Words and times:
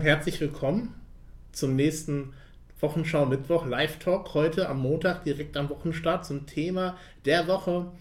Herzlich 0.00 0.40
willkommen 0.40 0.94
zum 1.52 1.76
nächsten 1.76 2.32
Wochenschau 2.80 3.26
Mittwoch 3.26 3.66
Live 3.66 3.98
Talk 3.98 4.32
heute 4.32 4.66
am 4.66 4.80
Montag 4.80 5.24
direkt 5.24 5.58
am 5.58 5.68
Wochenstart 5.68 6.24
zum 6.24 6.46
Thema 6.46 6.96
der 7.26 7.46
Woche. 7.46 7.92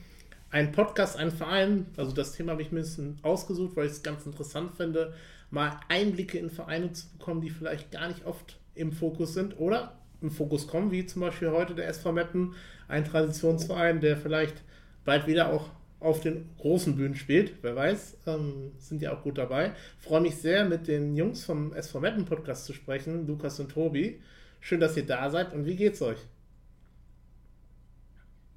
Ein 0.49 0.71
Podcast, 0.71 1.17
ein 1.17 1.29
Verein, 1.29 1.87
also 1.97 2.13
das 2.13 2.31
Thema 2.31 2.53
habe 2.53 2.61
ich 2.61 2.71
mir 2.71 2.79
ein 2.79 2.83
bisschen 2.83 3.19
ausgesucht, 3.21 3.75
weil 3.75 3.87
ich 3.87 3.91
es 3.91 4.01
ganz 4.01 4.25
interessant 4.25 4.77
finde, 4.77 5.13
mal 5.51 5.77
Einblicke 5.89 6.37
in 6.37 6.49
Vereine 6.49 6.93
zu 6.93 7.09
bekommen, 7.17 7.41
die 7.41 7.49
vielleicht 7.49 7.91
gar 7.91 8.07
nicht 8.07 8.25
oft 8.25 8.57
im 8.75 8.93
Fokus 8.93 9.33
sind 9.33 9.59
oder 9.59 9.97
im 10.21 10.31
Fokus 10.31 10.67
kommen, 10.67 10.91
wie 10.91 11.05
zum 11.05 11.19
Beispiel 11.19 11.51
heute 11.51 11.75
der 11.75 11.89
SV 11.89 12.13
Meppen, 12.13 12.55
ein 12.87 13.03
Traditionsverein, 13.03 13.99
der 13.99 14.15
vielleicht 14.15 14.63
bald 15.03 15.27
wieder 15.27 15.51
auch 15.51 15.69
auf 15.99 16.21
den 16.21 16.49
großen 16.57 16.95
Bühnen 16.95 17.15
spielt. 17.15 17.61
Wer 17.61 17.75
weiß, 17.75 18.17
ähm, 18.27 18.71
sind 18.77 19.01
ja 19.01 19.13
auch 19.13 19.23
gut 19.23 19.37
dabei. 19.37 19.73
Freue 19.99 20.21
mich 20.21 20.37
sehr, 20.37 20.65
mit 20.65 20.87
den 20.87 21.15
Jungs 21.15 21.43
vom 21.43 21.73
SV 21.73 21.99
Meppen 21.99 22.25
Podcast 22.25 22.65
zu 22.65 22.73
sprechen, 22.73 23.27
Lukas 23.27 23.59
und 23.59 23.71
Tobi. 23.71 24.21
Schön, 24.61 24.79
dass 24.79 24.95
ihr 24.95 25.05
da 25.05 25.29
seid. 25.29 25.53
Und 25.53 25.65
wie 25.65 25.75
geht's 25.75 26.01
euch? 26.01 26.19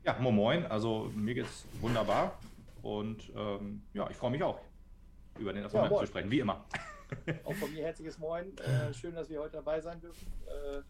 Ja, 0.05 0.19
moin 0.21 0.35
moin. 0.35 0.67
Also 0.67 1.11
mir 1.15 1.35
geht's 1.35 1.65
wunderbar. 1.81 2.39
Und 2.83 3.31
ähm, 3.37 3.83
ja, 3.95 4.09
ich 4.11 4.17
freue 4.17 4.31
mich 4.31 4.43
auch, 4.43 4.61
über 5.39 5.53
den 5.53 5.65
SV 5.65 5.77
ja, 5.77 5.83
Meppen 5.85 5.99
zu 5.99 6.07
sprechen, 6.07 6.31
wie 6.31 6.41
immer. 6.41 6.65
Auch 7.45 7.55
von 7.55 7.73
mir 7.73 7.85
herzliches 7.85 8.19
Moin. 8.19 8.57
Äh, 8.59 8.93
schön, 8.95 9.15
dass 9.15 9.29
wir 9.29 9.41
heute 9.41 9.57
dabei 9.57 9.81
sein 9.81 10.01
dürfen. 10.01 10.27
Äh, 10.47 10.83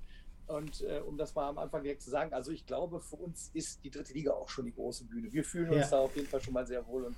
und 0.47 0.83
äh, 0.83 1.01
um 1.01 1.17
das 1.17 1.35
mal 1.35 1.49
am 1.49 1.59
Anfang 1.59 1.83
direkt 1.83 2.03
zu 2.03 2.11
sagen, 2.11 2.33
also 2.33 2.51
ich 2.53 2.67
glaube, 2.67 3.01
für 3.01 3.17
uns 3.17 3.51
ist 3.55 3.85
die 3.85 3.91
dritte 3.91 4.13
Liga 4.13 4.33
auch 4.33 4.49
schon 4.49 4.65
die 4.65 4.75
große 4.75 5.05
Bühne. 5.05 5.33
Wir 5.33 5.45
fühlen 5.45 5.71
uns 5.71 5.91
ja. 5.91 5.91
da 5.91 5.99
auf 5.99 6.17
jeden 6.17 6.29
Fall 6.29 6.41
schon 6.41 6.55
mal 6.55 6.67
sehr 6.67 6.87
wohl 6.87 7.05
und 7.05 7.17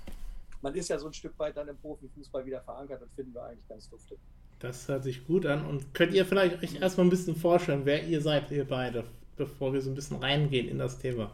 man 0.61 0.73
ist 0.73 0.89
ja 0.89 0.97
so 0.97 1.07
ein 1.07 1.13
Stück 1.13 1.37
weit 1.37 1.57
dann 1.57 1.67
im 1.67 1.77
Profifußball 1.77 2.45
wieder 2.45 2.61
verankert. 2.61 3.01
Das 3.01 3.11
finden 3.13 3.33
wir 3.33 3.43
eigentlich 3.43 3.67
ganz 3.67 3.89
dufte. 3.89 4.17
Das 4.59 4.87
hört 4.87 5.03
sich 5.03 5.25
gut 5.27 5.45
an. 5.45 5.65
Und 5.65 5.93
könnt 5.93 6.13
ihr 6.13 6.25
vielleicht 6.25 6.63
euch 6.63 6.81
erstmal 6.81 7.05
ein 7.05 7.09
bisschen 7.09 7.35
vorstellen, 7.35 7.85
wer 7.85 8.03
ihr 8.03 8.21
seid, 8.21 8.49
ihr 8.51 8.65
beide, 8.65 9.03
bevor 9.37 9.73
wir 9.73 9.81
so 9.81 9.91
ein 9.91 9.95
bisschen 9.95 10.17
reingehen 10.17 10.67
in 10.67 10.79
das 10.79 10.97
Thema? 10.97 11.31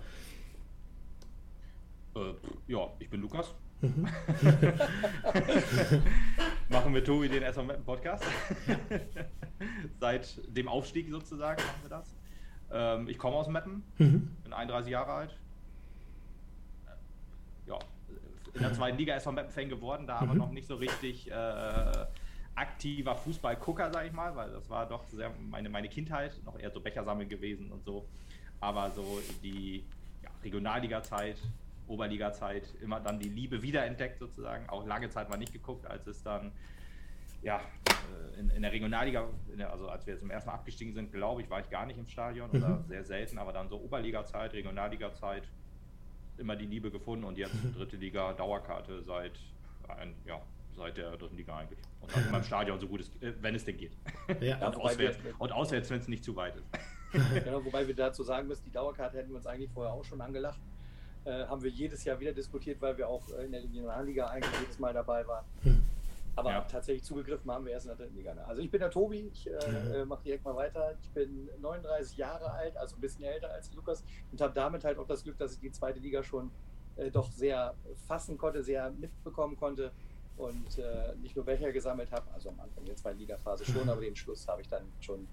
Äh, 2.15 2.33
ja, 2.67 2.91
ich 2.99 3.09
bin 3.09 3.21
Lukas. 3.21 3.53
Mhm. 3.81 4.07
machen 6.69 6.93
wir 6.93 7.03
Tobi 7.03 7.29
den 7.29 7.43
erstmal 7.43 7.65
mit 7.67 7.77
dem 7.77 7.83
Podcast. 7.83 8.23
Seit 9.99 10.39
dem 10.55 10.67
Aufstieg 10.67 11.09
sozusagen 11.09 11.61
machen 11.61 11.81
wir 11.81 11.89
das. 11.89 12.15
Ähm, 12.71 13.07
ich 13.09 13.17
komme 13.17 13.35
aus 13.35 13.47
Meppen, 13.47 13.83
mhm. 13.97 14.35
bin 14.43 14.53
31 14.53 14.91
Jahre 14.91 15.11
alt. 15.11 15.37
Ja, 17.67 17.79
in 18.53 18.61
der 18.61 18.73
zweiten 18.73 18.97
Liga 18.97 19.15
ist 19.15 19.23
von 19.23 19.35
Meppen 19.35 19.51
Fan 19.51 19.69
geworden, 19.69 20.07
da 20.07 20.17
aber 20.17 20.33
mhm. 20.33 20.39
noch 20.39 20.51
nicht 20.51 20.67
so 20.67 20.75
richtig 20.75 21.29
äh, 21.31 22.05
aktiver 22.55 23.15
Fußballgucker, 23.15 23.91
sag 23.91 24.05
ich 24.05 24.13
mal, 24.13 24.35
weil 24.35 24.51
das 24.51 24.69
war 24.69 24.87
doch 24.87 25.07
sehr 25.07 25.31
meine, 25.49 25.69
meine 25.69 25.89
Kindheit, 25.89 26.39
noch 26.45 26.57
eher 26.59 26.71
so 26.71 26.79
Bechersammeln 26.79 27.29
gewesen 27.29 27.71
und 27.71 27.83
so. 27.83 28.05
Aber 28.59 28.91
so 28.91 29.19
die 29.43 29.83
ja, 30.21 30.29
Regionalliga-Zeit 30.43 31.37
Oberliga-Zeit 31.91 32.73
immer 32.81 32.99
dann 32.99 33.19
die 33.19 33.29
Liebe 33.29 33.61
wiederentdeckt 33.61 34.19
sozusagen. 34.19 34.67
Auch 34.69 34.85
lange 34.85 35.09
Zeit 35.09 35.29
mal 35.29 35.37
nicht 35.37 35.53
geguckt, 35.53 35.85
als 35.85 36.07
es 36.07 36.23
dann 36.23 36.51
ja, 37.43 37.59
äh, 37.89 38.39
in, 38.39 38.49
in 38.51 38.61
der 38.61 38.71
Regionalliga, 38.71 39.27
in 39.51 39.57
der, 39.57 39.71
also 39.71 39.87
als 39.87 40.05
wir 40.05 40.17
zum 40.17 40.29
ersten 40.29 40.49
Mal 40.49 40.55
abgestiegen 40.55 40.93
sind, 40.93 41.11
glaube 41.11 41.41
ich, 41.41 41.49
war 41.49 41.59
ich 41.59 41.69
gar 41.69 41.85
nicht 41.85 41.97
im 41.97 42.07
Stadion 42.07 42.49
mhm. 42.51 42.57
oder 42.57 42.83
sehr 42.87 43.03
selten, 43.03 43.37
aber 43.37 43.51
dann 43.51 43.67
so 43.69 43.79
Oberliga-Zeit, 43.79 44.53
Regionalliga-Zeit, 44.53 45.43
immer 46.37 46.55
die 46.55 46.65
Liebe 46.65 46.91
gefunden 46.91 47.25
und 47.25 47.37
jetzt 47.37 47.53
mhm. 47.63 47.73
dritte 47.73 47.97
Liga 47.97 48.33
Dauerkarte 48.33 49.03
seit, 49.03 49.33
ein, 49.87 50.15
ja, 50.25 50.39
seit 50.75 50.97
der 50.97 51.17
dritten 51.17 51.37
Liga 51.37 51.57
eigentlich. 51.57 51.79
Und 51.99 52.15
dann 52.15 52.27
immer 52.27 52.37
im 52.37 52.43
Stadion 52.43 52.79
so 52.79 52.87
gut 52.87 53.01
es, 53.01 53.09
äh, 53.21 53.33
wenn 53.41 53.55
es 53.55 53.65
denn 53.65 53.77
geht. 53.77 53.97
Ja. 54.39 54.57
und, 54.67 54.75
auswärts, 54.75 55.17
und 55.39 55.51
auswärts, 55.51 55.89
wenn 55.89 55.99
es 55.99 56.07
nicht 56.07 56.23
zu 56.23 56.35
weit 56.35 56.55
ist. 56.55 56.65
Genau, 57.43 57.63
wobei 57.65 57.87
wir 57.87 57.95
dazu 57.95 58.23
sagen 58.23 58.47
müssen, 58.47 58.63
die 58.65 58.71
Dauerkarte 58.71 59.17
hätten 59.17 59.29
wir 59.29 59.37
uns 59.37 59.45
eigentlich 59.45 59.71
vorher 59.71 59.93
auch 59.93 60.05
schon 60.05 60.21
angelacht. 60.21 60.59
Äh, 61.23 61.45
haben 61.45 61.61
wir 61.61 61.69
jedes 61.69 62.03
Jahr 62.03 62.19
wieder 62.19 62.33
diskutiert, 62.33 62.81
weil 62.81 62.97
wir 62.97 63.07
auch 63.07 63.29
äh, 63.29 63.45
in 63.45 63.51
der 63.51 63.61
Regionalliga 63.61 64.27
eigentlich 64.27 64.59
jedes 64.61 64.79
Mal 64.79 64.93
dabei 64.93 65.25
waren. 65.27 65.45
Hm. 65.61 65.83
Aber 66.35 66.51
ja. 66.51 66.61
tatsächlich 66.61 67.03
zugegriffen 67.03 67.51
haben 67.51 67.65
wir 67.65 67.73
erst 67.73 67.85
in 67.85 67.89
der 67.89 67.97
dritten 67.97 68.15
Liga. 68.15 68.33
Ne? 68.33 68.45
Also 68.45 68.61
ich 68.61 68.71
bin 68.71 68.79
der 68.79 68.89
Tobi, 68.89 69.29
ich 69.33 69.47
äh, 69.47 69.51
äh, 69.51 70.05
mache 70.05 70.23
direkt 70.23 70.45
mal 70.45 70.55
weiter. 70.55 70.95
Ich 71.01 71.09
bin 71.09 71.49
39 71.59 72.17
Jahre 72.17 72.51
alt, 72.51 72.77
also 72.77 72.95
ein 72.95 73.01
bisschen 73.01 73.25
älter 73.25 73.51
als 73.51 73.73
Lukas 73.73 74.03
und 74.31 74.41
habe 74.41 74.53
damit 74.53 74.83
halt 74.83 74.97
auch 74.97 75.07
das 75.07 75.23
Glück, 75.23 75.37
dass 75.37 75.53
ich 75.53 75.59
die 75.59 75.71
zweite 75.71 75.99
Liga 75.99 76.23
schon 76.23 76.49
äh, 76.95 77.11
doch 77.11 77.29
sehr 77.31 77.75
fassen 78.07 78.37
konnte, 78.37 78.63
sehr 78.63 78.89
mitbekommen 78.91 79.57
konnte 79.57 79.91
und 80.37 80.77
äh, 80.79 81.13
nicht 81.21 81.35
nur 81.35 81.45
welcher 81.45 81.71
gesammelt 81.71 82.11
habe, 82.11 82.25
also 82.33 82.49
am 82.49 82.59
Anfang 82.59 82.85
der 82.85 82.95
zweiten 82.95 83.19
Liga-Phase 83.19 83.65
schon, 83.65 83.89
aber 83.89 84.01
den 84.01 84.15
Schluss 84.15 84.47
habe 84.47 84.61
ich 84.61 84.67
dann 84.67 84.83
schon 85.01 85.27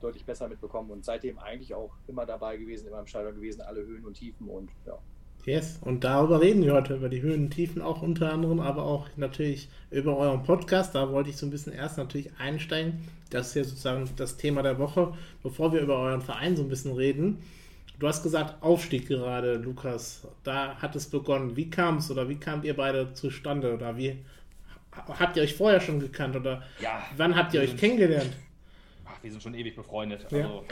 deutlich 0.00 0.24
besser 0.24 0.48
mitbekommen 0.48 0.90
und 0.90 1.04
seitdem 1.04 1.38
eigentlich 1.38 1.74
auch 1.74 1.92
immer 2.08 2.26
dabei 2.26 2.56
gewesen, 2.56 2.88
immer 2.88 2.98
im 2.98 3.06
Stadion 3.06 3.34
gewesen, 3.36 3.60
alle 3.60 3.82
Höhen 3.82 4.04
und 4.04 4.14
Tiefen 4.14 4.48
und 4.48 4.70
ja, 4.84 4.98
Yes, 5.44 5.78
und 5.80 6.04
darüber 6.04 6.40
reden 6.40 6.62
wir 6.62 6.72
heute, 6.72 6.94
über 6.94 7.08
die 7.08 7.20
Höhen 7.20 7.46
und 7.46 7.50
Tiefen 7.50 7.82
auch 7.82 8.00
unter 8.00 8.32
anderem, 8.32 8.60
aber 8.60 8.84
auch 8.84 9.08
natürlich 9.16 9.68
über 9.90 10.16
euren 10.16 10.44
Podcast. 10.44 10.94
Da 10.94 11.10
wollte 11.10 11.30
ich 11.30 11.36
so 11.36 11.46
ein 11.46 11.50
bisschen 11.50 11.72
erst 11.72 11.98
natürlich 11.98 12.30
einsteigen. 12.38 13.00
Das 13.30 13.48
ist 13.48 13.54
ja 13.56 13.64
sozusagen 13.64 14.08
das 14.16 14.36
Thema 14.36 14.62
der 14.62 14.78
Woche, 14.78 15.14
bevor 15.42 15.72
wir 15.72 15.80
über 15.80 15.98
euren 15.98 16.22
Verein 16.22 16.56
so 16.56 16.62
ein 16.62 16.68
bisschen 16.68 16.92
reden. 16.92 17.38
Du 17.98 18.06
hast 18.06 18.22
gesagt, 18.22 18.62
Aufstieg 18.62 19.08
gerade, 19.08 19.54
Lukas. 19.54 20.28
Da 20.44 20.76
hat 20.76 20.94
es 20.94 21.06
begonnen. 21.06 21.56
Wie 21.56 21.68
kam 21.68 21.96
es 21.96 22.08
oder 22.08 22.28
wie 22.28 22.36
kamt 22.36 22.64
ihr 22.64 22.76
beide 22.76 23.12
zustande? 23.12 23.74
Oder 23.74 23.96
wie 23.96 24.18
habt 24.92 25.36
ihr 25.36 25.42
euch 25.42 25.54
vorher 25.54 25.80
schon 25.80 25.98
gekannt? 25.98 26.36
Oder 26.36 26.62
ja, 26.80 27.02
wann 27.16 27.34
habt 27.34 27.52
ihr 27.54 27.62
euch 27.62 27.76
kennengelernt? 27.76 28.30
Ach, 29.06 29.20
wir 29.22 29.30
sind 29.32 29.42
schon 29.42 29.54
ewig 29.54 29.74
befreundet. 29.74 30.24
Ja. 30.30 30.44
Also 30.44 30.64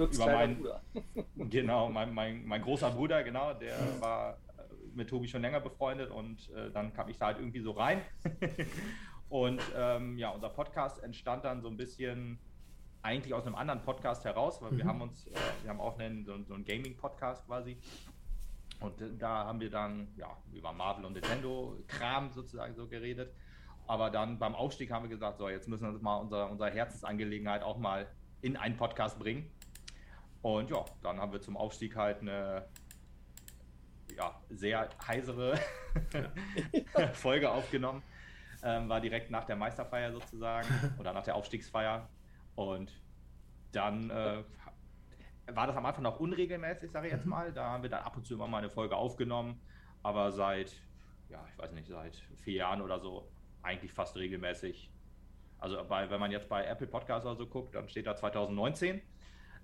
Lutz 0.00 0.16
über 0.16 0.26
meinen, 0.26 0.56
Bruder. 0.56 0.82
genau, 1.36 1.88
mein, 1.88 2.12
mein, 2.14 2.46
mein 2.46 2.62
großer 2.62 2.90
Bruder, 2.90 3.22
genau, 3.22 3.54
der 3.54 3.76
war 4.00 4.32
äh, 4.58 4.62
mit 4.94 5.08
Tobi 5.08 5.28
schon 5.28 5.42
länger 5.42 5.60
befreundet 5.60 6.10
und 6.10 6.50
äh, 6.50 6.70
dann 6.70 6.92
kam 6.92 7.08
ich 7.08 7.18
da 7.18 7.26
halt 7.26 7.38
irgendwie 7.38 7.60
so 7.60 7.72
rein. 7.72 8.02
und 9.28 9.60
ähm, 9.76 10.18
ja, 10.18 10.30
unser 10.30 10.48
Podcast 10.48 11.02
entstand 11.02 11.44
dann 11.44 11.60
so 11.62 11.68
ein 11.68 11.76
bisschen 11.76 12.38
eigentlich 13.02 13.32
aus 13.32 13.46
einem 13.46 13.54
anderen 13.54 13.82
Podcast 13.82 14.24
heraus, 14.24 14.60
weil 14.60 14.72
mhm. 14.72 14.78
wir 14.78 14.84
haben 14.86 15.00
uns, 15.02 15.26
äh, 15.26 15.32
wir 15.62 15.70
haben 15.70 15.80
auch 15.80 15.98
einen, 15.98 16.24
so, 16.24 16.42
so 16.44 16.54
einen 16.54 16.64
Gaming-Podcast 16.64 17.46
quasi. 17.46 17.76
Und 18.80 18.94
da 19.18 19.44
haben 19.44 19.60
wir 19.60 19.70
dann 19.70 20.08
ja, 20.16 20.34
über 20.54 20.72
Marvel 20.72 21.04
und 21.04 21.12
Nintendo-Kram 21.12 22.32
sozusagen 22.32 22.74
so 22.74 22.88
geredet. 22.88 23.30
Aber 23.86 24.08
dann 24.08 24.38
beim 24.38 24.54
Aufstieg 24.54 24.90
haben 24.90 25.02
wir 25.02 25.10
gesagt, 25.10 25.36
so, 25.36 25.48
jetzt 25.50 25.68
müssen 25.68 25.84
wir 25.84 25.90
uns 25.90 26.00
mal 26.00 26.16
unser, 26.16 26.50
unsere 26.50 26.70
Herzensangelegenheit 26.70 27.62
auch 27.62 27.76
mal 27.76 28.06
in 28.40 28.56
einen 28.56 28.76
Podcast 28.76 29.18
bringen. 29.18 29.50
Und 30.42 30.70
ja, 30.70 30.84
dann 31.02 31.20
haben 31.20 31.32
wir 31.32 31.40
zum 31.40 31.56
Aufstieg 31.56 31.96
halt 31.96 32.20
eine 32.20 32.66
ja, 34.16 34.34
sehr 34.48 34.88
heisere 35.06 35.58
Folge 37.12 37.50
aufgenommen. 37.50 38.02
Ähm, 38.62 38.88
war 38.88 39.00
direkt 39.00 39.30
nach 39.30 39.44
der 39.44 39.56
Meisterfeier 39.56 40.12
sozusagen 40.12 40.68
oder 40.98 41.12
nach 41.12 41.24
der 41.24 41.34
Aufstiegsfeier. 41.34 42.08
Und 42.56 42.92
dann 43.72 44.10
äh, 44.10 44.42
war 45.52 45.66
das 45.66 45.76
am 45.76 45.86
Anfang 45.86 46.02
noch 46.02 46.20
unregelmäßig, 46.20 46.90
sage 46.90 47.06
ich 47.06 47.12
jetzt 47.12 47.24
mhm. 47.24 47.30
mal. 47.30 47.52
Da 47.52 47.70
haben 47.70 47.82
wir 47.82 47.90
dann 47.90 48.02
ab 48.02 48.16
und 48.16 48.26
zu 48.26 48.34
immer 48.34 48.48
mal 48.48 48.58
eine 48.58 48.70
Folge 48.70 48.96
aufgenommen. 48.96 49.60
Aber 50.02 50.32
seit, 50.32 50.72
ja, 51.28 51.44
ich 51.50 51.58
weiß 51.58 51.72
nicht, 51.72 51.88
seit 51.88 52.16
vier 52.42 52.54
Jahren 52.54 52.82
oder 52.82 52.98
so 53.00 53.28
eigentlich 53.62 53.92
fast 53.92 54.16
regelmäßig. 54.16 54.90
Also 55.58 55.82
bei, 55.84 56.08
wenn 56.08 56.20
man 56.20 56.30
jetzt 56.30 56.48
bei 56.48 56.64
Apple 56.64 56.86
Podcasts 56.86 57.26
oder 57.26 57.36
so 57.36 57.46
guckt, 57.46 57.74
dann 57.74 57.88
steht 57.88 58.06
da 58.06 58.16
2019. 58.16 59.02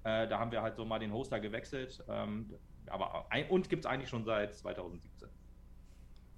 Äh, 0.07 0.29
da 0.29 0.39
haben 0.39 0.53
wir 0.53 0.63
halt 0.63 0.77
so 0.77 0.85
mal 0.85 1.01
den 1.01 1.13
Hoster 1.13 1.41
gewechselt. 1.41 2.05
Ähm, 2.09 2.49
aber 2.87 3.27
ein, 3.29 3.49
uns 3.49 3.69
gibt 3.69 3.85
es 3.85 3.91
eigentlich 3.91 4.09
schon 4.09 4.25
seit 4.25 4.55
2017. 4.55 5.29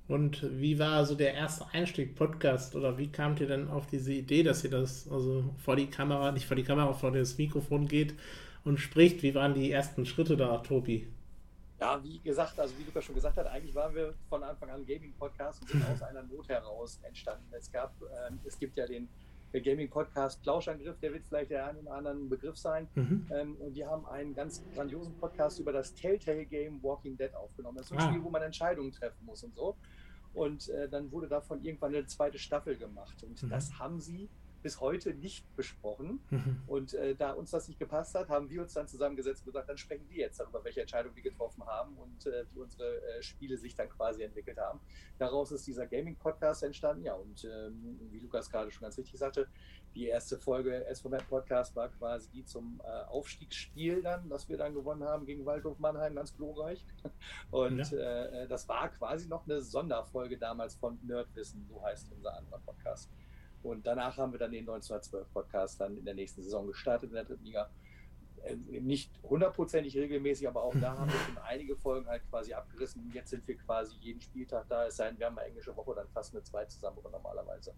Und 0.09 0.59
wie 0.59 0.79
war 0.79 1.05
so 1.05 1.15
der 1.15 1.35
erste 1.35 1.67
Einstieg 1.75 2.15
Podcast 2.15 2.75
oder 2.75 2.97
wie 2.97 3.13
kamt 3.13 3.41
ihr 3.41 3.47
denn 3.47 3.69
auf 3.69 3.87
diese 3.87 4.15
Idee, 4.15 4.43
dass 4.43 4.65
ihr 4.65 4.71
das 4.71 5.07
also 5.11 5.45
vor 5.59 5.77
die 5.77 5.89
Kamera, 5.91 6.33
nicht 6.33 6.47
vor 6.47 6.57
die 6.57 6.63
Kamera, 6.63 6.95
vor 6.95 7.11
das 7.13 7.37
Mikrofon 7.37 7.89
geht 7.89 8.15
und 8.65 8.79
spricht? 8.79 9.23
Wie 9.23 9.35
waren 9.35 9.53
die 9.53 9.71
ersten 9.71 10.07
Schritte 10.07 10.39
da, 10.39 10.57
Tobi? 10.59 11.07
Ja, 11.79 12.03
wie 12.03 12.21
gesagt, 12.21 12.59
also 12.59 12.75
wie 12.79 12.85
Lukas 12.85 13.05
schon 13.05 13.17
gesagt 13.17 13.37
hat, 13.37 13.47
eigentlich 13.49 13.75
waren 13.75 13.95
wir 13.95 14.15
von 14.31 14.43
Anfang 14.43 14.71
an 14.71 14.87
Gaming-Podcast 14.87 15.61
und 15.61 15.69
sind 15.69 15.85
aus 15.93 16.01
einer 16.01 16.23
Not 16.23 16.49
heraus 16.49 16.99
entstanden. 17.03 17.45
Es 17.53 17.71
gab, 17.71 17.93
äh, 18.01 18.33
es 18.47 18.59
gibt 18.59 18.79
ja 18.79 18.87
den 18.87 19.11
der 19.53 19.61
Gaming-Podcast 19.61 20.43
Plauschangriff, 20.43 20.99
der 21.01 21.13
wird 21.13 21.25
vielleicht 21.27 21.51
der 21.51 21.67
einen 21.67 21.79
oder 21.81 21.95
anderen 21.95 22.29
Begriff 22.29 22.57
sein. 22.57 22.89
Mhm. 22.95 23.27
Ähm, 23.31 23.57
und 23.57 23.75
die 23.75 23.85
haben 23.85 24.07
einen 24.07 24.35
ganz 24.35 24.63
grandiosen 24.75 25.15
Podcast 25.17 25.59
über 25.59 25.73
das 25.73 25.95
Telltale-Game 25.95 26.83
Walking 26.83 27.17
Dead 27.17 27.35
aufgenommen. 27.35 27.79
Das 27.79 27.87
ist 27.87 27.93
ein 27.93 27.99
ah. 27.99 28.09
Spiel, 28.09 28.23
wo 28.23 28.31
man 28.31 28.43
Entscheidungen 28.43 28.93
treffen 28.93 29.25
muss 29.25 29.43
und 29.45 29.55
so. 29.55 29.77
Und 30.35 30.69
äh, 30.69 30.89
dann 30.89 31.11
wurde 31.11 31.29
davon 31.29 31.63
irgendwann 31.65 31.95
eine 31.95 32.07
zweite 32.07 32.39
Staffel 32.39 32.77
gemacht. 32.77 33.23
Und 33.25 33.43
mhm. 33.43 33.49
das 33.49 33.79
haben 33.79 34.01
sie 34.01 34.29
bis 34.63 34.81
heute 34.81 35.15
nicht 35.15 35.45
besprochen. 35.57 36.21
Mhm. 36.31 36.63
Und 36.67 36.95
äh, 36.95 37.15
da 37.15 37.33
uns 37.33 37.51
das 37.51 37.69
nicht 37.69 37.79
gepasst 37.79 38.15
hat, 38.15 38.29
haben 38.29 38.51
wir 38.51 38.63
uns 38.63 38.75
dann 38.75 38.89
zusammengesetzt 38.89 39.43
und 39.43 39.47
gesagt, 39.47 39.69
dann 39.69 39.79
sprechen 39.79 40.09
wir 40.09 40.19
jetzt 40.19 40.41
darüber, 40.41 40.65
welche 40.65 40.81
Entscheidung 40.81 41.15
wir 41.15 41.23
getroffen 41.23 41.65
haben 41.67 41.97
und 41.97 42.27
äh, 42.27 42.45
wie 42.53 42.59
unsere 42.59 43.01
äh, 43.03 43.23
Spiele 43.23 43.57
sich 43.57 43.75
dann 43.75 43.89
quasi 43.89 44.23
entwickelt 44.23 44.59
haben. 44.59 44.81
Daraus 45.19 45.53
ist 45.53 45.67
dieser 45.67 45.87
Gaming-Podcast 45.87 46.63
entstanden. 46.63 47.05
Ja, 47.05 47.15
und 47.15 47.45
ähm, 47.45 47.99
wie 48.11 48.21
Lukas 48.21 48.51
gerade 48.51 48.71
schon 48.71 48.83
ganz 48.83 48.99
richtig 48.99 49.19
sagte, 49.19 49.49
die 49.95 50.07
erste 50.07 50.39
Folge 50.39 50.87
SVM 50.93 51.27
Podcast 51.29 51.75
war 51.75 51.89
quasi 51.89 52.31
die 52.31 52.45
zum 52.45 52.81
äh, 52.85 53.05
Aufstiegsspiel 53.09 54.03
dann, 54.03 54.29
das 54.29 54.49
wir 54.49 54.57
dann 54.57 54.75
gewonnen 54.75 55.05
haben 55.05 55.27
gegen 55.27 55.45
Waldhof 55.47 55.79
Mannheim, 55.79 56.15
ganz 56.15 56.37
glorreich. 56.37 56.85
Und 57.51 57.91
ja. 57.91 58.25
äh, 58.25 58.49
das 58.49 58.69
war 58.69 58.89
quasi 58.91 59.29
noch 59.29 59.45
eine 59.45 59.61
Sonderfolge 59.61 60.39
damals 60.39 60.75
von 60.75 60.99
Nerdwissen, 61.03 61.65
so 61.67 61.83
heißt 61.83 62.13
unser 62.13 62.37
anderer 62.37 62.59
Podcast. 62.61 63.11
Und 63.63 63.87
danach 63.87 64.17
haben 64.17 64.33
wir 64.33 64.39
dann 64.39 64.53
den 64.53 64.61
1912 64.61 65.33
Podcast 65.33 65.81
dann 65.81 65.97
in 65.97 66.05
der 66.05 66.15
nächsten 66.15 66.43
Saison 66.43 66.67
gestartet 66.67 67.11
in 67.11 67.15
der 67.15 67.25
dritten 67.25 67.45
Liga. 67.45 67.71
Äh, 68.45 68.57
nicht 68.57 69.11
hundertprozentig 69.23 69.97
regelmäßig, 69.97 70.47
aber 70.49 70.63
auch 70.63 70.75
da 70.81 70.97
haben 70.97 71.11
wir 71.11 71.19
schon 71.21 71.39
einige 71.39 71.77
Folgen 71.77 72.07
halt 72.07 72.23
quasi 72.31 72.55
abgerissen. 72.55 73.11
Jetzt 73.13 73.31
sind 73.31 73.47
wir 73.49 73.57
quasi 73.57 73.97
jeden 74.01 74.21
Spieltag 74.21 74.67
da, 74.69 74.87
es 74.87 74.97
sei 74.97 75.09
denn, 75.09 75.19
wir 75.19 75.27
haben 75.27 75.39
eine 75.39 75.49
englische 75.49 75.77
Woche, 75.77 75.95
dann 75.95 76.09
fast 76.09 76.35
eine 76.35 76.45
zwei 76.45 76.65
zusammen 76.67 76.99
normalerweise 77.11 77.75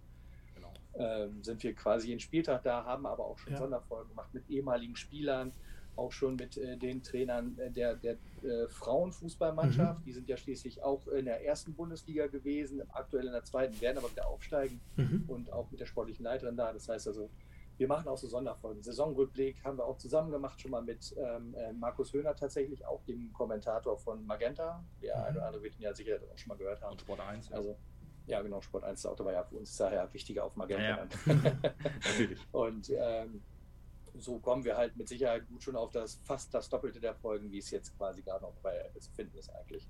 ähm, 0.95 1.43
sind 1.43 1.63
wir 1.63 1.75
quasi 1.75 2.09
jeden 2.09 2.21
Spieltag 2.21 2.63
da, 2.63 2.85
haben 2.85 3.07
aber 3.07 3.27
auch 3.27 3.39
schon 3.39 3.53
ja. 3.53 3.59
Sonderfolgen 3.59 4.11
gemacht 4.11 4.33
mit 4.33 4.49
ehemaligen 4.49 4.97
Spielern, 4.97 5.53
auch 6.01 6.13
schon 6.13 6.37
mit 6.37 6.57
äh, 6.57 6.77
den 6.77 7.03
Trainern 7.03 7.57
äh, 7.59 7.71
der, 7.71 7.95
der 7.95 8.17
äh, 8.43 8.67
Frauenfußballmannschaft. 8.69 10.01
Mhm. 10.01 10.05
Die 10.05 10.13
sind 10.13 10.29
ja 10.29 10.37
schließlich 10.37 10.83
auch 10.83 11.07
in 11.09 11.27
der 11.27 11.45
ersten 11.45 11.75
Bundesliga 11.75 12.27
gewesen, 12.27 12.83
aktuell 12.93 13.27
in 13.27 13.33
der 13.33 13.45
zweiten, 13.45 13.79
werden 13.81 13.99
aber 13.99 14.11
wieder 14.11 14.27
aufsteigen 14.27 14.81
mhm. 14.97 15.25
und 15.29 15.53
auch 15.53 15.71
mit 15.71 15.79
der 15.79 15.87
sportlichen 15.87 16.25
Leiterin 16.25 16.57
da. 16.57 16.73
Das 16.73 16.89
heißt 16.89 17.07
also, 17.07 17.31
wir 17.77 17.87
machen 17.87 18.09
auch 18.09 18.19
so 18.19 18.29
Sonderfolgen. 18.29 18.83
Saisonrückblick 18.83 19.63
haben 19.65 19.79
wir 19.79 19.85
auch 19.85 19.97
zusammen 19.97 20.31
gemacht, 20.31 20.61
schon 20.61 20.71
mal 20.71 20.83
mit 20.83 21.15
ähm, 21.17 21.55
äh, 21.55 21.73
Markus 21.73 22.13
Höhner 22.13 22.35
tatsächlich, 22.35 22.85
auch 22.87 23.03
dem 23.05 23.33
Kommentator 23.33 23.97
von 23.99 24.25
Magenta. 24.27 24.85
Der 25.03 25.17
mhm. 25.17 25.23
eine 25.23 25.37
oder 25.37 25.47
andere 25.47 25.63
wird 25.63 25.77
ihn 25.77 25.83
ja 25.83 25.95
sicher 25.95 26.19
auch 26.33 26.39
schon 26.39 26.49
mal 26.49 26.59
gehört 26.59 26.83
haben. 26.83 26.93
Und 26.93 27.01
Sport 27.01 27.21
1. 27.21 27.49
Ja. 27.49 27.57
Also 27.57 27.77
ja, 28.27 28.41
genau, 28.43 28.61
Sport 28.61 28.85
1 28.85 29.07
Auto 29.07 29.25
war 29.25 29.33
ja 29.33 29.43
für 29.43 29.57
uns 29.57 29.77
daher 29.77 30.13
wichtiger 30.13 30.45
auf 30.45 30.57
Magenta. 30.57 30.83
Ja, 30.85 31.09
Natürlich. 32.05 32.39
Und 32.53 32.91
ähm, 32.95 33.43
so 34.19 34.39
kommen 34.39 34.65
wir 34.65 34.77
halt 34.77 34.97
mit 34.97 35.09
Sicherheit 35.09 35.47
gut 35.49 35.63
schon 35.63 35.77
auf 35.77 35.91
das 35.91 36.21
fast 36.25 36.53
das 36.55 36.69
Doppelte 36.69 37.01
der 37.01 37.15
Folgen, 37.15 37.51
wie 37.51 37.59
es 37.59 37.71
jetzt 37.71 37.97
quasi 37.97 38.23
gerade 38.23 38.45
noch 38.45 38.55
bei 38.63 38.77
Apple 38.77 39.01
zu 39.01 39.11
finden 39.13 39.37
ist 39.39 39.51
eigentlich. 39.51 39.87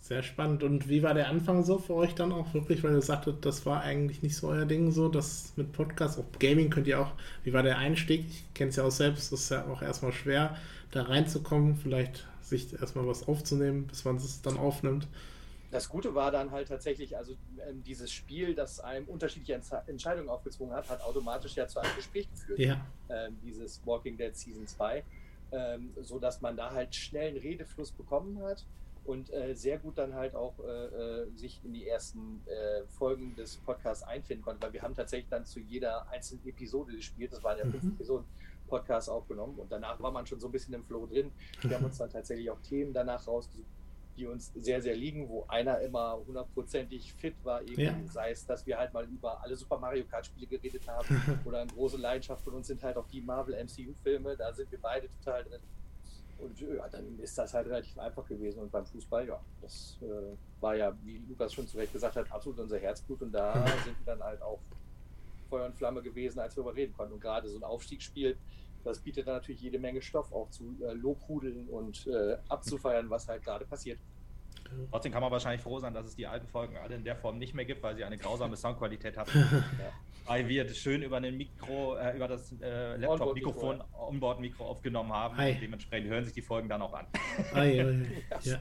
Sehr 0.00 0.22
spannend. 0.22 0.62
Und 0.62 0.88
wie 0.88 1.02
war 1.02 1.14
der 1.14 1.28
Anfang 1.28 1.64
so 1.64 1.78
für 1.78 1.94
euch 1.94 2.14
dann 2.14 2.32
auch 2.32 2.54
wirklich, 2.54 2.84
weil 2.84 2.94
ihr 2.94 3.02
sagtet, 3.02 3.44
das 3.44 3.66
war 3.66 3.82
eigentlich 3.82 4.22
nicht 4.22 4.36
so 4.36 4.48
euer 4.48 4.64
Ding 4.64 4.92
so, 4.92 5.08
das 5.08 5.52
mit 5.56 5.72
Podcasts, 5.72 6.18
auch 6.18 6.24
Gaming 6.38 6.70
könnt 6.70 6.86
ihr 6.86 7.00
auch, 7.00 7.12
wie 7.42 7.52
war 7.52 7.64
der 7.64 7.78
Einstieg? 7.78 8.24
Ich 8.28 8.54
kenne 8.54 8.70
es 8.70 8.76
ja 8.76 8.84
auch 8.84 8.90
selbst, 8.90 9.32
das 9.32 9.40
ist 9.40 9.50
ja 9.50 9.66
auch 9.66 9.82
erstmal 9.82 10.12
schwer, 10.12 10.56
da 10.92 11.02
reinzukommen, 11.02 11.74
vielleicht 11.74 12.26
sich 12.40 12.72
erstmal 12.80 13.06
was 13.06 13.26
aufzunehmen, 13.26 13.88
bis 13.88 14.04
man 14.04 14.16
es 14.16 14.42
dann 14.42 14.56
aufnimmt 14.56 15.08
das 15.70 15.88
Gute 15.88 16.14
war 16.14 16.30
dann 16.30 16.50
halt 16.50 16.68
tatsächlich, 16.68 17.16
also 17.16 17.34
ähm, 17.68 17.82
dieses 17.82 18.10
Spiel, 18.10 18.54
das 18.54 18.80
einem 18.80 19.06
unterschiedliche 19.06 19.60
Entscheidungen 19.86 20.28
aufgezwungen 20.28 20.74
hat, 20.74 20.88
hat 20.88 21.02
automatisch 21.02 21.54
ja 21.56 21.66
zu 21.66 21.80
einem 21.80 21.94
Gespräch 21.96 22.30
geführt. 22.30 22.58
Ja. 22.58 22.86
Ähm, 23.08 23.38
dieses 23.42 23.84
Walking 23.84 24.16
Dead 24.16 24.36
Season 24.36 24.66
2, 24.66 25.04
ähm, 25.52 25.92
so 26.00 26.18
dass 26.18 26.40
man 26.40 26.56
da 26.56 26.72
halt 26.72 26.94
schnell 26.94 27.28
einen 27.28 27.38
Redefluss 27.38 27.92
bekommen 27.92 28.40
hat 28.42 28.64
und 29.04 29.32
äh, 29.32 29.54
sehr 29.54 29.78
gut 29.78 29.98
dann 29.98 30.14
halt 30.14 30.34
auch 30.34 30.58
äh, 30.60 31.22
äh 31.22 31.30
sich 31.36 31.60
in 31.64 31.72
die 31.72 31.86
ersten 31.86 32.42
äh, 32.46 32.84
Folgen 32.88 33.34
des 33.36 33.56
Podcasts 33.58 34.02
einfinden 34.02 34.44
konnte, 34.44 34.62
weil 34.62 34.72
wir 34.72 34.82
haben 34.82 34.94
tatsächlich 34.94 35.30
dann 35.30 35.44
zu 35.44 35.60
jeder 35.60 36.08
einzelnen 36.10 36.46
Episode 36.46 36.92
gespielt, 36.92 37.32
das 37.32 37.42
waren 37.42 37.58
ja 37.58 37.64
fünf 37.64 37.82
mhm. 37.82 37.92
Episoden, 37.92 38.26
Podcast 38.66 39.08
aufgenommen 39.08 39.58
und 39.58 39.70
danach 39.70 40.00
war 40.00 40.10
man 40.10 40.26
schon 40.26 40.40
so 40.40 40.48
ein 40.48 40.52
bisschen 40.52 40.74
im 40.74 40.84
Flow 40.84 41.06
drin. 41.06 41.30
Wir 41.62 41.76
haben 41.76 41.84
uns 41.84 41.98
dann 41.98 42.10
tatsächlich 42.10 42.50
auch 42.50 42.60
Themen 42.62 42.92
danach 42.92 43.26
rausgesucht, 43.26 43.66
die 44.16 44.26
uns 44.26 44.52
sehr, 44.54 44.80
sehr 44.82 44.94
liegen, 44.94 45.28
wo 45.28 45.44
einer 45.48 45.80
immer 45.80 46.18
hundertprozentig 46.26 47.12
fit 47.14 47.34
war, 47.44 47.62
eben, 47.62 47.80
ja. 47.80 47.94
sei 48.06 48.30
es, 48.30 48.46
dass 48.46 48.66
wir 48.66 48.78
halt 48.78 48.92
mal 48.92 49.04
über 49.04 49.42
alle 49.42 49.56
Super 49.56 49.78
Mario 49.78 50.04
Kart 50.04 50.26
Spiele 50.26 50.46
geredet 50.46 50.86
haben 50.88 51.06
oder 51.44 51.60
eine 51.60 51.70
große 51.70 51.96
Leidenschaft 51.96 52.42
von 52.42 52.54
uns 52.54 52.66
sind 52.66 52.82
halt 52.82 52.96
auch 52.96 53.06
die 53.08 53.20
Marvel 53.20 53.54
MCU 53.62 53.92
Filme, 54.02 54.36
da 54.36 54.52
sind 54.52 54.70
wir 54.70 54.80
beide 54.80 55.08
total 55.08 55.44
drin. 55.44 55.60
Und 56.38 56.60
ja, 56.60 56.86
dann 56.88 57.18
ist 57.18 57.38
das 57.38 57.54
halt 57.54 57.66
relativ 57.66 57.98
einfach 57.98 58.26
gewesen. 58.26 58.60
Und 58.60 58.70
beim 58.70 58.84
Fußball, 58.84 59.26
ja, 59.26 59.40
das 59.62 59.98
äh, 60.02 60.36
war 60.60 60.76
ja, 60.76 60.94
wie 61.02 61.22
Lukas 61.28 61.54
schon 61.54 61.66
zu 61.66 61.78
Recht 61.78 61.92
gesagt 61.92 62.16
hat, 62.16 62.30
absolut 62.30 62.58
unser 62.58 62.78
Herzblut. 62.78 63.22
Und 63.22 63.32
da 63.32 63.54
sind 63.84 63.98
wir 63.98 64.04
dann 64.04 64.22
halt 64.22 64.42
auch 64.42 64.58
Feuer 65.48 65.66
und 65.66 65.74
Flamme 65.74 66.02
gewesen, 66.02 66.38
als 66.38 66.54
wir 66.54 66.62
darüber 66.62 66.76
reden 66.76 66.92
konnten. 66.94 67.14
Und 67.14 67.20
gerade 67.20 67.48
so 67.48 67.56
ein 67.56 67.64
Aufstiegsspiel, 67.64 68.36
das 68.86 69.00
bietet 69.00 69.26
natürlich 69.26 69.60
jede 69.60 69.78
Menge 69.78 70.00
Stoff 70.00 70.32
auch 70.32 70.48
zu 70.50 70.76
äh, 70.82 70.92
Lobhudeln 70.92 71.68
und 71.68 72.06
äh, 72.06 72.36
abzufeiern, 72.48 73.10
was 73.10 73.28
halt 73.28 73.42
gerade 73.42 73.64
passiert. 73.64 73.98
Trotzdem 74.90 75.12
kann 75.12 75.22
man 75.22 75.30
wahrscheinlich 75.30 75.62
froh 75.62 75.78
sein, 75.78 75.94
dass 75.94 76.06
es 76.06 76.16
die 76.16 76.26
alten 76.26 76.46
Folgen 76.48 76.76
alle 76.76 76.94
in 76.94 77.04
der 77.04 77.16
Form 77.16 77.38
nicht 77.38 77.54
mehr 77.54 77.64
gibt, 77.64 77.82
weil 77.82 77.96
sie 77.96 78.04
eine 78.04 78.18
grausame 78.18 78.56
Soundqualität 78.56 79.16
hatten. 79.16 79.38
ja. 79.78 79.92
Weil 80.24 80.48
wir 80.48 80.68
schön 80.74 81.02
über 81.02 81.18
ein 81.18 81.36
Mikro, 81.36 81.96
äh, 81.96 82.16
über 82.16 82.26
das 82.26 82.52
äh, 82.60 82.96
Laptop-Mikrofon, 82.96 83.82
Onboard-Mikro 83.92 84.64
aufgenommen 84.66 85.12
haben. 85.12 85.38
Und 85.38 85.60
dementsprechend 85.60 86.10
hören 86.10 86.24
sich 86.24 86.34
die 86.34 86.42
Folgen 86.42 86.68
dann 86.68 86.82
auch 86.82 86.94
an. 86.94 87.06
Ei, 87.54 87.80
ei, 87.80 88.06
ja. 88.42 88.58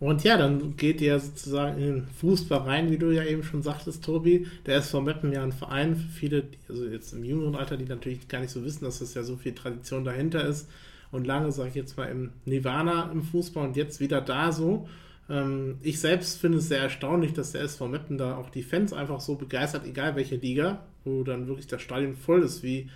Und 0.00 0.24
ja, 0.24 0.36
dann 0.36 0.76
geht 0.76 1.00
ihr 1.00 1.18
sozusagen 1.18 1.78
in 1.78 1.86
den 1.86 2.06
Fußball 2.06 2.60
rein, 2.60 2.90
wie 2.90 2.98
du 2.98 3.10
ja 3.10 3.24
eben 3.24 3.42
schon 3.42 3.62
sagtest, 3.62 4.04
Tobi. 4.04 4.46
Der 4.66 4.82
vor 4.82 5.02
Meppen 5.02 5.32
ja 5.32 5.42
ein 5.42 5.52
Verein 5.52 5.96
für 5.96 6.08
viele, 6.08 6.44
also 6.68 6.86
jetzt 6.86 7.12
im 7.12 7.24
jüngeren 7.24 7.54
Alter, 7.54 7.76
die 7.76 7.84
natürlich 7.84 8.28
gar 8.28 8.40
nicht 8.40 8.50
so 8.50 8.64
wissen, 8.64 8.84
dass 8.84 9.00
es 9.00 9.14
ja 9.14 9.22
so 9.22 9.36
viel 9.36 9.54
Tradition 9.54 10.04
dahinter 10.04 10.44
ist. 10.44 10.68
Und 11.12 11.26
lange, 11.26 11.52
sage 11.52 11.68
ich 11.68 11.74
jetzt 11.76 11.96
mal, 11.96 12.06
im 12.06 12.32
Nirvana 12.44 13.10
im 13.12 13.22
Fußball 13.22 13.64
und 13.64 13.76
jetzt 13.76 14.00
wieder 14.00 14.20
da 14.20 14.50
so. 14.50 14.88
Ähm, 15.30 15.78
ich 15.82 16.00
selbst 16.00 16.40
finde 16.40 16.58
es 16.58 16.68
sehr 16.68 16.80
erstaunlich, 16.80 17.32
dass 17.32 17.52
der 17.52 17.62
SV 17.62 17.88
Meppen 17.88 18.18
da 18.18 18.36
auch 18.36 18.50
die 18.50 18.62
Fans 18.62 18.92
einfach 18.92 19.20
so 19.20 19.36
begeistert, 19.36 19.86
egal 19.86 20.16
welche 20.16 20.36
Liga, 20.36 20.82
wo 21.04 21.22
dann 21.22 21.46
wirklich 21.46 21.68
das 21.68 21.82
Stadion 21.82 22.16
voll 22.16 22.42
ist, 22.42 22.62
wie 22.62 22.90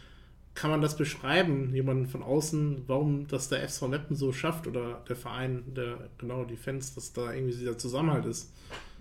kann 0.59 0.73
man 0.73 0.83
das 0.83 0.97
beschreiben, 0.97 1.73
jemanden 1.73 2.09
von 2.09 2.21
außen, 2.21 2.89
warum 2.89 3.29
das 3.29 3.49
der 3.49 3.63
SV 3.63 3.87
Meppen 3.87 4.17
so 4.17 4.33
schafft 4.33 4.67
oder 4.67 5.05
der 5.09 5.15
Verein, 5.15 5.73
der 5.73 6.11
genau 6.19 6.45
die 6.45 6.57
Fans, 6.57 6.97
dass 6.97 7.13
da 7.13 7.33
irgendwie 7.33 7.57
dieser 7.57 7.79
Zusammenhalt 7.79 8.27
ist? 8.27 8.53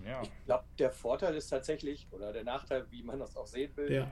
Ja. 0.06 0.22
Ich 0.22 0.30
glaube, 0.46 0.66
der 0.78 0.92
Vorteil 0.92 1.36
ist 1.36 1.48
tatsächlich, 1.50 2.08
oder 2.12 2.32
der 2.32 2.44
Nachteil, 2.44 2.86
wie 2.92 3.02
man 3.02 3.18
das 3.18 3.36
auch 3.36 3.48
sehen 3.48 3.72
will, 3.76 3.92
ja. 3.92 4.12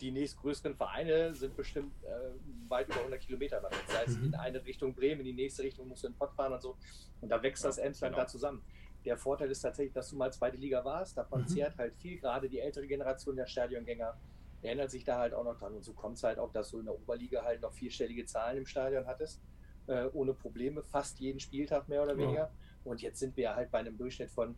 die 0.00 0.10
nächstgrößeren 0.10 0.74
Vereine 0.74 1.34
sind 1.34 1.54
bestimmt 1.54 1.92
äh, 2.02 2.70
weit 2.70 2.86
über 2.86 3.00
100 3.00 3.20
Kilometer 3.20 3.62
weit. 3.62 3.74
Das 3.88 3.98
heißt, 3.98 4.18
mhm. 4.18 4.28
in 4.28 4.34
eine 4.34 4.64
Richtung 4.64 4.94
Bremen, 4.94 5.20
in 5.20 5.26
die 5.26 5.34
nächste 5.34 5.64
Richtung 5.64 5.88
musst 5.88 6.02
du 6.02 6.06
in 6.06 6.14
den 6.14 6.18
Pott 6.18 6.32
fahren 6.32 6.54
und 6.54 6.62
so. 6.62 6.78
Und 7.20 7.28
da 7.28 7.42
wächst 7.42 7.62
ja, 7.62 7.68
das 7.68 7.76
Emsland 7.76 8.14
genau. 8.14 8.24
da 8.24 8.26
zusammen. 8.26 8.62
Der 9.04 9.18
Vorteil 9.18 9.50
ist 9.50 9.60
tatsächlich, 9.60 9.92
dass 9.92 10.08
du 10.08 10.16
mal 10.16 10.32
zweite 10.32 10.56
Liga 10.56 10.82
warst. 10.82 11.18
Davon 11.18 11.42
mhm. 11.42 11.46
zehrt 11.46 11.76
halt 11.76 11.94
viel, 11.96 12.18
gerade 12.18 12.48
die 12.48 12.58
ältere 12.58 12.86
Generation 12.86 13.36
der 13.36 13.46
Stadiongänger 13.46 14.16
erinnert 14.62 14.90
sich 14.90 15.04
da 15.04 15.18
halt 15.18 15.34
auch 15.34 15.44
noch 15.44 15.58
dran. 15.58 15.74
Und 15.74 15.84
so 15.84 15.92
kommt 15.92 16.16
es 16.16 16.24
halt 16.24 16.38
auch, 16.38 16.52
dass 16.52 16.70
du 16.70 16.78
in 16.78 16.86
der 16.86 16.94
Oberliga 16.94 17.42
halt 17.42 17.62
noch 17.62 17.72
vierstellige 17.72 18.24
Zahlen 18.24 18.58
im 18.58 18.66
Stadion 18.66 19.06
hattest, 19.06 19.40
äh, 19.86 20.06
ohne 20.12 20.34
Probleme, 20.34 20.82
fast 20.82 21.20
jeden 21.20 21.40
Spieltag 21.40 21.88
mehr 21.88 22.02
oder 22.02 22.16
weniger. 22.16 22.40
Ja. 22.40 22.50
Und 22.84 23.02
jetzt 23.02 23.18
sind 23.18 23.36
wir 23.36 23.54
halt 23.54 23.70
bei 23.70 23.78
einem 23.78 23.96
Durchschnitt 23.96 24.30
von, 24.30 24.56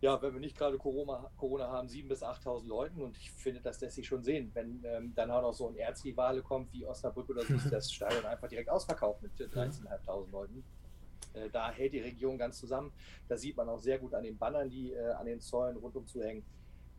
ja, 0.00 0.20
wenn 0.20 0.34
wir 0.34 0.40
nicht 0.40 0.56
gerade 0.56 0.76
Corona, 0.76 1.30
Corona 1.36 1.68
haben, 1.68 1.88
7.000 1.88 2.08
bis 2.08 2.22
8.000 2.22 2.66
Leuten. 2.66 3.00
Und 3.02 3.16
ich 3.16 3.32
finde, 3.32 3.60
das 3.60 3.80
lässt 3.80 3.96
sich 3.96 4.06
schon 4.06 4.22
sehen. 4.22 4.50
Wenn 4.54 4.82
ähm, 4.84 5.14
dann 5.14 5.30
auch 5.30 5.42
noch 5.42 5.54
so 5.54 5.68
ein 5.68 5.76
Erzrivale 5.76 6.42
kommt 6.42 6.72
wie 6.72 6.86
Osnabrück 6.86 7.28
oder 7.30 7.42
so, 7.42 7.54
ist 7.54 7.70
das 7.72 7.90
Stadion 7.90 8.24
einfach 8.24 8.48
direkt 8.48 8.68
ausverkauft 8.68 9.22
mit 9.22 9.32
13.500 9.32 10.30
Leuten. 10.30 10.64
Äh, 11.32 11.50
da 11.50 11.70
hält 11.70 11.92
die 11.92 12.00
Region 12.00 12.38
ganz 12.38 12.58
zusammen. 12.58 12.92
Da 13.28 13.36
sieht 13.36 13.56
man 13.56 13.68
auch 13.68 13.78
sehr 13.78 13.98
gut 13.98 14.14
an 14.14 14.24
den 14.24 14.38
Bannern, 14.38 14.68
die 14.68 14.92
äh, 14.92 15.12
an 15.12 15.26
den 15.26 15.40
Zäunen 15.40 15.78
rundum 15.78 16.06
zu 16.06 16.22
hängen. 16.22 16.44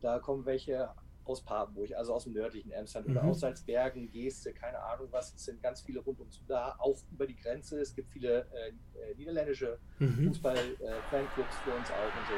Da 0.00 0.18
kommen 0.18 0.44
welche 0.46 0.90
aus 1.28 1.42
Papenburg, 1.42 1.92
also 1.92 2.14
aus 2.14 2.24
dem 2.24 2.32
nördlichen 2.32 2.70
Emsland 2.70 3.06
mhm. 3.06 3.16
oder 3.16 3.24
aus 3.24 3.40
Salzbergen, 3.40 4.10
Geste, 4.10 4.52
keine 4.52 4.80
Ahnung 4.80 5.08
was. 5.10 5.34
Es 5.34 5.44
sind 5.44 5.62
ganz 5.62 5.82
viele 5.82 6.00
rundum 6.00 6.30
zu 6.30 6.40
da, 6.46 6.74
auch 6.78 6.98
über 7.12 7.26
die 7.26 7.36
Grenze. 7.36 7.80
Es 7.80 7.94
gibt 7.94 8.10
viele 8.10 8.46
äh, 8.52 8.68
äh 8.68 9.14
niederländische 9.16 9.78
mhm. 9.98 10.28
Fußball-Fanclubs 10.28 11.54
äh, 11.54 11.64
für 11.64 11.74
uns 11.74 11.90
auch 11.90 12.18
und 12.18 12.26
so. 12.28 12.34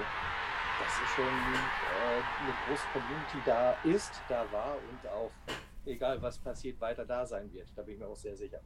Das 0.80 0.92
ist 0.94 1.14
schon 1.14 1.25
äh, 1.25 2.42
eine 2.42 2.54
große 2.66 2.87
Community 2.92 3.38
da 3.44 3.73
ist, 3.85 4.12
da 4.28 4.50
war 4.50 4.76
und 4.76 5.11
auch, 5.11 5.30
egal 5.85 6.20
was 6.23 6.38
passiert, 6.38 6.80
weiter 6.80 7.04
da 7.04 7.26
sein 7.26 7.52
wird. 7.52 7.68
Da 7.76 7.82
bin 7.82 7.94
ich 7.94 8.00
mir 8.00 8.06
auch 8.06 8.16
sehr 8.16 8.37
sicher. 8.37 8.61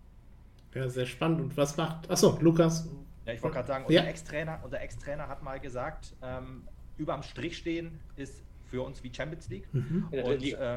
Ja, 0.75 0.89
sehr 0.89 1.07
spannend. 1.07 1.41
Und 1.41 1.57
was 1.57 1.77
macht. 1.77 2.11
Achso, 2.11 2.37
Lukas. 2.41 2.89
Ja, 3.27 3.33
ich 3.33 3.43
wollte 3.43 3.55
gerade 3.55 3.69
sagen, 3.69 3.85
unser 3.87 4.03
ja. 4.03 4.09
Ex-Trainer 4.09 4.61
Ex 4.81 5.07
hat 5.07 5.43
mal 5.43 5.61
gesagt, 5.61 6.15
ähm, 6.23 6.69
über 6.97 7.15
am 7.15 7.23
Strich 7.23 7.57
stehen 7.57 8.01
ist 8.17 8.43
für 8.75 8.83
uns 8.83 9.05
wie 9.05 9.15
Champions 9.15 9.49
League. 9.49 9.73
Mhm. 9.73 10.09
In, 10.11 10.17
der 10.17 10.27
und, 10.27 10.43
äh, 10.43 10.77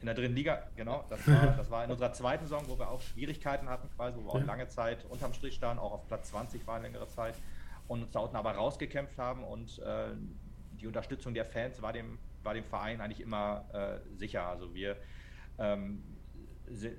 in 0.00 0.06
der 0.06 0.14
dritten 0.14 0.34
Liga, 0.34 0.64
genau. 0.76 1.04
Das 1.08 1.26
war, 1.26 1.56
das 1.56 1.70
war 1.70 1.84
in 1.84 1.90
unserer 1.90 2.12
zweiten 2.12 2.44
Saison, 2.44 2.62
wo 2.68 2.78
wir 2.78 2.90
auch 2.90 3.00
Schwierigkeiten 3.00 3.70
hatten, 3.70 3.88
quasi, 3.96 4.18
wo 4.18 4.26
wir 4.26 4.32
auch 4.34 4.46
lange 4.46 4.68
Zeit 4.68 5.06
unterm 5.08 5.32
Strich 5.32 5.54
standen, 5.54 5.78
auch 5.78 5.92
auf 5.92 6.06
Platz 6.06 6.28
20 6.28 6.66
waren 6.66 6.82
längere 6.82 7.08
Zeit 7.08 7.34
und 7.86 8.02
uns 8.02 8.12
da 8.12 8.20
unten 8.20 8.36
aber 8.36 8.52
rausgekämpft 8.52 9.16
haben 9.16 9.44
und 9.44 9.78
äh, 9.78 10.08
die 10.78 10.86
Unterstützung 10.86 11.32
der 11.32 11.46
Fans 11.46 11.80
war 11.80 11.94
dem, 11.94 12.18
war 12.42 12.52
dem 12.52 12.64
Verein 12.64 13.00
eigentlich 13.00 13.20
immer 13.20 13.64
äh, 13.72 14.16
sicher. 14.16 14.46
Also 14.46 14.74
wir 14.74 14.96
Ähm, 15.58 16.04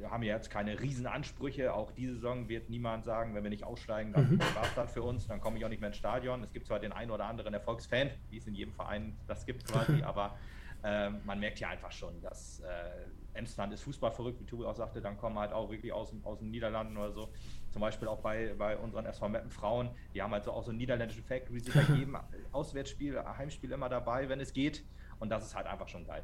haben 0.09 0.23
ja 0.23 0.35
jetzt 0.35 0.49
keine 0.49 0.79
Riesenansprüche. 0.79 1.73
Auch 1.73 1.91
diese 1.91 2.15
Saison 2.15 2.49
wird 2.49 2.69
niemand 2.69 3.05
sagen, 3.05 3.35
wenn 3.35 3.43
wir 3.43 3.49
nicht 3.49 3.63
aussteigen, 3.63 4.13
dann 4.13 4.33
mhm. 4.33 4.39
war 4.39 4.63
es 4.63 4.73
das 4.75 4.93
für 4.93 5.03
uns, 5.03 5.27
dann 5.27 5.41
komme 5.41 5.57
ich 5.57 5.65
auch 5.65 5.69
nicht 5.69 5.81
mehr 5.81 5.89
ins 5.89 5.97
Stadion. 5.97 6.43
Es 6.43 6.51
gibt 6.51 6.67
zwar 6.67 6.79
den 6.79 6.91
einen 6.91 7.11
oder 7.11 7.25
anderen 7.25 7.53
Erfolgsfan, 7.53 8.09
wie 8.29 8.37
es 8.37 8.47
in 8.47 8.55
jedem 8.55 8.73
Verein 8.73 9.17
das 9.27 9.45
gibt 9.45 9.65
quasi, 9.65 10.03
aber 10.03 10.37
äh, 10.83 11.09
man 11.09 11.39
merkt 11.39 11.59
ja 11.59 11.69
einfach 11.69 11.91
schon, 11.91 12.21
dass 12.21 12.61
äh, 12.61 13.37
Emsland 13.37 13.73
ist 13.73 13.83
Fußball 13.83 14.11
verrückt, 14.11 14.39
wie 14.39 14.45
Tobi 14.45 14.65
auch 14.65 14.75
sagte, 14.75 15.01
dann 15.01 15.17
kommen 15.17 15.37
halt 15.37 15.53
auch 15.53 15.69
wirklich 15.69 15.93
aus, 15.93 16.13
aus 16.23 16.39
den 16.39 16.51
Niederlanden 16.51 16.97
oder 16.97 17.11
so. 17.11 17.29
Zum 17.71 17.81
Beispiel 17.81 18.07
auch 18.07 18.19
bei, 18.19 18.53
bei 18.57 18.77
unseren 18.77 19.05
SV 19.05 19.29
Meppen 19.29 19.51
Frauen, 19.51 19.89
die 20.13 20.21
haben 20.21 20.31
halt 20.31 20.43
so 20.43 20.51
auch 20.51 20.63
so 20.63 20.71
einen 20.71 20.77
niederländischen 20.77 21.23
Factory, 21.23 21.59
sie 21.59 21.71
bei 21.71 21.81
jedem 21.95 22.17
Auswärtsspiel, 22.51 23.21
Heimspiel 23.37 23.71
immer 23.71 23.89
dabei, 23.89 24.29
wenn 24.29 24.39
es 24.39 24.53
geht. 24.53 24.83
Und 25.19 25.29
das 25.29 25.45
ist 25.45 25.55
halt 25.55 25.67
einfach 25.67 25.87
schon 25.87 26.05
geil. 26.05 26.23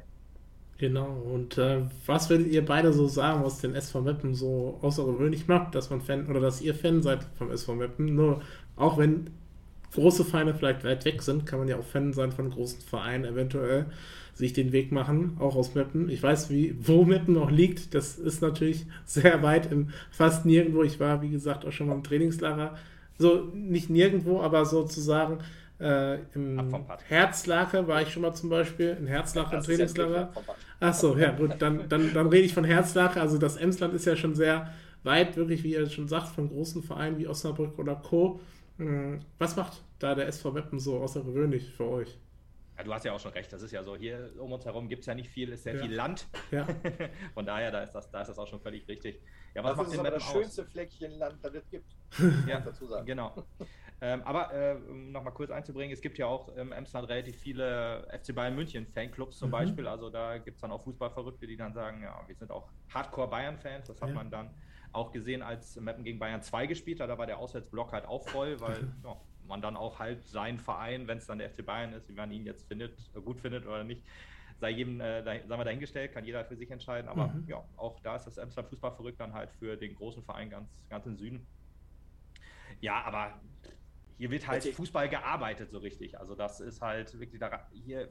Genau, 0.78 1.22
und 1.32 1.56
äh, 1.56 1.82
was 2.04 2.28
würdet 2.28 2.48
ihr 2.48 2.64
beide 2.64 2.92
so 2.92 3.08
sagen, 3.08 3.42
was 3.42 3.60
den 3.60 3.74
SV 3.74 4.02
Meppen 4.02 4.34
so 4.34 4.78
außergewöhnlich 4.82 5.48
macht, 5.48 5.74
dass 5.74 5.88
man 5.88 6.02
Fan 6.02 6.26
oder 6.26 6.40
dass 6.40 6.60
ihr 6.60 6.74
Fan 6.74 7.02
seid 7.02 7.20
vom 7.38 7.50
SV 7.50 7.74
Meppen? 7.76 8.14
Nur 8.14 8.42
auch 8.76 8.98
wenn 8.98 9.30
große 9.94 10.26
Vereine 10.26 10.54
vielleicht 10.54 10.84
weit 10.84 11.06
weg 11.06 11.22
sind, 11.22 11.46
kann 11.46 11.60
man 11.60 11.68
ja 11.68 11.78
auch 11.78 11.84
Fan 11.84 12.12
sein 12.12 12.30
von 12.30 12.50
großen 12.50 12.82
Vereinen, 12.82 13.24
eventuell 13.24 13.86
sich 14.34 14.52
den 14.52 14.72
Weg 14.72 14.92
machen, 14.92 15.38
auch 15.38 15.56
aus 15.56 15.74
Meppen. 15.74 16.10
Ich 16.10 16.22
weiß, 16.22 16.50
wie, 16.50 16.76
wo 16.78 17.04
Meppen 17.04 17.38
auch 17.38 17.50
liegt. 17.50 17.94
Das 17.94 18.18
ist 18.18 18.42
natürlich 18.42 18.84
sehr 19.06 19.42
weit 19.42 19.72
im 19.72 19.88
fast 20.10 20.44
nirgendwo. 20.44 20.82
Ich 20.82 21.00
war, 21.00 21.22
wie 21.22 21.30
gesagt, 21.30 21.64
auch 21.64 21.72
schon 21.72 21.86
mal 21.88 21.94
im 21.94 22.04
Trainingslager. 22.04 22.76
So, 23.16 23.48
nicht 23.54 23.88
nirgendwo, 23.88 24.42
aber 24.42 24.66
sozusagen 24.66 25.38
äh, 25.78 26.20
Im 26.34 26.74
Herzlache 27.06 27.86
war 27.86 28.00
ich 28.00 28.10
schon 28.10 28.22
mal 28.22 28.32
zum 28.32 28.48
Beispiel, 28.48 28.96
in 28.98 29.06
Herzlache 29.06 29.56
im 29.56 29.62
Trainingslager. 29.62 30.32
Ach 30.80 30.94
so, 30.94 31.16
ja 31.16 31.32
gut, 31.32 31.54
dann, 31.58 31.88
dann, 31.88 32.12
dann 32.12 32.26
rede 32.28 32.44
ich 32.44 32.54
von 32.54 32.64
Herzlache. 32.64 33.20
Also 33.20 33.38
das 33.38 33.56
Emsland 33.56 33.94
ist 33.94 34.04
ja 34.04 34.16
schon 34.16 34.34
sehr 34.34 34.72
weit, 35.04 35.36
wirklich, 35.36 35.62
wie 35.62 35.72
ihr 35.72 35.88
schon 35.88 36.08
sagt, 36.08 36.28
von 36.28 36.48
großen 36.48 36.82
Vereinen 36.82 37.18
wie 37.18 37.26
Osnabrück 37.26 37.78
oder 37.78 37.96
Co. 37.96 38.40
Hm, 38.78 39.20
was 39.38 39.56
macht 39.56 39.82
da 39.98 40.14
der 40.14 40.28
SV 40.28 40.52
Meppen 40.52 40.78
so 40.78 40.98
außergewöhnlich 40.98 41.72
für 41.72 41.88
euch? 41.88 42.18
Ja, 42.76 42.84
du 42.84 42.92
hast 42.92 43.04
ja 43.06 43.12
auch 43.12 43.20
schon 43.20 43.32
recht, 43.32 43.50
das 43.50 43.62
ist 43.62 43.72
ja 43.72 43.82
so, 43.82 43.96
hier 43.96 44.32
um 44.38 44.52
uns 44.52 44.66
herum 44.66 44.86
gibt 44.88 45.00
es 45.00 45.06
ja 45.06 45.14
nicht 45.14 45.30
viel, 45.30 45.50
ist 45.50 45.62
sehr 45.62 45.76
ja. 45.76 45.82
viel 45.82 45.94
Land. 45.94 46.26
Ja. 46.50 46.66
Von 47.34 47.46
daher, 47.46 47.70
da 47.70 47.82
ist, 47.82 47.92
das, 47.92 48.10
da 48.10 48.20
ist 48.20 48.28
das 48.28 48.38
auch 48.38 48.46
schon 48.46 48.60
völlig 48.60 48.86
richtig. 48.86 49.18
Ja, 49.54 49.64
was 49.64 49.70
das 49.70 49.78
macht 49.78 49.92
ist 49.94 49.98
aber 49.98 50.10
das 50.10 50.22
schönste 50.24 50.64
Fleckchen 50.66 51.12
Land, 51.12 51.38
das 51.42 51.54
es 51.54 51.70
gibt. 51.70 51.86
ja, 52.46 52.60
dazu 52.60 52.86
sagen. 52.86 53.06
Genau. 53.06 53.32
Ähm, 54.02 54.22
aber 54.24 54.52
äh, 54.52 54.76
um 54.90 55.10
nochmal 55.10 55.32
kurz 55.32 55.50
einzubringen, 55.50 55.92
es 55.92 56.02
gibt 56.02 56.18
ja 56.18 56.26
auch 56.26 56.48
im 56.56 56.70
Emsland 56.72 57.08
relativ 57.08 57.36
viele 57.36 58.06
FC 58.12 58.34
Bayern 58.34 58.54
München 58.54 58.86
Fanclubs 58.86 59.38
zum 59.38 59.48
mhm. 59.48 59.52
Beispiel. 59.52 59.88
Also 59.88 60.10
da 60.10 60.36
gibt 60.36 60.56
es 60.56 60.60
dann 60.60 60.70
auch 60.70 60.82
Fußballverrückte, 60.84 61.46
die 61.46 61.56
dann 61.56 61.72
sagen, 61.72 62.02
ja, 62.02 62.20
wir 62.26 62.34
sind 62.34 62.50
auch 62.50 62.68
Hardcore 62.92 63.28
Bayern-Fans. 63.28 63.86
Das 63.86 64.02
hat 64.02 64.10
ja. 64.10 64.14
man 64.14 64.30
dann 64.30 64.50
auch 64.92 65.12
gesehen, 65.12 65.42
als 65.42 65.76
Meppen 65.76 66.04
gegen 66.04 66.18
Bayern 66.18 66.42
2 66.42 66.66
gespielt 66.66 67.00
hat. 67.00 67.08
Da 67.08 67.16
war 67.16 67.26
der 67.26 67.38
Auswärtsblock 67.38 67.92
halt 67.92 68.06
auch 68.06 68.28
voll, 68.28 68.60
weil 68.60 68.82
mhm. 68.82 68.92
ja, 69.04 69.16
man 69.46 69.62
dann 69.62 69.76
auch 69.76 69.98
halt 69.98 70.26
seinen 70.26 70.58
Verein, 70.58 71.08
wenn 71.08 71.18
es 71.18 71.26
dann 71.26 71.38
der 71.38 71.50
FC 71.50 71.64
Bayern 71.64 71.94
ist, 71.94 72.08
wie 72.08 72.14
man 72.14 72.30
ihn 72.30 72.44
jetzt 72.44 72.68
findet, 72.68 72.98
äh, 73.14 73.20
gut 73.20 73.40
findet 73.40 73.66
oder 73.66 73.82
nicht, 73.82 74.02
sei 74.58 74.70
jedem, 74.70 75.00
äh, 75.00 75.22
sagen 75.22 75.48
wir 75.48 75.64
dahingestellt, 75.64 76.12
kann 76.12 76.24
jeder 76.24 76.44
für 76.44 76.56
sich 76.56 76.70
entscheiden. 76.70 77.08
Aber 77.08 77.28
mhm. 77.28 77.44
ja, 77.46 77.64
auch 77.76 77.98
da 78.00 78.16
ist 78.16 78.26
das 78.26 78.36
Emsland 78.36 78.68
Fußballverrückt 78.68 79.20
dann 79.20 79.32
halt 79.32 79.50
für 79.52 79.76
den 79.76 79.94
großen 79.94 80.22
Verein 80.22 80.50
ganz, 80.50 80.68
ganz 80.90 81.06
im 81.06 81.16
Süden. 81.16 81.46
Ja, 82.80 83.02
aber 83.04 83.40
hier 84.18 84.30
wird 84.30 84.46
halt 84.46 84.64
Fußball 84.64 85.08
gearbeitet 85.08 85.70
so 85.70 85.78
richtig. 85.78 86.18
Also 86.18 86.34
das 86.34 86.60
ist 86.60 86.80
halt 86.80 87.18
wirklich, 87.18 87.40
da, 87.40 87.68
hier 87.72 88.08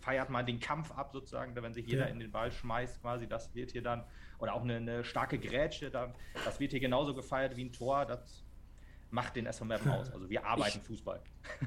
feiert 0.00 0.30
man 0.30 0.46
den 0.46 0.60
Kampf 0.60 0.92
ab 0.92 1.10
sozusagen, 1.12 1.56
wenn 1.56 1.74
sich 1.74 1.86
jeder 1.86 2.06
ja. 2.06 2.12
in 2.12 2.20
den 2.20 2.30
Ball 2.30 2.52
schmeißt 2.52 3.00
quasi, 3.00 3.26
das 3.26 3.54
wird 3.54 3.72
hier 3.72 3.82
dann, 3.82 4.04
oder 4.38 4.54
auch 4.54 4.62
eine, 4.62 4.76
eine, 4.76 5.04
starke 5.04 5.38
Grätsche, 5.38 5.90
dann, 5.90 6.14
das 6.44 6.60
wird 6.60 6.70
hier 6.70 6.80
genauso 6.80 7.14
gefeiert 7.14 7.56
wie 7.56 7.64
ein 7.64 7.72
Tor, 7.72 8.04
das 8.04 8.44
macht 9.10 9.36
den 9.36 9.46
SV 9.46 9.64
aus. 9.90 10.10
Also 10.12 10.28
wir 10.28 10.44
arbeiten 10.44 10.78
ich, 10.78 10.86
Fußball. 10.86 11.20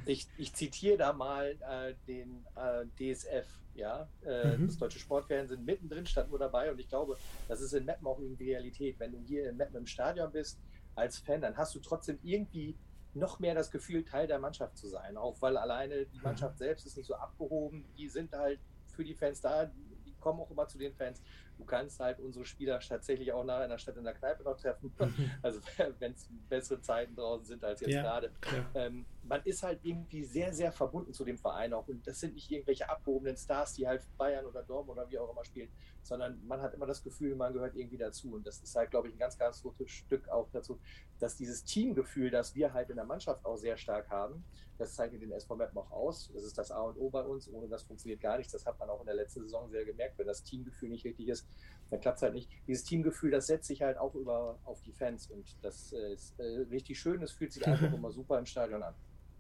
Ich, 0.06 0.28
ich, 0.38 0.54
zitiere 0.54 0.98
da 0.98 1.14
mal 1.14 1.58
äh, 1.70 1.96
den 2.08 2.46
äh, 2.56 2.86
DSF, 2.98 3.48
ja, 3.74 4.08
äh, 4.26 4.56
mhm. 4.56 4.68
das 4.68 4.78
deutsche 4.78 5.00
Sportfernsehen, 5.00 5.66
mittendrin 5.66 6.06
stand 6.06 6.30
nur 6.30 6.40
dabei 6.40 6.72
und 6.72 6.80
ich 6.80 6.88
glaube, 6.88 7.18
das 7.48 7.60
ist 7.60 7.74
in 7.74 7.86
Meppen 7.86 8.08
auch 8.08 8.20
irgendwie 8.20 8.52
Realität. 8.52 9.00
Wenn 9.00 9.12
du 9.12 9.20
hier 9.20 9.50
in 9.50 9.58
Meppen 9.58 9.76
im 9.76 9.88
Stadion 9.88 10.32
bist, 10.32 10.60
als 10.96 11.18
Fan, 11.20 11.42
dann 11.42 11.58
hast 11.58 11.76
du 11.76 11.80
trotzdem 11.80 12.20
irgendwie 12.24 12.78
noch 13.14 13.40
mehr 13.40 13.56
das 13.56 13.72
Gefühl, 13.72 14.04
Teil 14.04 14.28
der 14.28 14.40
Mannschaft 14.40 14.78
zu 14.78 14.88
sein. 14.88 15.18
Auch 15.18 15.42
weil 15.42 15.58
alleine 15.58 16.06
die 16.06 16.18
mhm. 16.18 16.24
Mannschaft 16.24 16.58
selbst 16.58 16.86
ist 16.86 16.98
nicht 16.98 17.08
so 17.08 17.16
abgehoben. 17.16 17.86
Die 17.98 18.08
sind 18.08 18.32
halt 18.34 18.60
für 18.88 19.04
die 19.04 19.14
Fans 19.14 19.42
da, 19.42 19.66
die 19.66 20.14
kommen 20.20 20.40
auch 20.40 20.52
immer 20.52 20.68
zu 20.68 20.78
den 20.78 20.94
Fans. 20.94 21.22
Du 21.58 21.66
kannst 21.66 22.00
halt 22.00 22.20
unsere 22.20 22.46
Spieler 22.46 22.80
tatsächlich 22.80 23.32
auch 23.34 23.44
nach 23.44 23.60
einer 23.60 23.78
Stadt 23.78 23.98
in 23.98 24.04
der 24.04 24.14
Kneipe 24.14 24.44
noch 24.44 24.58
treffen. 24.58 24.94
Mhm. 25.00 25.32
Also 25.42 25.60
wenn 26.00 26.14
es 26.14 26.30
bessere 26.48 26.82
Zeiten 26.82 27.16
draußen 27.16 27.46
sind 27.46 27.64
als 27.64 27.82
jetzt 27.82 27.92
ja, 27.92 28.02
gerade. 28.02 28.32
Ähm, 28.74 29.06
man 29.30 29.44
ist 29.44 29.62
halt 29.62 29.80
irgendwie 29.84 30.24
sehr, 30.24 30.52
sehr 30.54 30.72
verbunden 30.72 31.14
zu 31.14 31.24
dem 31.24 31.38
Verein 31.38 31.72
auch. 31.74 31.88
Und 31.88 32.06
das 32.08 32.20
sind 32.20 32.34
nicht 32.34 32.52
irgendwelche 32.52 32.90
abgehobenen 32.90 33.38
Stars, 33.38 33.74
die 33.74 33.88
halt 33.88 34.02
Bayern 34.18 34.46
oder 34.46 34.64
Dortmund 34.64 34.98
oder 34.98 35.10
wie 35.10 35.20
auch 35.20 35.32
immer 35.32 35.46
spielen, 35.46 35.70
sondern 36.02 36.44
man 36.48 36.60
hat 36.62 36.74
immer 36.74 36.88
das 36.88 37.04
Gefühl, 37.04 37.36
man 37.36 37.54
gehört 37.54 37.76
irgendwie 37.76 37.98
dazu. 37.98 38.34
Und 38.34 38.48
das 38.48 38.60
ist 38.60 38.76
halt, 38.76 38.90
glaube 38.90 39.08
ich, 39.08 39.14
ein 39.14 39.20
ganz, 39.20 39.38
ganz 39.38 39.62
großes 39.62 39.88
Stück 39.88 40.28
auch 40.30 40.50
dazu, 40.52 40.80
dass 41.20 41.38
dieses 41.38 41.64
Teamgefühl, 41.64 42.32
das 42.32 42.56
wir 42.56 42.74
halt 42.74 42.90
in 42.90 42.96
der 42.96 43.06
Mannschaft 43.06 43.46
auch 43.46 43.56
sehr 43.56 43.78
stark 43.78 44.10
haben, 44.10 44.44
das 44.80 44.96
zeichnet 44.96 45.22
den 45.22 45.32
SV 45.32 45.56
Map 45.58 45.78
auch 45.78 45.92
aus. 45.92 46.32
Das 46.34 46.44
ist 46.44 46.58
das 46.58 46.72
A 46.72 46.82
und 46.82 46.98
O 46.98 47.10
bei 47.12 47.22
uns. 47.22 47.48
Ohne 47.50 47.68
das 47.68 47.84
funktioniert 47.84 48.22
gar 48.22 48.38
nichts. 48.38 48.54
Das 48.54 48.66
hat 48.66 48.80
man 48.80 48.90
auch 48.90 49.02
in 49.02 49.06
der 49.06 49.16
letzten 49.16 49.42
Saison 49.42 49.70
sehr 49.70 49.86
gemerkt. 49.86 50.18
Wenn 50.18 50.26
das 50.26 50.42
Teamgefühl 50.42 50.90
nicht 50.90 51.06
richtig 51.06 51.28
ist, 51.28 51.48
dann 51.92 52.00
klappt 52.00 52.18
es 52.18 52.24
halt 52.24 52.34
nicht. 52.34 52.50
Dieses 52.66 52.84
Teamgefühl, 52.84 53.30
das 53.30 53.46
setzt 53.46 53.68
sich 53.68 53.84
halt 53.84 53.98
auch 53.98 54.16
über 54.16 54.58
auf 54.64 54.82
die 54.82 54.94
Fans. 54.94 55.30
Und 55.30 55.56
das 55.62 55.94
äh, 55.94 56.14
ist 56.14 56.40
äh, 56.40 56.66
richtig 56.72 56.98
schön. 57.00 57.22
Es 57.22 57.32
fühlt 57.32 57.52
sich 57.52 57.68
einfach 57.68 57.94
immer 57.94 58.10
super 58.10 58.40
im 58.40 58.46
Stadion 58.46 58.82
an. 58.82 58.96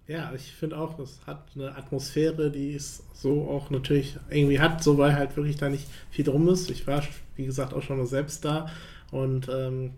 Ja, 0.09 0.33
ich 0.35 0.53
finde 0.53 0.75
auch, 0.79 0.97
das 0.97 1.19
hat 1.27 1.43
eine 1.53 1.77
Atmosphäre, 1.77 2.49
die 2.49 2.73
es 2.73 3.03
so 3.13 3.47
auch 3.47 3.69
natürlich 3.69 4.17
irgendwie 4.31 4.59
hat, 4.59 4.83
so 4.83 4.97
weil 4.97 5.13
halt 5.13 5.37
wirklich 5.37 5.57
da 5.57 5.69
nicht 5.69 5.85
viel 6.09 6.25
drum 6.25 6.49
ist. 6.49 6.71
Ich 6.71 6.87
war, 6.87 7.03
wie 7.35 7.45
gesagt, 7.45 7.75
auch 7.75 7.83
schon 7.83 7.99
mal 7.99 8.07
selbst 8.07 8.43
da 8.43 8.71
und 9.11 9.47
ähm, 9.53 9.91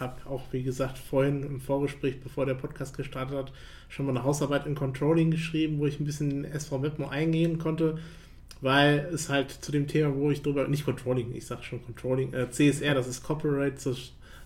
habe 0.00 0.14
auch, 0.30 0.44
wie 0.52 0.62
gesagt, 0.62 0.96
vorhin 0.96 1.42
im 1.42 1.60
Vorgespräch, 1.60 2.22
bevor 2.22 2.46
der 2.46 2.54
Podcast 2.54 2.96
gestartet 2.96 3.36
hat, 3.36 3.52
schon 3.90 4.06
mal 4.06 4.12
eine 4.12 4.24
Hausarbeit 4.24 4.64
in 4.64 4.74
Controlling 4.74 5.30
geschrieben, 5.30 5.78
wo 5.78 5.84
ich 5.84 6.00
ein 6.00 6.06
bisschen 6.06 6.30
in 6.30 6.44
SV 6.46 6.80
Webmo 6.80 7.08
eingehen 7.08 7.58
konnte, 7.58 7.98
weil 8.62 9.10
es 9.12 9.28
halt 9.28 9.50
zu 9.50 9.72
dem 9.72 9.88
Thema, 9.88 10.16
wo 10.16 10.30
ich 10.30 10.40
drüber, 10.40 10.68
nicht 10.68 10.86
Controlling, 10.86 11.34
ich 11.34 11.44
sage 11.44 11.64
schon 11.64 11.84
Controlling, 11.84 12.32
äh, 12.32 12.48
CSR, 12.48 12.94
das 12.94 13.08
ist 13.08 13.22
Corporate 13.22 13.76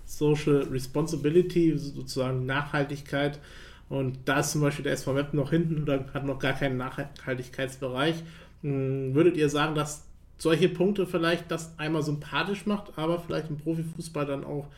Social 0.04 0.66
Responsibility, 0.72 1.78
sozusagen 1.78 2.46
Nachhaltigkeit 2.46 3.38
und 3.88 4.18
da 4.26 4.40
ist 4.40 4.52
zum 4.52 4.60
Beispiel 4.60 4.82
der 4.82 4.92
SV 4.92 5.14
Web 5.14 5.34
noch 5.34 5.50
hinten 5.50 5.82
oder 5.82 6.04
hat 6.12 6.24
noch 6.24 6.38
gar 6.38 6.52
keinen 6.52 6.76
Nachhaltigkeitsbereich. 6.76 8.22
Hm, 8.62 9.14
würdet 9.14 9.36
ihr 9.36 9.48
sagen, 9.48 9.74
dass 9.74 10.06
solche 10.36 10.68
Punkte 10.68 11.06
vielleicht 11.06 11.50
das 11.50 11.78
einmal 11.78 12.02
sympathisch 12.02 12.66
macht, 12.66 12.98
aber 12.98 13.18
vielleicht 13.18 13.50
im 13.50 13.58
Profifußball 13.58 14.26
dann 14.26 14.44
auch 14.44 14.68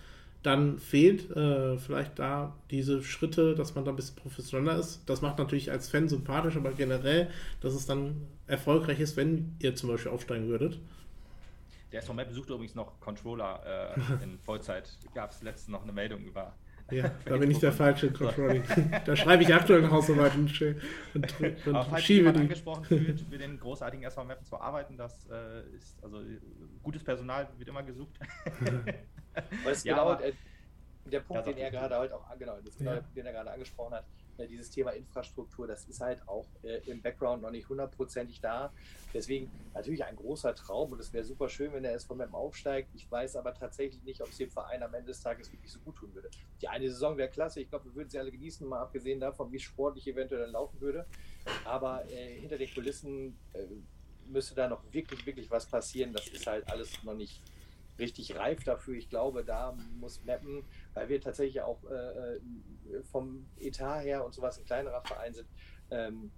dann 0.43 0.79
fehlt, 0.79 1.31
äh, 1.37 1.77
vielleicht 1.77 2.19
da 2.19 2.57
diese 2.71 3.03
Schritte, 3.03 3.55
dass 3.55 3.75
man 3.75 3.85
da 3.85 3.91
ein 3.91 3.97
bisschen 3.97 4.17
professioneller 4.17 4.79
ist. 4.79 5.03
Das 5.07 5.21
macht 5.21 5.39
natürlich 5.39 5.71
als 5.71 5.91
Fan 5.91 6.09
sympathisch, 6.09 6.57
aber 6.57 6.73
generell, 6.73 7.29
dass 7.61 7.75
es 7.75 7.85
dann 7.85 8.27
erfolgreich 8.47 9.01
ist, 9.01 9.19
wenn 9.19 9.55
ihr 9.59 9.75
zum 9.75 9.91
Beispiel 9.91 10.11
aufsteigen 10.11 10.49
würdet. 10.49 10.79
Der 11.93 12.01
SV 12.01 12.15
Map 12.15 12.29
besucht 12.29 12.49
übrigens 12.49 12.75
noch 12.75 12.99
Controller 13.01 13.95
äh, 14.01 14.25
in 14.25 14.39
Vollzeit. 14.39 14.97
Gab 15.15 15.33
es 15.33 15.43
letztens 15.43 15.69
noch 15.69 15.83
eine 15.83 15.93
Meldung 15.93 16.23
über 16.25 16.55
ja, 16.91 17.11
da 17.25 17.37
bin 17.37 17.51
ich 17.51 17.59
der 17.59 17.73
falsche 17.73 18.11
Controlling. 18.13 18.63
da 19.05 19.17
schreibe 19.17 19.43
ich 19.43 19.55
aktuell 19.55 19.83
noch 19.83 19.91
Hausarbeit 19.91 20.35
und, 20.37 20.61
und, 20.61 21.41
und 21.67 21.75
Aber 21.75 21.85
falls 21.85 22.05
schiebe 22.05 22.33
die. 22.33 22.41
angesprochen 22.41 22.85
fühlt, 22.85 23.21
für 23.21 23.39
den 23.39 23.59
großartigen 23.59 24.05
SV 24.05 24.25
Mappen 24.25 24.45
zu 24.45 24.61
arbeiten, 24.61 24.97
das 24.97 25.29
äh, 25.31 25.77
ist, 25.77 26.03
also 26.03 26.23
gutes 26.83 27.05
Personal 27.05 27.49
wird 27.57 27.69
immer 27.69 27.83
gesucht. 27.83 28.19
Ja, 29.85 29.95
genau, 29.95 30.15
der, 30.15 30.33
der 31.11 31.21
Punkt, 31.21 31.47
den 31.47 31.59
er 31.59 31.71
gerade 31.71 31.95
halt 31.97 32.13
auch, 32.13 32.25
genau, 32.39 32.57
das 32.65 32.77
genau 32.77 32.93
ja. 32.93 33.01
den 33.15 33.27
er 33.27 33.33
gerade 33.33 33.51
angesprochen 33.53 33.95
hat, 33.95 34.05
äh, 34.41 34.49
dieses 34.49 34.71
Thema 34.71 34.91
Infrastruktur, 34.91 35.67
das 35.67 35.85
ist 35.87 36.01
halt 36.01 36.27
auch 36.29 36.47
äh, 36.63 36.79
im 36.91 37.03
Background 37.03 37.43
noch 37.43 37.51
nicht 37.51 37.69
hundertprozentig 37.69 38.41
da. 38.41 38.73
Deswegen 39.13 39.51
natürlich 39.75 40.05
ein 40.05 40.17
großer 40.17 40.55
Traum 40.55 40.93
und 40.93 41.01
es 41.01 41.13
wäre 41.13 41.25
super 41.25 41.49
schön, 41.49 41.73
wenn 41.73 41.83
der 41.83 41.99
SVM 41.99 42.35
aufsteigt. 42.35 42.91
Ich 42.95 43.11
weiß 43.11 43.37
aber 43.37 43.55
tatsächlich 43.55 44.03
nicht, 44.03 44.21
ob 44.23 44.29
es 44.29 44.37
dem 44.39 44.51
Verein 44.51 44.83
am 44.83 44.95
Ende 44.95 45.09
des 45.09 45.21
Tages 45.21 45.53
wirklich 45.53 45.71
so 45.71 45.81
gut 45.81 45.97
tun 45.97 46.15
würde. 46.15 46.31
Die 46.61 46.69
eine 46.69 46.89
Saison 46.89 47.17
wäre 47.17 47.29
klasse, 47.29 47.61
ich 47.61 47.69
glaube, 47.69 47.87
wir 47.87 47.95
würden 47.95 48.09
sie 48.09 48.19
alle 48.19 48.31
genießen, 48.31 48.67
mal 48.67 48.81
abgesehen 48.81 49.21
davon, 49.21 49.53
wie 49.53 49.59
sportlich 49.59 50.07
eventuell 50.07 50.43
dann 50.43 50.53
laufen 50.53 50.81
würde. 50.81 51.07
Aber 51.65 52.09
äh, 52.11 52.41
hinter 52.41 52.59
den 52.59 52.73
Kulissen 52.73 53.37
äh, 53.53 53.67
müsste 54.27 54.55
da 54.55 54.69
noch 54.69 54.83
wirklich, 54.93 55.27
wirklich 55.27 55.51
was 55.51 55.67
passieren. 55.67 56.13
Das 56.13 56.29
ist 56.29 56.47
halt 56.47 56.69
alles 56.71 57.03
noch 57.03 57.15
nicht 57.15 57.43
richtig 57.99 58.37
reif 58.37 58.65
dafür. 58.65 58.95
Ich 58.97 59.09
glaube, 59.09 59.45
da 59.45 59.77
muss 59.99 60.25
Mappen, 60.25 60.65
weil 60.95 61.09
wir 61.09 61.21
tatsächlich 61.21 61.61
auch 61.63 61.83
äh, 61.85 62.37
äh, 62.37 63.03
vom 63.03 63.47
Etat 63.59 64.01
her 64.01 64.25
und 64.25 64.35
sowas 64.35 64.59
ein 64.59 64.65
kleinerer 64.65 65.03
Verein 65.03 65.35
sind, 65.35 65.49
ähm, 65.91 66.31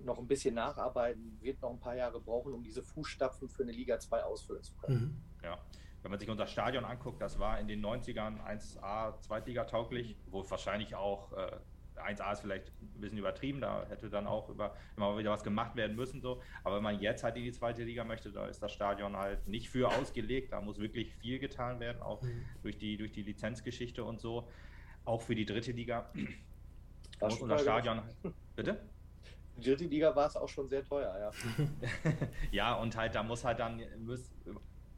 noch 0.00 0.18
ein 0.18 0.26
bisschen 0.26 0.54
nacharbeiten, 0.54 1.38
wird 1.40 1.60
noch 1.62 1.70
ein 1.70 1.80
paar 1.80 1.96
Jahre 1.96 2.20
brauchen, 2.20 2.52
um 2.52 2.62
diese 2.62 2.82
Fußstapfen 2.82 3.48
für 3.48 3.62
eine 3.62 3.72
Liga 3.72 3.98
2 3.98 4.24
ausfüllen 4.24 4.62
zu 4.62 4.74
können. 4.74 5.00
Mhm. 5.40 5.44
Ja. 5.44 5.58
Wenn 6.02 6.10
man 6.10 6.20
sich 6.20 6.30
unser 6.30 6.46
Stadion 6.46 6.84
anguckt, 6.84 7.20
das 7.20 7.38
war 7.38 7.58
in 7.58 7.66
den 7.66 7.84
90ern 7.84 8.40
1A 8.40 9.20
Zweitliga 9.22 9.64
tauglich, 9.64 10.16
wo 10.26 10.48
wahrscheinlich 10.48 10.94
auch 10.94 11.32
äh, 11.32 11.56
1A 11.98 12.32
ist 12.32 12.40
vielleicht 12.40 12.68
ein 12.80 13.00
bisschen 13.00 13.18
übertrieben, 13.18 13.60
da 13.60 13.86
hätte 13.88 14.08
dann 14.08 14.26
auch 14.26 14.48
über, 14.48 14.74
immer 14.96 15.16
wieder 15.18 15.30
was 15.30 15.42
gemacht 15.42 15.76
werden 15.76 15.96
müssen. 15.96 16.20
So. 16.20 16.42
Aber 16.64 16.76
wenn 16.76 16.82
man 16.82 17.00
jetzt 17.00 17.24
halt 17.24 17.36
in 17.36 17.44
die 17.44 17.52
zweite 17.52 17.84
Liga 17.84 18.04
möchte, 18.04 18.30
da 18.32 18.46
ist 18.46 18.62
das 18.62 18.72
Stadion 18.72 19.16
halt 19.16 19.46
nicht 19.46 19.68
für 19.68 19.88
ausgelegt. 19.88 20.52
Da 20.52 20.60
muss 20.60 20.78
wirklich 20.78 21.14
viel 21.14 21.38
getan 21.38 21.80
werden, 21.80 22.02
auch 22.02 22.22
mhm. 22.22 22.44
durch, 22.62 22.78
die, 22.78 22.96
durch 22.96 23.12
die 23.12 23.22
Lizenzgeschichte 23.22 24.04
und 24.04 24.20
so. 24.20 24.48
Auch 25.04 25.22
für 25.22 25.34
die 25.34 25.46
dritte 25.46 25.72
Liga. 25.72 26.10
Da 27.18 27.28
muss 27.28 27.40
unser 27.40 27.58
Stadion. 27.58 28.02
Bitte? 28.56 28.78
Die 29.56 29.62
dritte 29.62 29.86
Liga 29.86 30.14
war 30.14 30.26
es 30.26 30.36
auch 30.36 30.50
schon 30.50 30.68
sehr 30.68 30.84
teuer, 30.84 31.16
ja. 31.18 31.64
ja, 32.50 32.74
und 32.74 32.94
halt, 32.94 33.14
da 33.14 33.22
muss 33.22 33.42
halt 33.42 33.58
dann 33.58 33.80
muss 34.04 34.30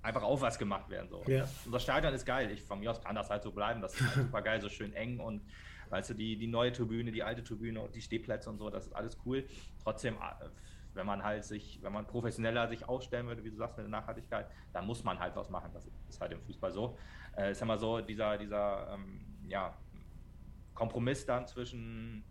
einfach 0.02 0.23
auch 0.23 0.40
was 0.40 0.59
gemacht 0.59 0.88
werden. 0.90 1.09
So. 1.09 1.23
Ja. 1.26 1.49
Unser 1.64 1.81
Stadion 1.81 2.14
ist 2.14 2.25
geil. 2.25 2.50
Ich, 2.50 2.62
von 2.62 2.81
mir 2.81 2.90
aus 2.90 3.00
kann 3.00 3.14
das 3.14 3.31
halt 3.31 3.43
so 3.43 3.52
bleiben. 3.52 3.81
Das 3.81 3.95
ist 3.95 4.02
halt 4.02 4.14
super 4.26 4.43
geil, 4.43 4.61
so 4.61 4.69
schön 4.69 4.93
eng 4.95 5.21
und 5.21 5.43
Weißt 5.90 6.11
du, 6.11 6.14
die, 6.14 6.37
die 6.37 6.47
neue 6.47 6.73
Tribüne, 6.73 7.11
die 7.12 7.23
alte 7.23 7.42
Tribüne 7.42 7.80
und 7.80 7.95
die 7.95 8.02
Stehplätze 8.02 8.50
und 8.50 8.59
so, 8.59 8.71
das 8.71 8.87
ist 8.87 8.92
alles 8.92 9.18
cool. 9.25 9.45
Trotzdem, 9.83 10.14
äh, 10.14 10.49
wenn 10.95 11.07
man 11.07 11.23
halt 11.23 11.45
sich, 11.45 11.78
wenn 11.83 11.92
man 11.92 12.07
professioneller 12.07 12.68
sich 12.68 12.88
aufstellen 12.88 13.26
würde, 13.26 13.45
wie 13.45 13.50
du 13.50 13.57
sagst, 13.57 13.76
mit 13.76 13.85
der 13.85 13.90
Nachhaltigkeit, 13.90 14.50
dann 14.73 14.87
muss 14.87 15.04
man 15.04 15.18
halt 15.18 15.37
was 15.37 15.49
machen. 15.50 15.71
Das 15.73 15.88
ist 16.09 16.21
halt 16.21 16.33
im 16.33 16.40
Fußball 16.40 16.73
so. 16.73 16.99
Äh, 17.37 17.52
ist 17.52 17.61
ja 17.61 17.66
mal 17.66 17.78
so, 17.78 18.00
dieser, 18.00 18.37
dieser 18.37 18.95
ähm, 18.95 19.21
ja, 19.47 19.76
Kompromiss 20.75 21.25
dann 21.25 21.47
zwischen 21.47 22.25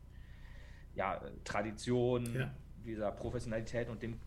ja, 0.95 1.21
Tradition, 1.43 2.33
ja. 2.33 2.51
dieser 2.85 3.11
Professionalität 3.11 3.89
und 3.89 4.01
dem 4.01 4.19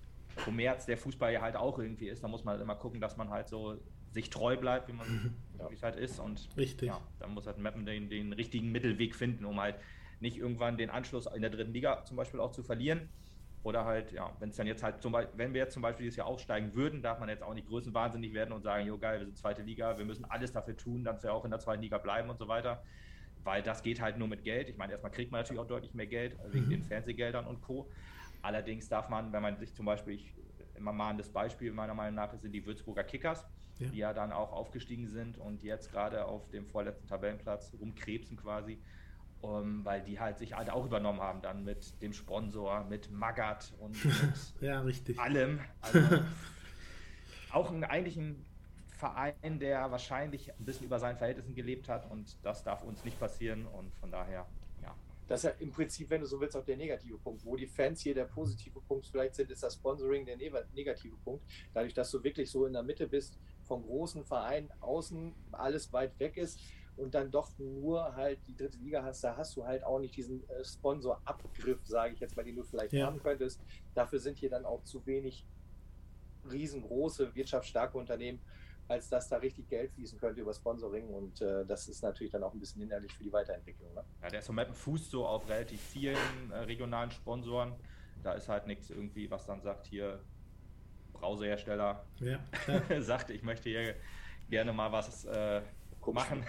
Kommerz, 0.45 0.87
der 0.87 0.97
Fußball 0.97 1.33
ja 1.33 1.41
halt 1.41 1.57
auch 1.57 1.79
irgendwie 1.79 2.09
ist. 2.09 2.23
Da 2.23 2.29
muss 2.29 2.45
man 2.45 2.53
halt 2.53 2.63
immer 2.63 2.77
gucken, 2.77 3.01
dass 3.01 3.17
man 3.17 3.31
halt 3.31 3.49
so 3.49 3.79
sich 4.13 4.31
treu 4.31 4.57
bleibt, 4.57 4.89
wie 4.89 4.93
man 4.93 5.35
ja. 5.61 5.69
es 5.73 5.83
halt 5.83 5.97
ist. 5.97 6.19
Und 6.19 6.49
Richtig. 6.57 6.89
ja, 6.89 7.01
dann 7.19 7.35
muss 7.35 7.47
halt 7.47 7.59
Mappen 7.59 7.87
den, 7.87 8.09
den 8.09 8.33
richtigen 8.33 8.73
Mittelweg 8.73 9.15
finden, 9.15 9.45
um 9.45 9.61
halt 9.61 9.77
nicht 10.21 10.37
irgendwann 10.37 10.77
den 10.77 10.91
Anschluss 10.91 11.27
in 11.27 11.41
der 11.41 11.51
dritten 11.51 11.73
Liga 11.73 12.05
zum 12.05 12.17
Beispiel 12.17 12.41
auch 12.41 12.53
zu 12.53 12.63
verlieren. 12.63 13.09
Oder 13.63 13.85
halt, 13.85 14.13
ja, 14.13 14.35
wenn 14.39 14.49
es 14.49 14.57
dann 14.57 14.67
jetzt 14.67 14.83
halt 14.83 15.03
zum 15.03 15.13
Beispiel, 15.13 15.39
wenn 15.39 15.53
wir 15.53 15.61
jetzt 15.61 15.75
zum 15.75 15.83
Beispiel 15.83 16.05
dieses 16.05 16.17
Jahr 16.17 16.27
aufsteigen 16.27 16.75
würden, 16.75 17.03
darf 17.03 17.21
man 17.21 17.29
jetzt 17.29 17.43
auch 17.43 17.53
nicht 17.53 17.69
größenwahnsinnig 17.69 18.33
werden 18.33 18.53
und 18.53 18.63
sagen, 18.63 18.87
jo 18.87 18.97
geil, 18.97 19.19
wir 19.19 19.27
sind 19.27 19.37
zweite 19.37 19.63
Liga, 19.63 19.99
wir 19.99 20.07
müssen 20.07 20.25
alles 20.25 20.53
dafür 20.53 20.77
tun, 20.77 21.05
dass 21.05 21.23
wir 21.23 21.35
auch 21.35 21.45
in 21.45 21.51
der 21.51 21.61
zweiten 21.61 21.83
Liga 21.83 21.99
bleiben 21.99 22.31
und 22.31 22.39
so 22.39 22.49
weiter. 22.49 22.83
Weil 23.45 23.63
das 23.63 23.83
geht 23.83 24.01
halt 24.01 24.17
nur 24.17 24.29
mit 24.29 24.45
Geld. 24.45 24.69
Ich 24.71 24.79
meine, 24.79 24.93
erstmal 24.93 25.13
kriegt 25.13 25.31
man 25.31 25.41
natürlich 25.41 25.61
auch 25.61 25.67
deutlich 25.67 25.93
mehr 25.93 26.07
Geld 26.07 26.39
wegen 26.51 26.67
mhm. 26.67 26.71
den 26.71 26.83
Fernsehgeldern 26.85 27.47
und 27.47 27.61
Co. 27.61 27.91
Allerdings 28.43 28.89
darf 28.89 29.11
man, 29.11 29.33
wenn 29.33 29.43
man 29.43 29.59
sich 29.59 29.75
zum 29.75 29.85
Beispiel, 29.85 30.15
ich, 30.15 30.35
immer 30.75 30.93
mal 30.93 31.15
das 31.17 31.29
Beispiel 31.29 31.73
meiner 31.73 31.95
Meinung 31.95 32.15
nach 32.15 32.35
sind 32.39 32.53
die 32.53 32.65
Würzburger 32.65 33.05
Kickers 33.05 33.47
ja. 33.81 33.89
die 33.89 33.99
ja 33.99 34.13
dann 34.13 34.33
auch 34.33 34.53
aufgestiegen 34.53 35.09
sind 35.09 35.39
und 35.39 35.63
jetzt 35.63 35.91
gerade 35.91 36.27
auf 36.27 36.49
dem 36.51 36.67
vorletzten 36.67 37.07
Tabellenplatz 37.09 37.73
rumkrebsen 37.81 38.37
quasi, 38.37 38.81
um, 39.41 39.85
weil 39.85 40.03
die 40.03 40.21
halt 40.21 40.39
sich 40.39 40.55
halt 40.55 40.71
auch 40.71 40.85
übernommen 40.85 41.21
haben, 41.21 41.43
dann 41.43 41.65
mit 41.65 42.01
dem 42.03 42.13
Sponsor, 42.13 42.85
mit 42.85 43.11
Magat 43.11 43.73
und 43.79 44.05
mit 44.05 44.15
ja, 44.61 44.81
richtig. 44.81 45.19
allem. 45.19 45.61
Also 45.81 46.01
auch 47.53 47.71
ein, 47.71 47.85
eigentlich 47.85 48.17
ein 48.17 48.45
Verein, 48.91 49.59
der 49.59 49.91
wahrscheinlich 49.91 50.53
ein 50.53 50.65
bisschen 50.65 50.87
über 50.87 50.99
seinen 50.99 51.17
Verhältnissen 51.17 51.55
gelebt 51.55 51.89
hat 51.89 52.11
und 52.11 52.37
das 52.45 52.63
darf 52.63 52.83
uns 52.83 53.05
nicht 53.05 53.19
passieren 53.19 53.67
und 53.67 53.95
von 53.95 54.11
daher 54.11 54.47
das 55.31 55.45
ist 55.45 55.51
ja 55.51 55.51
im 55.61 55.71
Prinzip, 55.71 56.11
wenn 56.11 56.23
du 56.23 56.27
so 56.27 56.41
willst, 56.41 56.57
auch 56.57 56.65
der 56.65 56.77
negative 56.77 57.17
Punkt. 57.17 57.45
Wo 57.45 57.55
die 57.55 57.69
Fans 57.69 58.01
hier 58.01 58.15
der 58.15 58.25
positive 58.25 58.81
Punkt 58.81 59.07
vielleicht 59.07 59.37
sind, 59.37 59.49
ist 59.49 59.63
das 59.63 59.75
Sponsoring 59.75 60.27
der 60.27 60.37
negative 60.37 61.17
Punkt. 61.19 61.45
Dadurch, 61.73 61.95
dass 61.95 62.11
du 62.11 62.21
wirklich 62.25 62.51
so 62.51 62.67
in 62.67 62.73
der 62.73 62.83
Mitte 62.83 63.07
bist, 63.07 63.39
vom 63.71 63.85
großen 63.85 64.25
Verein 64.25 64.69
außen 64.81 65.33
alles 65.53 65.93
weit 65.93 66.19
weg 66.19 66.37
ist 66.37 66.59
und 66.97 67.15
dann 67.15 67.31
doch 67.31 67.57
nur 67.57 68.17
halt 68.17 68.41
die 68.49 68.57
dritte 68.57 68.77
Liga 68.79 69.05
hast, 69.05 69.23
da 69.23 69.37
hast 69.37 69.57
du 69.57 69.65
halt 69.65 69.85
auch 69.85 70.01
nicht 70.01 70.17
diesen 70.17 70.43
äh, 70.51 70.65
Sponsor-Abgriff, 70.65 71.79
sage 71.87 72.15
ich 72.15 72.21
jetzt 72.21 72.37
mal, 72.37 72.43
den 72.43 72.57
du 72.57 72.65
vielleicht 72.65 72.93
ja. 72.93 73.07
haben 73.07 73.23
könntest. 73.23 73.61
Dafür 73.95 74.19
sind 74.19 74.39
hier 74.39 74.51
dann 74.51 74.65
auch 74.65 74.83
zu 74.83 75.07
wenig 75.07 75.47
riesengroße, 76.51 77.33
wirtschaftsstarke 77.33 77.97
Unternehmen, 77.97 78.41
als 78.89 79.09
dass 79.09 79.29
da 79.29 79.37
richtig 79.37 79.69
Geld 79.69 79.93
fließen 79.93 80.19
könnte 80.19 80.41
über 80.41 80.53
Sponsoring 80.53 81.07
und 81.11 81.41
äh, 81.41 81.65
das 81.65 81.87
ist 81.87 82.03
natürlich 82.03 82.33
dann 82.33 82.43
auch 82.43 82.53
ein 82.53 82.59
bisschen 82.59 82.81
hinderlich 82.81 83.13
für 83.13 83.23
die 83.23 83.33
Weiterentwicklung. 83.33 83.95
Ne? 83.95 84.03
Ja, 84.21 84.31
der 84.31 84.41
ist 84.41 84.47
so 84.47 84.53
mit 84.53 84.67
dem 84.67 84.75
Fuß 84.75 85.13
so 85.13 85.25
auf 85.25 85.49
relativ 85.49 85.81
vielen 85.81 86.17
äh, 86.51 86.57
regionalen 86.59 87.13
Sponsoren. 87.13 87.75
Da 88.25 88.33
ist 88.33 88.49
halt 88.49 88.67
nichts 88.67 88.91
irgendwie, 88.91 89.31
was 89.31 89.47
dann 89.47 89.63
sagt, 89.63 89.87
hier 89.87 90.25
Browserhersteller 91.21 92.05
ja, 92.21 92.41
sagt, 93.01 93.31
ich 93.31 93.43
möchte 93.43 93.69
hier 93.69 93.95
gerne 94.49 94.73
mal 94.73 94.91
was 94.91 95.25
äh, 95.25 95.63
machen. 96.13 96.45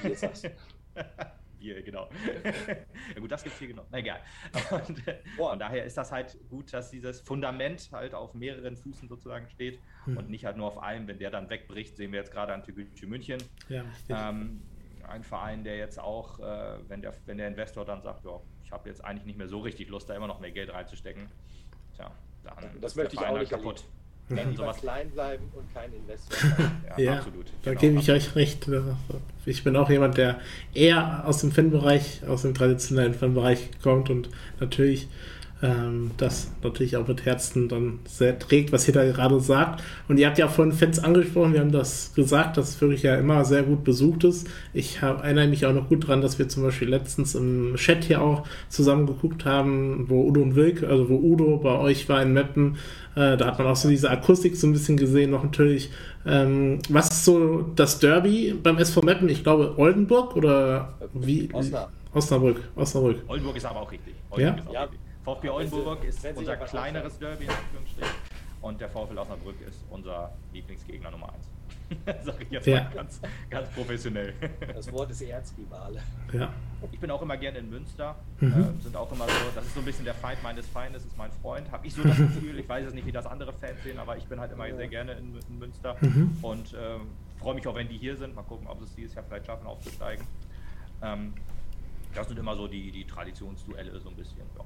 Bier, 1.60 1.81
genau. 1.84 2.10
ja 3.13 3.19
gut, 3.19 3.31
das 3.31 3.43
gibt 3.43 3.53
es 3.53 3.60
hier 3.60 3.67
genau. 3.69 3.86
Na 3.91 3.99
egal. 3.99 4.21
Und, 4.71 5.07
äh, 5.07 5.17
von 5.38 5.60
daher 5.60 5.86
ist 5.86 5.97
das 5.97 6.12
halt 6.12 6.38
gut, 6.49 6.73
dass 6.73 6.89
dieses 6.89 7.21
Fundament 7.21 7.89
halt 7.91 8.13
auf 8.13 8.34
mehreren 8.34 8.75
Füßen 8.75 9.07
sozusagen 9.07 9.47
steht 9.49 9.79
hm. 10.05 10.17
und 10.17 10.29
nicht 10.29 10.45
halt 10.45 10.57
nur 10.57 10.67
auf 10.67 10.79
einem. 10.79 11.07
Wenn 11.07 11.19
der 11.19 11.29
dann 11.29 11.49
wegbricht, 11.49 11.95
sehen 11.95 12.12
wir 12.12 12.19
jetzt 12.19 12.31
gerade 12.31 12.53
an 12.53 12.63
Tügücü 12.63 13.05
München. 13.05 13.41
Ja, 13.69 13.84
ähm, 14.10 14.62
ein 15.07 15.23
Verein, 15.23 15.63
der 15.63 15.77
jetzt 15.77 15.99
auch, 15.99 16.39
äh, 16.39 16.77
wenn, 16.88 17.01
der, 17.01 17.13
wenn 17.25 17.38
der 17.38 17.47
Investor 17.47 17.86
dann 17.86 18.01
sagt, 18.01 18.25
ja, 18.25 18.39
ich 18.63 18.71
habe 18.71 18.88
jetzt 18.89 19.03
eigentlich 19.03 19.25
nicht 19.25 19.38
mehr 19.38 19.47
so 19.47 19.60
richtig 19.60 19.89
Lust, 19.89 20.10
da 20.10 20.15
immer 20.15 20.27
noch 20.27 20.39
mehr 20.39 20.51
Geld 20.51 20.71
reinzustecken, 20.71 21.27
tja, 21.95 22.12
dann 22.43 22.79
das 22.79 22.95
möchte 22.95 23.15
ich 23.15 23.19
auch 23.19 23.27
halt 23.27 23.39
nicht 23.39 23.51
kaputt. 23.51 23.79
Erleben. 23.79 24.00
Dann 24.36 24.56
sowas 24.56 24.78
klein 24.82 25.10
bleiben 25.10 25.44
und 25.54 25.74
kein 25.74 25.91
Investor. 25.94 26.72
ja, 26.98 27.04
ja, 27.04 27.13
absolut. 27.17 27.48
Da 27.63 27.72
genau. 27.72 27.82
gebe 27.82 28.00
ich 28.00 28.12
euch 28.12 28.36
recht. 28.36 28.70
Ich 29.46 29.63
bin 29.63 29.76
auch 29.76 29.89
jemand, 29.89 30.17
der 30.17 30.39
eher 30.74 31.26
aus 31.26 31.41
dem 31.41 31.52
Fanbereich, 31.52 32.22
aus 32.28 32.44
dem 32.44 32.54
traditionellen 32.54 33.13
Fanbereich 33.13 33.70
kommt 33.82 34.10
und 34.10 34.30
natürlich 34.60 35.08
ähm, 35.62 36.12
das 36.17 36.52
natürlich 36.63 36.97
auch 36.97 37.08
mit 37.08 37.26
Herzen 37.26 37.69
dann 37.69 38.00
sehr 38.06 38.38
trägt, 38.39 38.71
was 38.71 38.88
ihr 38.88 38.93
da 38.93 39.04
gerade 39.06 39.39
sagt. 39.39 39.84
Und 40.08 40.17
ihr 40.17 40.28
habt 40.28 40.38
ja 40.38 40.47
von 40.47 40.71
Fans 40.71 41.00
angesprochen, 41.00 41.54
wir 41.54 41.60
haben 41.60 41.71
das 41.71 42.13
gesagt, 42.15 42.58
dass 42.58 42.69
es 42.69 42.82
wirklich 42.82 43.04
ja 43.04 43.15
immer 43.15 43.45
sehr 43.45 43.63
gut 43.63 43.84
besucht 43.84 44.24
ist. 44.24 44.47
Ich 44.74 45.02
hab, 45.02 45.24
erinnere 45.24 45.47
mich 45.47 45.65
auch 45.65 45.74
noch 45.74 45.89
gut 45.89 46.08
dran, 46.08 46.21
dass 46.21 46.39
wir 46.39 46.50
zum 46.50 46.63
Beispiel 46.63 46.89
letztens 46.89 47.36
im 47.36 47.76
Chat 47.76 48.06
hier 48.06 48.21
auch 48.21 48.47
zusammen 48.69 49.06
geguckt 49.06 49.45
haben, 49.45 50.06
wo 50.10 50.28
Udo 50.28 50.41
und 50.41 50.56
Wilk, 50.56 50.84
also 50.84 51.10
wo 51.10 51.17
Udo 51.17 51.58
bei 51.58 51.78
euch 51.78 52.10
war 52.10 52.21
in 52.21 52.34
Meppen, 52.34 52.78
äh, 53.15 53.38
da 53.38 53.45
hat 53.47 53.60
man 53.60 53.67
auch 53.67 53.76
so 53.76 53.89
diese 53.89 54.10
Akustik 54.10 54.56
so 54.56 54.67
ein 54.67 54.74
bisschen 54.74 54.97
gesehen, 54.97 55.32
noch 55.32 55.43
natürlich. 55.43 55.91
Ähm, 56.26 56.80
was 56.89 57.10
ist 57.10 57.26
so 57.26 57.65
das 57.76 58.00
Derby 58.00 58.54
beim 58.62 58.78
SV 58.78 59.02
Meppen? 59.02 59.28
Ich 59.30 59.43
glaube 59.43 59.74
Oldenburg 59.78 60.36
oder 60.36 60.93
wie? 61.13 61.50
Osnabrück. 62.13 62.62
Osnabrück. 62.76 63.17
Oldenburg 63.28 63.58
ist 63.58 63.65
aber 63.65 63.82
auch 63.82 63.91
richtig. 63.91 64.13
Oldenburg 64.30 64.58
ja? 64.58 64.63
Ist 64.63 64.67
auch 64.69 64.74
ja. 64.74 64.82
richtig. 64.84 65.11
VfB 65.23 65.49
Oldenburg 65.49 66.03
ist 66.03 66.25
unser 66.36 66.57
kleineres 66.57 67.17
Derby, 67.19 67.45
in 67.45 67.49
Anführungsstrichen. 67.51 68.15
Und 68.62 68.79
der 68.79 68.89
VfL 68.89 69.17
Osnabrück 69.17 69.60
ist 69.67 69.84
unser 69.89 70.31
Lieblingsgegner 70.53 71.10
Nummer 71.12 71.34
1. 71.34 71.49
Sag 72.23 72.41
ich 72.41 72.51
jetzt 72.51 72.67
ja. 72.67 72.84
mal 72.84 72.91
ganz, 72.93 73.19
ganz 73.49 73.69
professionell. 73.69 74.34
Das 74.73 74.91
Wort 74.91 75.12
ist 75.12 75.21
Erzrivale. 75.21 76.01
Ja. 76.31 76.53
Ich 76.91 76.99
bin 76.99 77.12
auch 77.12 77.21
immer 77.21 77.38
gerne 77.38 77.60
in 77.60 77.69
Münster. 77.69 78.15
Mhm. 78.39 78.75
Äh, 78.79 78.84
sind 78.84 78.95
auch 78.95 79.12
immer 79.12 79.25
so, 79.25 79.34
das 79.55 79.65
ist 79.65 79.73
so 79.73 79.79
ein 79.79 79.86
bisschen 79.86 80.05
der 80.05 80.13
Feind 80.13 80.41
meines 80.43 80.67
Feindes, 80.67 81.05
ist 81.05 81.17
mein 81.17 81.31
Freund. 81.31 81.71
Habe 81.71 81.86
ich 81.88 81.93
so 81.93 82.03
das 82.03 82.17
Gefühl, 82.17 82.60
ich 82.60 82.69
weiß 82.69 82.86
jetzt 82.86 82.93
nicht, 82.93 83.05
wie 83.05 83.12
das 83.12 83.25
andere 83.25 83.51
Fans 83.53 83.81
sehen, 83.84 83.99
aber 83.99 84.17
ich 84.17 84.25
bin 84.25 84.39
halt 84.39 84.51
immer 84.51 84.67
ja. 84.67 84.75
sehr 84.75 84.88
gerne 84.88 85.13
in, 85.13 85.36
in 85.36 85.60
Münster. 85.60 85.97
Mhm. 86.01 86.38
Und 86.41 86.73
äh, 86.73 86.97
freue 87.39 87.55
mich 87.55 87.67
auch, 87.67 87.75
wenn 87.75 87.89
die 87.89 87.97
hier 87.97 88.15
sind. 88.15 88.36
Mal 88.36 88.43
gucken, 88.43 88.67
ob 88.67 88.79
sie 88.79 88.86
es 88.86 88.95
dieses 88.95 89.15
Jahr 89.15 89.25
vielleicht 89.27 89.47
schaffen, 89.47 89.67
aufzusteigen. 89.67 90.25
Ähm, 91.01 91.34
das 92.13 92.27
sind 92.27 92.39
immer 92.39 92.55
so 92.55 92.67
die, 92.67 92.91
die 92.91 93.05
Traditionsduelle 93.05 93.99
so 93.99 94.10
ein 94.10 94.15
bisschen. 94.15 94.41
Ja. 94.57 94.63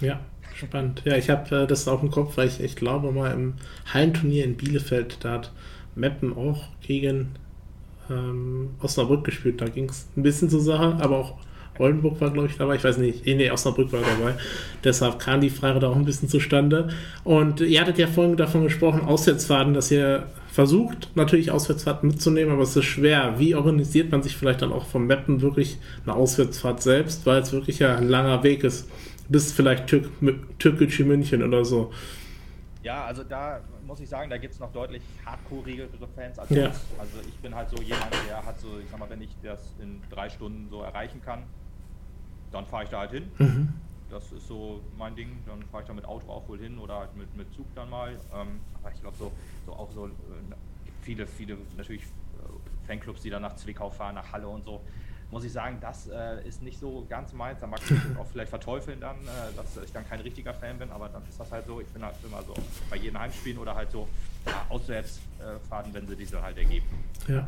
Ja, 0.00 0.20
spannend. 0.54 1.02
Ja, 1.04 1.16
ich 1.16 1.30
habe 1.30 1.62
äh, 1.62 1.66
das 1.66 1.88
auch 1.88 2.02
im 2.02 2.10
Kopf, 2.10 2.36
weil 2.36 2.48
ich, 2.48 2.60
ich 2.60 2.76
glaube 2.76 3.12
mal 3.12 3.32
im 3.32 3.54
Hallenturnier 3.92 4.44
in 4.44 4.56
Bielefeld, 4.56 5.18
da 5.20 5.32
hat 5.32 5.52
Meppen 5.94 6.36
auch 6.36 6.68
gegen 6.80 7.30
ähm, 8.10 8.70
Osnabrück 8.80 9.24
gespielt. 9.24 9.60
Da 9.60 9.68
ging 9.68 9.88
es 9.88 10.08
ein 10.16 10.22
bisschen 10.22 10.50
zur 10.50 10.60
Sache, 10.60 10.96
aber 11.00 11.18
auch 11.18 11.34
Oldenburg 11.78 12.20
war, 12.20 12.30
glaube 12.30 12.48
ich, 12.48 12.56
dabei. 12.56 12.76
Ich 12.76 12.84
weiß 12.84 12.98
nicht. 12.98 13.24
Nee, 13.26 13.50
Osnabrück 13.50 13.92
war 13.92 14.00
dabei. 14.00 14.34
Deshalb 14.84 15.18
kam 15.18 15.40
die 15.40 15.50
Frage 15.50 15.80
da 15.80 15.88
auch 15.88 15.96
ein 15.96 16.04
bisschen 16.04 16.28
zustande. 16.28 16.88
Und 17.24 17.60
ihr 17.60 17.80
hattet 17.80 17.98
ja 17.98 18.06
vorhin 18.06 18.36
davon 18.36 18.64
gesprochen, 18.64 19.02
Auswärtsfahrten, 19.02 19.74
dass 19.74 19.90
ihr 19.90 20.26
versucht, 20.50 21.10
natürlich 21.14 21.50
Auswärtsfahrten 21.50 22.08
mitzunehmen, 22.08 22.54
aber 22.54 22.62
es 22.62 22.74
ist 22.74 22.86
schwer. 22.86 23.34
Wie 23.38 23.54
organisiert 23.54 24.10
man 24.10 24.22
sich 24.22 24.36
vielleicht 24.36 24.62
dann 24.62 24.72
auch 24.72 24.86
vom 24.86 25.06
Meppen 25.06 25.42
wirklich 25.42 25.76
eine 26.04 26.14
Auswärtsfahrt 26.14 26.82
selbst, 26.82 27.26
weil 27.26 27.42
es 27.42 27.52
wirklich 27.52 27.78
ja 27.78 27.94
ein 27.94 28.08
langer 28.08 28.42
Weg 28.42 28.64
ist? 28.64 28.88
Bis 29.28 29.52
vielleicht 29.52 29.86
Türk, 29.86 30.08
türkische 30.58 31.04
München 31.04 31.42
oder 31.42 31.64
so. 31.64 31.92
Ja, 32.82 33.04
also 33.04 33.24
da 33.24 33.60
muss 33.84 33.98
ich 33.98 34.08
sagen, 34.08 34.30
da 34.30 34.38
gibt 34.38 34.54
es 34.54 34.60
noch 34.60 34.72
deutlich 34.72 35.02
hardcore-regere 35.24 35.88
Fans 36.14 36.38
als 36.38 36.50
ja. 36.50 36.66
Also 36.98 37.18
ich 37.26 37.34
bin 37.38 37.52
halt 37.54 37.68
so 37.68 37.82
jemand, 37.82 38.12
der 38.28 38.44
hat 38.44 38.60
so, 38.60 38.78
ich 38.78 38.88
sag 38.88 39.00
mal, 39.00 39.10
wenn 39.10 39.22
ich 39.22 39.30
das 39.42 39.74
in 39.80 40.00
drei 40.08 40.28
Stunden 40.28 40.68
so 40.70 40.82
erreichen 40.82 41.20
kann, 41.20 41.42
dann 42.52 42.64
fahre 42.64 42.84
ich 42.84 42.90
da 42.90 43.00
halt 43.00 43.10
hin. 43.10 43.30
Mhm. 43.38 43.68
Das 44.08 44.30
ist 44.30 44.46
so 44.46 44.80
mein 44.96 45.16
Ding. 45.16 45.38
Dann 45.46 45.62
fahre 45.64 45.82
ich 45.82 45.88
da 45.88 45.94
mit 45.94 46.04
Auto 46.04 46.30
auch 46.30 46.48
wohl 46.48 46.60
hin 46.60 46.78
oder 46.78 47.00
halt 47.00 47.16
mit, 47.16 47.34
mit 47.36 47.52
Zug 47.54 47.66
dann 47.74 47.90
mal. 47.90 48.12
Ähm, 48.32 48.60
aber 48.74 48.92
ich 48.94 49.00
glaube, 49.00 49.16
so, 49.16 49.32
so 49.66 49.72
auch 49.72 49.90
so 49.90 50.06
äh, 50.06 50.10
viele, 51.02 51.26
viele 51.26 51.58
natürlich 51.76 52.02
äh, 52.02 52.86
Fanclubs, 52.86 53.22
die 53.22 53.30
dann 53.30 53.42
nach 53.42 53.56
Zwickau 53.56 53.90
fahren, 53.90 54.14
nach 54.14 54.32
Halle 54.32 54.46
und 54.48 54.64
so. 54.64 54.80
Muss 55.30 55.42
ich 55.42 55.52
sagen, 55.52 55.78
das 55.80 56.08
äh, 56.08 56.46
ist 56.46 56.62
nicht 56.62 56.78
so 56.78 57.04
ganz 57.08 57.32
meins. 57.32 57.60
Da 57.60 57.66
mag 57.66 57.80
ich 57.84 57.90
mich 57.90 58.16
auch 58.16 58.26
vielleicht 58.26 58.50
verteufeln 58.50 59.00
dann, 59.00 59.16
äh, 59.16 59.56
dass 59.56 59.76
ich 59.84 59.92
dann 59.92 60.08
kein 60.08 60.20
richtiger 60.20 60.54
Fan 60.54 60.78
bin, 60.78 60.90
aber 60.90 61.08
dann 61.08 61.22
ist 61.28 61.38
das 61.38 61.50
halt 61.50 61.66
so. 61.66 61.80
Ich 61.80 61.88
bin 61.88 62.04
halt 62.04 62.14
immer 62.24 62.42
so 62.42 62.54
bei 62.88 62.96
jedem 62.96 63.18
Heimspielen 63.18 63.58
oder 63.58 63.74
halt 63.74 63.90
so 63.90 64.08
ja, 64.46 64.64
Auswärtsfahrten, 64.68 65.92
wenn 65.92 66.06
sie 66.06 66.16
diese 66.16 66.40
halt 66.40 66.56
ergeben. 66.58 66.86
Ja. 67.26 67.46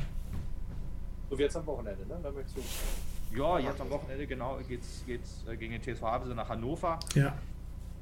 So 1.30 1.38
wie 1.38 1.42
jetzt 1.42 1.56
am 1.56 1.66
Wochenende, 1.66 2.04
ne? 2.06 2.18
Da 2.22 2.30
möchtest 2.32 2.56
du 2.56 2.62
ja, 3.36 3.58
jetzt 3.58 3.80
am 3.80 3.90
Wochenende 3.90 4.26
genau 4.26 4.58
geht 4.66 4.82
es 4.82 5.04
äh, 5.46 5.56
gegen 5.56 5.72
den 5.72 5.82
TSV 5.82 6.02
Havelse 6.02 6.34
nach 6.34 6.48
Hannover. 6.48 6.98
Ja. 7.14 7.36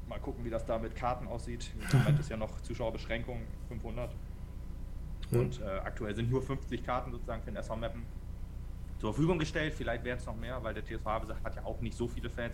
Mal 0.07 0.19
gucken, 0.19 0.45
wie 0.45 0.49
das 0.49 0.65
da 0.65 0.77
mit 0.77 0.95
Karten 0.95 1.27
aussieht. 1.27 1.71
Im 1.91 1.99
Moment 1.99 2.19
ist 2.19 2.29
ja 2.29 2.37
noch 2.37 2.61
Zuschauerbeschränkung 2.61 3.41
500. 3.67 4.09
Und 5.31 5.61
äh, 5.61 5.65
aktuell 5.83 6.15
sind 6.15 6.31
nur 6.31 6.41
50 6.41 6.85
Karten 6.85 7.11
sozusagen 7.11 7.41
für 7.41 7.51
den 7.51 7.57
SV 7.57 7.75
Mappen 7.75 8.03
zur 8.99 9.13
Verfügung 9.13 9.39
gestellt. 9.39 9.73
Vielleicht 9.75 10.03
werden 10.03 10.19
es 10.19 10.25
noch 10.25 10.35
mehr, 10.35 10.63
weil 10.63 10.73
der 10.73 10.83
TSV 10.83 11.05
Havelse 11.05 11.35
hat 11.43 11.55
ja 11.55 11.65
auch 11.65 11.79
nicht 11.81 11.97
so 11.97 12.07
viele 12.07 12.29
Fans. 12.29 12.53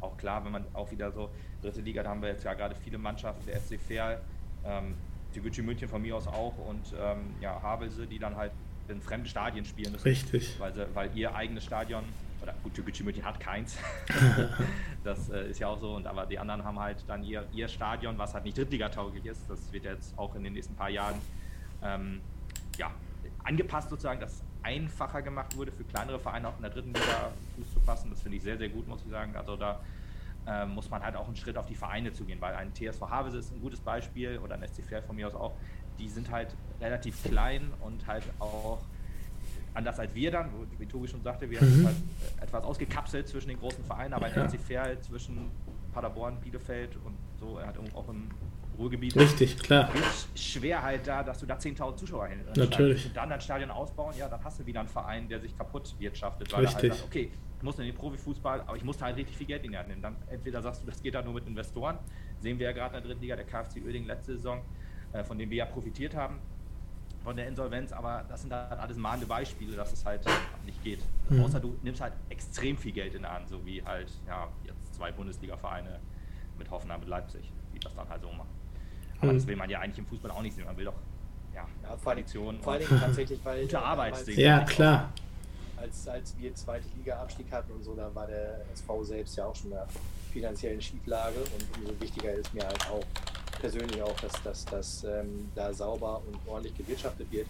Auch 0.00 0.16
klar, 0.16 0.44
wenn 0.44 0.52
man 0.52 0.64
auch 0.72 0.90
wieder 0.90 1.12
so 1.12 1.30
dritte 1.60 1.80
Liga, 1.80 2.02
da 2.02 2.10
haben 2.10 2.22
wir 2.22 2.30
jetzt 2.30 2.44
ja 2.44 2.54
gerade 2.54 2.74
viele 2.74 2.98
Mannschaften, 2.98 3.44
der 3.46 3.60
FC 3.60 3.78
Verl, 3.78 4.20
ähm, 4.64 4.94
Tegucci 5.34 5.62
München 5.62 5.88
von 5.88 6.02
mir 6.02 6.16
aus 6.16 6.26
auch 6.26 6.54
und 6.68 6.94
ähm, 6.98 7.34
ja, 7.40 7.60
Havelse, 7.62 8.06
die 8.06 8.18
dann 8.18 8.36
halt 8.36 8.52
in 8.88 9.00
fremden 9.00 9.28
Stadien 9.28 9.64
spielen 9.64 9.92
müssen. 9.92 10.04
Richtig. 10.04 10.58
Weil, 10.58 10.74
sie, 10.74 10.86
weil 10.94 11.16
ihr 11.16 11.34
eigenes 11.34 11.64
Stadion, 11.64 12.02
oder 12.42 12.54
gut, 12.62 12.74
Tegucci 12.74 13.04
München 13.04 13.24
hat 13.24 13.38
keins. 13.38 13.76
das 15.04 15.28
äh, 15.28 15.50
ist 15.50 15.60
ja 15.60 15.68
auch 15.68 15.78
so, 15.78 15.94
und 15.94 16.06
aber 16.06 16.26
die 16.26 16.38
anderen 16.38 16.64
haben 16.64 16.78
halt 16.80 17.04
dann 17.06 17.22
ihr, 17.22 17.46
ihr 17.52 17.68
Stadion, 17.68 18.16
was 18.16 18.34
halt 18.34 18.44
nicht 18.44 18.56
Drittligatauglich 18.56 19.26
ist. 19.26 19.48
Das 19.48 19.72
wird 19.72 19.84
jetzt 19.84 20.18
auch 20.18 20.34
in 20.34 20.42
den 20.42 20.54
nächsten 20.54 20.74
paar 20.74 20.90
Jahren 20.90 21.20
ähm, 21.82 22.20
ja, 22.78 22.90
angepasst 23.44 23.90
sozusagen, 23.90 24.20
dass 24.20 24.42
einfacher 24.62 25.22
gemacht 25.22 25.56
wurde 25.56 25.72
für 25.72 25.84
kleinere 25.84 26.18
Vereine 26.18 26.48
auch 26.48 26.56
in 26.56 26.62
der 26.62 26.70
dritten 26.70 26.92
Liga 26.92 27.32
Fuß 27.56 27.72
zu 27.72 27.80
fassen. 27.80 28.10
Das 28.10 28.22
finde 28.22 28.36
ich 28.36 28.42
sehr, 28.42 28.58
sehr 28.58 28.68
gut, 28.68 28.86
muss 28.88 29.02
ich 29.04 29.10
sagen. 29.10 29.34
Also 29.36 29.56
da 29.56 29.80
äh, 30.46 30.66
muss 30.66 30.90
man 30.90 31.02
halt 31.02 31.16
auch 31.16 31.26
einen 31.26 31.36
Schritt 31.36 31.56
auf 31.56 31.66
die 31.66 31.74
Vereine 31.74 32.12
zu 32.12 32.24
gehen, 32.24 32.40
weil 32.40 32.54
ein 32.54 32.72
TSV 32.74 33.00
Havelse 33.02 33.38
ist 33.38 33.52
ein 33.52 33.60
gutes 33.60 33.80
Beispiel 33.80 34.38
oder 34.38 34.54
ein 34.54 34.66
SC 34.66 34.84
Fair 34.84 35.02
von 35.02 35.16
mir 35.16 35.26
aus 35.28 35.34
auch. 35.34 35.54
Die 35.98 36.08
sind 36.08 36.30
halt 36.30 36.54
relativ 36.80 37.22
klein 37.22 37.72
und 37.80 38.06
halt 38.06 38.24
auch 38.38 38.80
anders 39.74 39.98
als 39.98 40.14
wir 40.14 40.30
dann, 40.30 40.50
wie 40.78 40.86
Tobi 40.86 41.08
schon 41.08 41.22
sagte, 41.22 41.48
wir 41.48 41.62
mhm. 41.62 41.66
haben 41.66 41.86
halt 41.86 41.96
etwas 42.40 42.64
ausgekapselt 42.64 43.28
zwischen 43.28 43.48
den 43.48 43.58
großen 43.58 43.84
Vereinen, 43.84 44.14
aber 44.14 44.28
ja. 44.28 44.42
ein 44.42 44.50
SC 44.50 44.58
Fair 44.60 44.82
halt 44.82 45.04
zwischen 45.04 45.50
Paderborn, 45.92 46.40
Bielefeld 46.40 46.96
und 47.04 47.16
so, 47.38 47.58
er 47.58 47.68
hat 47.68 47.78
auch 47.94 48.08
im 48.08 48.28
Ruhrgebiet. 48.80 49.14
Richtig, 49.14 49.58
klar. 49.58 49.90
Ist 50.34 50.38
schwer 50.38 50.82
halt 50.82 51.06
da, 51.06 51.22
dass 51.22 51.38
du 51.38 51.46
da 51.46 51.56
10.000 51.56 51.96
Zuschauer 51.96 52.26
hin 52.28 52.40
Natürlich. 52.56 53.06
Und 53.06 53.16
dann 53.16 53.28
dein 53.28 53.40
Stadion 53.40 53.70
ausbauen, 53.70 54.14
ja, 54.18 54.28
dann 54.28 54.42
hast 54.42 54.58
du 54.58 54.66
wieder 54.66 54.80
einen 54.80 54.88
Verein, 54.88 55.28
der 55.28 55.40
sich 55.40 55.56
kaputt 55.56 55.94
wirtschaftet, 55.98 56.52
weil 56.52 56.64
Richtig. 56.64 56.84
er 56.84 56.90
halt 56.90 56.98
sagt, 57.00 57.08
okay, 57.08 57.30
ich 57.58 57.62
muss 57.62 57.78
in 57.78 57.84
den 57.84 57.94
Profifußball, 57.94 58.62
aber 58.62 58.76
ich 58.76 58.84
muss 58.84 58.96
da 58.96 59.04
halt 59.04 59.16
richtig 59.16 59.36
viel 59.36 59.46
Geld 59.46 59.64
in 59.64 59.72
die 59.72 59.78
Hand 59.78 59.88
nehmen. 59.88 60.00
Dann 60.00 60.16
entweder 60.30 60.62
sagst 60.62 60.82
du, 60.82 60.86
das 60.86 61.02
geht 61.02 61.14
da 61.14 61.22
nur 61.22 61.34
mit 61.34 61.46
Investoren, 61.46 61.98
sehen 62.40 62.58
wir 62.58 62.66
ja 62.66 62.72
gerade 62.72 62.96
in 62.96 63.02
der 63.02 63.10
dritten 63.10 63.20
Liga, 63.20 63.36
der 63.36 63.44
KFC 63.44 63.84
Oerding 63.84 64.06
letzte 64.06 64.36
Saison, 64.36 64.62
äh, 65.12 65.22
von 65.22 65.36
dem 65.36 65.50
wir 65.50 65.58
ja 65.58 65.66
profitiert 65.66 66.16
haben, 66.16 66.38
von 67.22 67.36
der 67.36 67.46
Insolvenz, 67.46 67.92
aber 67.92 68.24
das 68.30 68.40
sind 68.40 68.52
halt 68.52 68.80
alles 68.80 68.96
mahnende 68.96 69.26
Beispiele, 69.26 69.76
dass 69.76 69.92
es 69.92 70.06
halt 70.06 70.24
nicht 70.64 70.82
geht. 70.82 71.04
Mhm. 71.28 71.44
Außer 71.44 71.60
du 71.60 71.76
nimmst 71.82 72.00
halt 72.00 72.14
extrem 72.30 72.78
viel 72.78 72.92
Geld 72.92 73.14
in 73.14 73.22
der 73.22 73.32
Hand, 73.32 73.50
so 73.50 73.64
wie 73.66 73.82
halt, 73.84 74.10
ja, 74.26 74.48
jetzt 74.64 74.94
zwei 74.94 75.12
Bundesliga-Vereine 75.12 76.00
mit 76.56 76.70
Hoffenheim 76.70 77.02
und 77.02 77.08
Leipzig, 77.08 77.52
die 77.74 77.78
das 77.78 77.94
dann 77.94 78.08
halt 78.08 78.22
so 78.22 78.32
machen. 78.32 78.48
Aber 79.20 79.32
mhm. 79.32 79.36
das 79.36 79.46
will 79.46 79.56
man 79.56 79.68
ja 79.68 79.80
eigentlich 79.80 79.98
im 79.98 80.06
Fußball 80.06 80.30
auch 80.30 80.42
nicht 80.42 80.54
sehen. 80.56 80.64
Man 80.64 80.76
will 80.76 80.86
doch 80.86 80.94
ja, 81.54 81.66
ja 81.82 81.96
Tradition 81.96 82.58
vor 82.60 82.74
allem 82.74 82.88
tatsächlich, 82.88 83.40
weil 83.44 83.62
gute 83.62 83.80
Arbeit 83.80 84.16
sehen. 84.16 84.38
Ja, 84.38 84.60
klar. 84.64 85.12
Als, 85.76 86.06
als 86.08 86.36
wir 86.38 86.54
zweite 86.54 86.84
Liga-Abstieg 86.96 87.50
hatten 87.50 87.72
und 87.72 87.82
so, 87.82 87.94
da 87.94 88.14
war 88.14 88.26
der 88.26 88.60
SV 88.72 89.02
selbst 89.04 89.36
ja 89.36 89.46
auch 89.46 89.54
schon 89.56 89.70
in 89.70 89.78
einer 89.78 89.86
finanziellen 90.30 90.80
Schieflage 90.80 91.38
und 91.40 91.78
umso 91.78 92.00
wichtiger 92.00 92.32
ist 92.32 92.52
mir 92.52 92.66
halt 92.66 92.90
auch 92.90 93.04
persönlich 93.60 94.02
auch, 94.02 94.14
dass, 94.20 94.42
dass, 94.42 94.64
dass 94.66 95.04
ähm, 95.04 95.50
da 95.54 95.72
sauber 95.72 96.22
und 96.26 96.36
ordentlich 96.46 96.76
gewirtschaftet 96.76 97.30
wird. 97.32 97.46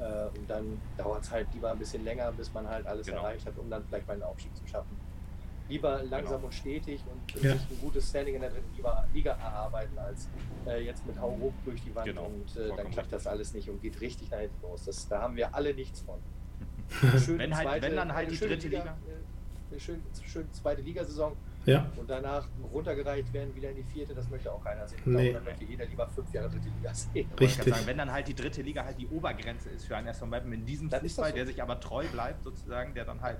Äh, 0.00 0.36
und 0.36 0.48
dann 0.48 0.80
dauert 0.96 1.22
es 1.22 1.30
halt 1.30 1.46
lieber 1.54 1.70
ein 1.70 1.78
bisschen 1.78 2.04
länger, 2.04 2.32
bis 2.32 2.52
man 2.52 2.68
halt 2.68 2.86
alles 2.86 3.06
genau. 3.06 3.18
erreicht 3.18 3.46
hat, 3.46 3.56
um 3.58 3.70
dann 3.70 3.84
vielleicht 3.84 4.06
mal 4.08 4.14
einen 4.14 4.22
Aufstieg 4.24 4.54
zu 4.56 4.66
schaffen 4.66 5.07
lieber 5.68 6.02
langsam 6.04 6.36
genau. 6.36 6.46
und 6.46 6.54
stetig 6.54 7.02
und 7.06 7.42
ja. 7.42 7.52
sich 7.52 7.70
ein 7.70 7.78
gutes 7.80 8.08
Standing 8.08 8.36
in 8.36 8.40
der 8.40 8.50
dritten 8.50 8.76
Liga, 8.76 9.04
Liga 9.12 9.32
erarbeiten, 9.32 9.98
als 9.98 10.28
äh, 10.66 10.84
jetzt 10.84 11.06
mit 11.06 11.20
Hau 11.20 11.36
hoch 11.40 11.52
durch 11.64 11.82
die 11.82 11.94
Wand 11.94 12.06
genau. 12.06 12.26
und 12.26 12.56
äh, 12.56 12.68
dann 12.76 12.90
klappt 12.90 13.12
das 13.12 13.26
alles 13.26 13.54
nicht 13.54 13.68
und 13.68 13.80
geht 13.80 14.00
richtig 14.00 14.30
nach 14.30 14.38
hinten 14.38 14.62
los. 14.62 14.84
Das, 14.84 15.08
da 15.08 15.22
haben 15.22 15.36
wir 15.36 15.54
alle 15.54 15.74
nichts 15.74 16.00
von. 16.00 16.18
wenn, 17.38 17.54
halt, 17.54 17.68
zweite, 17.68 17.86
wenn 17.86 17.96
dann 17.96 18.14
halt 18.14 18.30
die 18.30 18.38
dritte 18.38 18.68
Liga. 18.68 18.78
Liga 18.78 18.96
äh, 19.08 19.70
eine 19.70 19.80
schöne, 19.80 20.00
schöne 20.24 20.50
zweite 20.52 20.80
Ligasaison 20.80 21.36
ja. 21.66 21.86
und 21.96 22.08
danach 22.08 22.48
runtergereicht 22.72 23.32
werden 23.32 23.54
wieder 23.54 23.70
in 23.70 23.76
die 23.76 23.82
vierte, 23.82 24.14
das 24.14 24.28
möchte 24.30 24.50
auch 24.50 24.64
keiner 24.64 24.88
sehen. 24.88 25.00
Nee. 25.04 25.32
Dann 25.32 25.44
möchte 25.44 25.64
jeder 25.64 25.84
lieber 25.84 26.08
fünf 26.08 26.32
Jahre 26.32 26.48
dritte 26.48 26.68
Liga 26.68 26.94
sehen. 26.94 27.28
Richtig. 27.38 27.74
Sagen, 27.74 27.86
wenn 27.86 27.98
dann 27.98 28.10
halt 28.10 28.28
die 28.28 28.34
dritte 28.34 28.62
Liga 28.62 28.84
halt 28.84 28.98
die 28.98 29.08
Obergrenze 29.08 29.68
ist 29.68 29.84
für 29.84 29.96
einen 29.96 30.08
SV 30.08 30.26
Meppen 30.26 30.52
in 30.52 30.64
diesem 30.64 30.90
Fußball, 30.90 31.30
so. 31.30 31.36
der 31.36 31.46
sich 31.46 31.62
aber 31.62 31.78
treu 31.80 32.06
bleibt 32.08 32.42
sozusagen, 32.42 32.94
der 32.94 33.04
dann 33.04 33.20
halt 33.20 33.38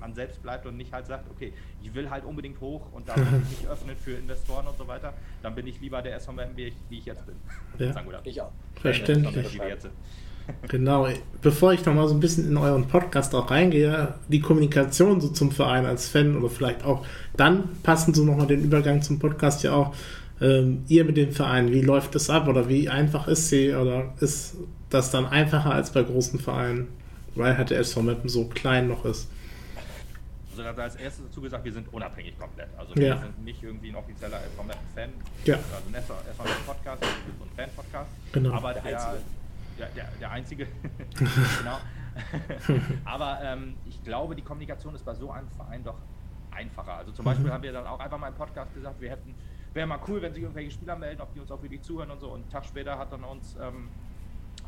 man 0.00 0.14
selbst 0.14 0.42
bleibt 0.42 0.66
und 0.66 0.76
nicht 0.76 0.92
halt 0.92 1.06
sagt, 1.06 1.30
okay, 1.30 1.52
ich 1.82 1.94
will 1.94 2.10
halt 2.10 2.24
unbedingt 2.24 2.60
hoch 2.60 2.86
und 2.92 3.08
da 3.08 3.14
sich 3.14 3.60
nicht 3.60 3.66
öffnet 3.70 3.98
für 3.98 4.12
Investoren 4.12 4.66
und 4.66 4.76
so 4.78 4.86
weiter, 4.86 5.14
dann 5.42 5.54
bin 5.54 5.66
ich 5.66 5.80
lieber 5.80 6.02
der 6.02 6.18
SVM, 6.18 6.56
wie 6.56 6.64
ich, 6.64 6.74
wie 6.88 6.98
ich 6.98 7.06
jetzt 7.06 7.24
bin. 7.26 7.36
Ja. 7.78 7.92
Sagen 7.92 8.10
wir 8.10 8.20
ich 8.24 8.40
auch. 8.40 8.52
Verständlich. 8.80 9.58
Genau, 10.68 11.06
bevor 11.42 11.74
ich 11.74 11.84
nochmal 11.84 12.08
so 12.08 12.14
ein 12.14 12.20
bisschen 12.20 12.48
in 12.48 12.56
euren 12.56 12.86
Podcast 12.86 13.34
auch 13.34 13.50
reingehe, 13.50 14.14
die 14.28 14.40
Kommunikation 14.40 15.20
so 15.20 15.28
zum 15.28 15.52
Verein 15.52 15.84
als 15.84 16.08
Fan 16.08 16.36
oder 16.36 16.48
vielleicht 16.48 16.84
auch 16.84 17.04
dann 17.36 17.68
passen 17.82 18.14
so 18.14 18.24
nochmal 18.24 18.46
den 18.46 18.62
Übergang 18.64 19.02
zum 19.02 19.18
Podcast 19.18 19.62
ja 19.62 19.74
auch, 19.74 19.94
ähm, 20.40 20.84
ihr 20.88 21.04
mit 21.04 21.16
dem 21.16 21.32
Verein, 21.32 21.72
wie 21.72 21.82
läuft 21.82 22.14
es 22.14 22.30
ab 22.30 22.48
oder 22.48 22.68
wie 22.68 22.88
einfach 22.88 23.28
ist 23.28 23.48
sie 23.48 23.74
oder 23.74 24.14
ist 24.20 24.56
das 24.90 25.10
dann 25.10 25.26
einfacher 25.26 25.72
als 25.72 25.92
bei 25.92 26.02
großen 26.02 26.38
Vereinen, 26.38 26.88
weil 27.34 27.58
halt 27.58 27.70
der 27.70 27.80
SV 27.80 28.02
Meppen 28.02 28.28
so 28.28 28.46
klein 28.46 28.88
noch 28.88 29.04
ist? 29.04 29.28
Also 30.58 30.76
da 30.76 30.82
als 30.82 30.96
erstes 30.96 31.26
dazu 31.26 31.40
gesagt, 31.40 31.64
wir 31.64 31.72
sind 31.72 31.92
unabhängig 31.92 32.38
komplett. 32.38 32.68
Also 32.76 32.94
wir 32.96 33.08
ja. 33.08 33.18
sind 33.18 33.44
nicht 33.44 33.62
irgendwie 33.62 33.90
ein 33.90 33.96
offizieller 33.96 34.40
Fan. 34.94 35.10
Ja. 35.44 35.54
Also 35.56 35.88
ein 35.88 35.94
erstmal 35.94 36.18
ein 36.18 36.64
Podcast, 36.66 37.02
so 37.02 37.44
ein 37.44 37.50
Fan-Podcast. 37.56 38.10
Genau. 38.32 38.52
Aber 38.54 38.74
der, 38.74 38.82
der 38.82 39.08
einzige. 39.08 39.22
Der, 39.78 39.86
der, 39.88 40.08
der 40.20 40.30
einzige. 40.30 40.66
genau. 41.58 41.78
Aber 43.04 43.40
ähm, 43.42 43.76
ich 43.86 44.02
glaube, 44.02 44.34
die 44.34 44.42
Kommunikation 44.42 44.94
ist 44.94 45.04
bei 45.04 45.14
so 45.14 45.30
einem 45.30 45.48
Verein 45.50 45.84
doch 45.84 45.98
einfacher. 46.50 46.94
Also 46.94 47.12
zum 47.12 47.24
Beispiel 47.24 47.46
mhm. 47.46 47.52
haben 47.52 47.62
wir 47.62 47.72
dann 47.72 47.86
auch 47.86 48.00
einfach 48.00 48.18
mal 48.18 48.28
im 48.28 48.34
Podcast 48.34 48.74
gesagt, 48.74 49.00
wir 49.00 49.10
hätten, 49.10 49.34
wäre 49.72 49.86
mal 49.86 50.00
cool, 50.08 50.20
wenn 50.20 50.32
sich 50.32 50.42
irgendwelche 50.42 50.72
Spieler 50.72 50.96
melden, 50.96 51.20
ob 51.20 51.32
die 51.32 51.40
uns 51.40 51.52
auch 51.52 51.62
wirklich 51.62 51.82
zuhören 51.82 52.10
und 52.10 52.20
so. 52.20 52.28
Und 52.28 52.42
einen 52.42 52.50
Tag 52.50 52.64
später 52.64 52.98
hat 52.98 53.12
dann 53.12 53.22
uns 53.22 53.56
ähm, 53.60 53.88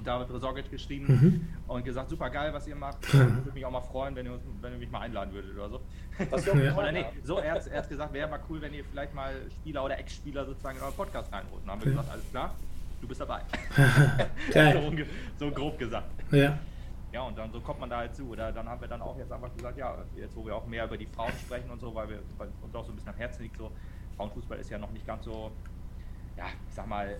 David 0.04 0.30
Resorgic 0.32 0.70
geschrieben 0.70 1.06
mhm. 1.06 1.48
und 1.68 1.84
gesagt, 1.84 2.08
super 2.08 2.30
geil, 2.30 2.52
was 2.52 2.66
ihr 2.66 2.76
macht. 2.76 2.98
Ich 3.04 3.14
würde 3.14 3.52
mich 3.52 3.64
auch 3.64 3.70
mal 3.70 3.80
freuen, 3.80 4.14
wenn 4.16 4.26
ihr, 4.26 4.38
wenn 4.60 4.72
ihr 4.72 4.78
mich 4.78 4.90
mal 4.90 5.00
einladen 5.00 5.32
würdet 5.32 5.54
oder 5.54 5.68
so. 5.68 5.80
Was 6.30 6.44
ja. 6.46 6.76
oder 6.76 6.92
nee, 6.92 7.06
so, 7.22 7.38
er 7.38 7.54
hat, 7.54 7.66
er 7.66 7.78
hat 7.78 7.88
gesagt, 7.88 8.12
wäre 8.12 8.28
mal 8.28 8.40
cool, 8.48 8.60
wenn 8.60 8.74
ihr 8.74 8.84
vielleicht 8.84 9.14
mal 9.14 9.32
Spieler 9.50 9.84
oder 9.84 9.98
Ex-Spieler 9.98 10.44
sozusagen 10.44 10.76
in 10.76 10.82
euren 10.82 10.94
Podcast 10.94 11.32
reinholt. 11.32 11.60
Und 11.62 11.66
dann 11.66 11.76
haben 11.76 11.84
wir 11.84 11.92
gesagt, 11.92 12.10
alles 12.10 12.30
klar, 12.30 12.54
du 13.00 13.08
bist 13.08 13.20
dabei. 13.20 13.40
so, 14.52 14.92
so 15.38 15.50
grob 15.50 15.78
gesagt. 15.78 16.10
Ja. 16.30 16.58
Ja, 17.12 17.22
und 17.22 17.36
dann 17.36 17.50
so 17.50 17.60
kommt 17.60 17.80
man 17.80 17.90
da 17.90 17.98
halt 17.98 18.14
zu. 18.14 18.28
Oder 18.28 18.52
dann 18.52 18.68
haben 18.68 18.80
wir 18.80 18.88
dann 18.88 19.02
auch 19.02 19.18
jetzt 19.18 19.32
einfach 19.32 19.52
gesagt, 19.54 19.76
ja, 19.76 19.96
jetzt 20.16 20.36
wo 20.36 20.46
wir 20.46 20.54
auch 20.54 20.66
mehr 20.66 20.84
über 20.84 20.96
die 20.96 21.06
Frauen 21.06 21.32
sprechen 21.32 21.70
und 21.70 21.80
so, 21.80 21.94
weil 21.94 22.08
wir 22.08 22.18
weil 22.38 22.48
uns 22.62 22.74
auch 22.74 22.84
so 22.84 22.92
ein 22.92 22.94
bisschen 22.94 23.10
am 23.10 23.16
Herzen 23.16 23.42
liegt, 23.42 23.56
so 23.56 23.70
Frauenfußball 24.16 24.58
ist 24.58 24.70
ja 24.70 24.78
noch 24.78 24.90
nicht 24.92 25.06
ganz 25.06 25.24
so 25.24 25.50
ja, 26.40 26.46
ich 26.68 26.74
sag 26.74 26.88
mal, 26.88 27.16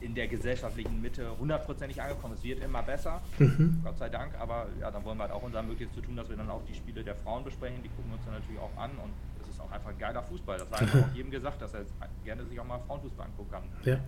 in 0.00 0.14
der 0.16 0.26
gesellschaftlichen 0.26 1.00
Mitte 1.00 1.30
hundertprozentig 1.38 2.02
angekommen. 2.02 2.34
Es 2.34 2.42
wird 2.42 2.60
immer 2.60 2.82
besser, 2.82 3.20
mhm. 3.38 3.80
Gott 3.84 3.96
sei 3.98 4.08
Dank, 4.08 4.32
aber 4.40 4.66
ja, 4.80 4.90
dann 4.90 5.04
wollen 5.04 5.16
wir 5.16 5.22
halt 5.22 5.32
auch 5.32 5.42
unser 5.42 5.62
Möglichstes 5.62 5.94
zu 5.94 6.04
tun, 6.04 6.16
dass 6.16 6.28
wir 6.28 6.36
dann 6.36 6.50
auch 6.50 6.62
die 6.68 6.74
Spiele 6.74 7.04
der 7.04 7.14
Frauen 7.14 7.44
besprechen, 7.44 7.80
die 7.84 7.88
gucken 7.88 8.10
wir 8.10 8.16
uns 8.16 8.24
dann 8.24 8.34
natürlich 8.34 8.60
auch 8.60 8.76
an 8.76 8.90
und 8.90 9.12
es 9.40 9.48
ist 9.48 9.60
auch 9.60 9.70
einfach 9.70 9.90
ein 9.90 9.98
geiler 9.98 10.24
Fußball. 10.24 10.58
Das 10.58 10.70
hat 10.72 10.88
auch 10.88 11.08
jedem 11.14 11.30
gesagt, 11.30 11.62
dass 11.62 11.72
er 11.72 11.84
gerne 12.24 12.44
sich 12.46 12.58
auch 12.58 12.66
mal 12.66 12.80
Frauenfußball 12.88 13.26
angucken 13.26 13.50
kann. 13.52 13.62
Ja. 13.84 13.98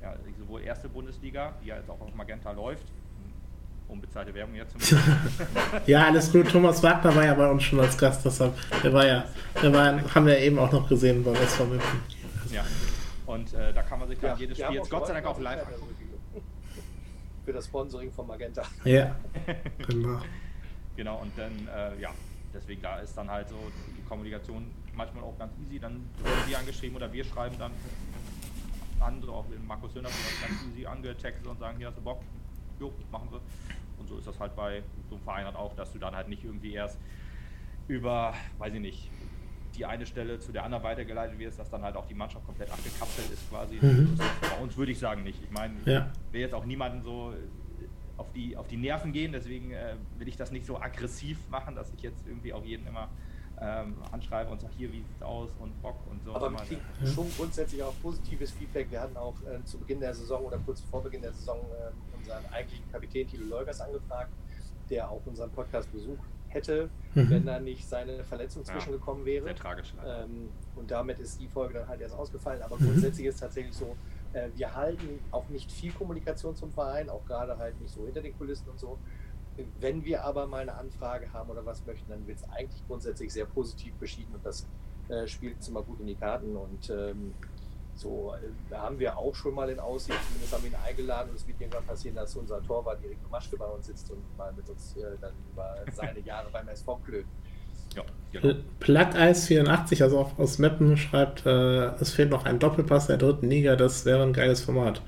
ja. 0.00 0.14
sowohl 0.38 0.62
erste 0.62 0.88
Bundesliga, 0.88 1.52
die 1.62 1.68
ja 1.68 1.76
jetzt 1.76 1.90
auch 1.90 2.00
auf 2.00 2.14
Magenta 2.14 2.52
läuft, 2.52 2.86
unbezahlte 3.88 4.34
Werbung 4.34 4.54
jetzt 4.54 4.74
Ja, 5.86 6.06
alles 6.06 6.32
gut. 6.32 6.48
Thomas 6.48 6.82
Wagner 6.82 7.14
war 7.14 7.24
ja 7.24 7.34
bei 7.34 7.50
uns 7.50 7.62
schon 7.62 7.80
als 7.80 7.96
Gast, 7.98 8.24
deshalb, 8.24 8.54
der 8.82 8.92
war 8.92 9.06
ja, 9.06 9.24
der 9.62 9.72
war, 9.72 10.14
haben 10.14 10.26
wir 10.26 10.38
eben 10.38 10.58
auch 10.58 10.72
noch 10.72 10.88
gesehen 10.88 11.22
beim 11.22 11.34
SV 11.34 11.66
München. 11.66 12.00
Ja. 12.50 12.64
Und 13.28 13.52
äh, 13.52 13.74
da 13.74 13.82
kann 13.82 13.98
man 13.98 14.08
sich 14.08 14.18
dann 14.20 14.30
ja, 14.30 14.36
jedes 14.38 14.58
Spiel 14.58 14.76
jetzt 14.76 14.88
Gott 14.88 15.06
sei 15.06 15.12
Dank 15.12 15.26
auch 15.26 15.38
live 15.38 15.66
angucken. 15.66 15.94
Für 17.44 17.52
das 17.52 17.66
Sponsoring 17.66 18.10
von 18.10 18.26
Magenta. 18.26 18.62
Ja, 18.84 19.16
genau. 19.86 20.20
genau, 20.96 21.18
und 21.18 21.36
dann, 21.36 21.52
äh, 21.68 22.00
ja, 22.00 22.10
deswegen 22.54 22.80
da 22.80 23.00
ist 23.00 23.14
dann 23.18 23.30
halt 23.30 23.50
so 23.50 23.56
die 23.98 24.02
Kommunikation 24.08 24.70
manchmal 24.94 25.24
auch 25.24 25.38
ganz 25.38 25.52
easy. 25.62 25.78
Dann 25.78 26.08
werden 26.24 26.38
sie 26.46 26.56
angeschrieben 26.56 26.96
oder 26.96 27.12
wir 27.12 27.22
schreiben 27.22 27.54
dann 27.58 27.72
andere, 28.98 29.32
auch 29.32 29.44
Markus 29.66 29.94
Höhner, 29.94 30.08
ganz 30.40 30.64
easy 30.72 30.86
angetextet 30.86 31.46
und 31.46 31.58
sagen, 31.58 31.76
hier 31.76 31.88
hast 31.88 31.98
du 31.98 32.02
Bock, 32.02 32.22
jo, 32.80 32.94
machen 33.12 33.28
wir. 33.30 33.42
Und 33.98 34.08
so 34.08 34.16
ist 34.16 34.26
das 34.26 34.40
halt 34.40 34.56
bei 34.56 34.82
so 35.10 35.16
einem 35.16 35.24
Verein 35.24 35.44
halt 35.44 35.56
auch, 35.56 35.76
dass 35.76 35.92
du 35.92 35.98
dann 35.98 36.16
halt 36.16 36.28
nicht 36.28 36.44
irgendwie 36.44 36.72
erst 36.72 36.98
über, 37.88 38.32
weiß 38.56 38.72
ich 38.72 38.80
nicht, 38.80 39.10
die 39.78 39.86
eine 39.86 40.06
Stelle 40.06 40.38
zu 40.40 40.52
der 40.52 40.64
anderen 40.64 40.82
weitergeleitet 40.82 41.38
wirst, 41.38 41.58
dass 41.58 41.70
dann 41.70 41.82
halt 41.82 41.96
auch 41.96 42.06
die 42.06 42.14
Mannschaft 42.14 42.44
komplett 42.44 42.70
abgekapselt 42.70 43.30
ist 43.30 43.48
quasi. 43.48 43.78
Mhm. 43.80 44.18
Bei 44.40 44.62
uns 44.62 44.76
würde 44.76 44.92
ich 44.92 44.98
sagen 44.98 45.22
nicht. 45.22 45.42
Ich 45.42 45.50
meine, 45.50 45.74
ja. 45.84 46.10
ich 46.26 46.32
will 46.32 46.40
jetzt 46.40 46.54
auch 46.54 46.64
niemanden 46.64 47.02
so 47.02 47.32
auf 48.16 48.32
die, 48.32 48.56
auf 48.56 48.66
die 48.66 48.76
Nerven 48.76 49.12
gehen, 49.12 49.30
deswegen 49.32 49.70
äh, 49.70 49.94
will 50.18 50.26
ich 50.26 50.36
das 50.36 50.50
nicht 50.50 50.66
so 50.66 50.80
aggressiv 50.80 51.38
machen, 51.50 51.76
dass 51.76 51.92
ich 51.94 52.02
jetzt 52.02 52.26
irgendwie 52.26 52.52
auch 52.52 52.64
jeden 52.64 52.86
immer 52.88 53.08
ähm, 53.60 53.94
anschreibe 54.10 54.50
und 54.50 54.60
sage, 54.60 54.74
hier, 54.76 54.92
wie 54.92 55.02
sieht's 55.02 55.22
aus 55.22 55.50
und 55.60 55.80
Bock 55.80 55.98
und 56.10 56.22
so. 56.24 56.34
Aber 56.34 56.50
wir 56.50 56.58
kriegen 56.58 56.80
ja. 57.00 57.06
schon 57.06 57.30
grundsätzlich 57.36 57.80
auch 57.82 57.94
positives 58.02 58.50
Feedback. 58.50 58.90
Wir 58.90 59.00
hatten 59.00 59.16
auch 59.16 59.34
äh, 59.42 59.64
zu 59.64 59.78
Beginn 59.78 60.00
der 60.00 60.14
Saison 60.14 60.44
oder 60.44 60.58
kurz 60.58 60.80
vor 60.80 61.02
Beginn 61.02 61.22
der 61.22 61.32
Saison 61.32 61.58
äh, 61.58 62.16
unseren 62.16 62.44
eigentlichen 62.52 62.90
Kapitän 62.90 63.28
Thilo 63.28 63.46
Leugers 63.46 63.80
angefragt, 63.80 64.30
der 64.90 65.08
auch 65.08 65.24
unseren 65.26 65.50
Podcast 65.50 65.90
besucht 65.92 66.28
hätte, 66.48 66.90
mhm. 67.14 67.30
wenn 67.30 67.46
da 67.46 67.60
nicht 67.60 67.88
seine 67.88 68.24
Verletzung 68.24 68.64
zwischengekommen 68.64 69.24
wäre. 69.24 69.44
Sehr 69.44 69.56
tragisch. 69.56 69.94
Ähm, 70.06 70.48
und 70.76 70.90
damit 70.90 71.18
ist 71.18 71.40
die 71.40 71.48
Folge 71.48 71.74
dann 71.74 71.88
halt 71.88 72.00
erst 72.00 72.14
ausgefallen. 72.14 72.62
Aber 72.62 72.76
mhm. 72.78 72.86
grundsätzlich 72.86 73.26
ist 73.26 73.40
tatsächlich 73.40 73.74
so, 73.74 73.96
äh, 74.32 74.48
wir 74.54 74.74
halten 74.74 75.20
auch 75.30 75.48
nicht 75.48 75.70
viel 75.70 75.92
Kommunikation 75.92 76.54
zum 76.56 76.72
Verein, 76.72 77.08
auch 77.08 77.24
gerade 77.26 77.56
halt 77.58 77.80
nicht 77.80 77.92
so 77.92 78.04
hinter 78.04 78.22
den 78.22 78.36
Kulissen 78.36 78.68
und 78.68 78.78
so. 78.78 78.98
Wenn 79.80 80.04
wir 80.04 80.24
aber 80.24 80.46
mal 80.46 80.62
eine 80.62 80.74
Anfrage 80.74 81.32
haben 81.32 81.50
oder 81.50 81.66
was 81.66 81.84
möchten, 81.84 82.10
dann 82.10 82.26
wird 82.26 82.38
es 82.38 82.48
eigentlich 82.50 82.86
grundsätzlich 82.86 83.32
sehr 83.32 83.44
positiv 83.44 83.92
beschieden 83.94 84.32
und 84.34 84.46
das 84.46 84.68
äh, 85.08 85.26
spielt 85.26 85.56
uns 85.56 85.68
immer 85.68 85.82
gut 85.82 85.98
in 86.00 86.06
die 86.06 86.14
Karten. 86.14 86.56
Und 86.56 86.90
ähm, 86.90 87.34
so 87.98 88.34
äh, 88.34 88.74
haben 88.74 88.98
wir 88.98 89.16
auch 89.16 89.34
schon 89.34 89.54
mal 89.54 89.68
in 89.68 89.80
Aussicht, 89.80 90.18
zumindest 90.28 90.52
haben 90.52 90.62
wir 90.62 90.70
ihn 90.70 90.76
eingeladen 90.86 91.30
und 91.30 91.36
es 91.36 91.46
wird 91.46 91.60
irgendwann 91.60 91.84
passieren, 91.84 92.16
dass 92.16 92.34
unser 92.36 92.62
Torwart 92.62 93.02
Erik 93.02 93.18
Maschke 93.30 93.56
bei 93.56 93.66
uns 93.66 93.86
sitzt 93.86 94.10
und 94.10 94.22
mal 94.36 94.52
mit 94.52 94.68
uns 94.68 94.96
äh, 94.96 95.16
dann 95.20 95.32
über 95.52 95.76
seine 95.92 96.20
Jahre 96.20 96.48
beim 96.50 96.68
SV 96.68 96.96
klönt. 97.04 97.26
Ja, 97.96 98.02
genau. 98.32 98.54
Plug 98.80 99.14
Eis 99.14 99.46
84, 99.46 100.02
also 100.02 100.18
auch 100.18 100.38
aus 100.38 100.58
Meppen, 100.58 100.96
schreibt, 100.96 101.46
äh, 101.46 101.86
es 102.00 102.12
fehlt 102.12 102.30
noch 102.30 102.44
ein 102.44 102.58
Doppelpass 102.58 103.06
der 103.06 103.16
dritten 103.16 103.48
Liga, 103.48 103.76
das 103.76 104.04
wäre 104.04 104.22
ein 104.22 104.32
geiles 104.32 104.62
Format. 104.62 105.02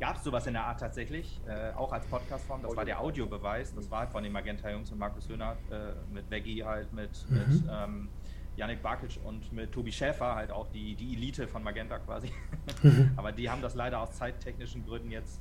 Gab 0.00 0.16
es 0.16 0.24
sowas 0.24 0.46
in 0.46 0.54
der 0.54 0.64
Art 0.64 0.80
tatsächlich, 0.80 1.40
äh, 1.46 1.74
auch 1.76 1.92
als 1.92 2.06
Podcastform, 2.06 2.62
das 2.62 2.76
war 2.76 2.84
der 2.84 3.00
Audiobeweis, 3.00 3.74
das 3.74 3.90
war 3.90 4.00
halt 4.00 4.10
von 4.10 4.22
den 4.22 4.32
Magenta-Jungs 4.32 4.90
und 4.90 4.98
Markus 4.98 5.28
Höhner 5.28 5.56
äh, 5.70 5.92
mit 6.12 6.30
Veggie 6.30 6.64
halt, 6.64 6.92
mit, 6.92 7.10
mhm. 7.28 7.36
mit 7.36 7.62
ähm, 7.70 8.08
Yannick 8.56 8.82
Barkic 8.82 9.18
und 9.24 9.52
mit 9.52 9.72
Tobi 9.72 9.92
Schäfer, 9.92 10.34
halt 10.34 10.50
auch 10.50 10.68
die, 10.70 10.94
die 10.94 11.14
Elite 11.14 11.48
von 11.48 11.62
Magenta 11.62 11.98
quasi. 11.98 12.30
Mhm. 12.82 13.12
Aber 13.16 13.32
die 13.32 13.50
haben 13.50 13.62
das 13.62 13.74
leider 13.74 14.00
aus 14.00 14.12
zeittechnischen 14.12 14.84
Gründen 14.86 15.10
jetzt 15.10 15.40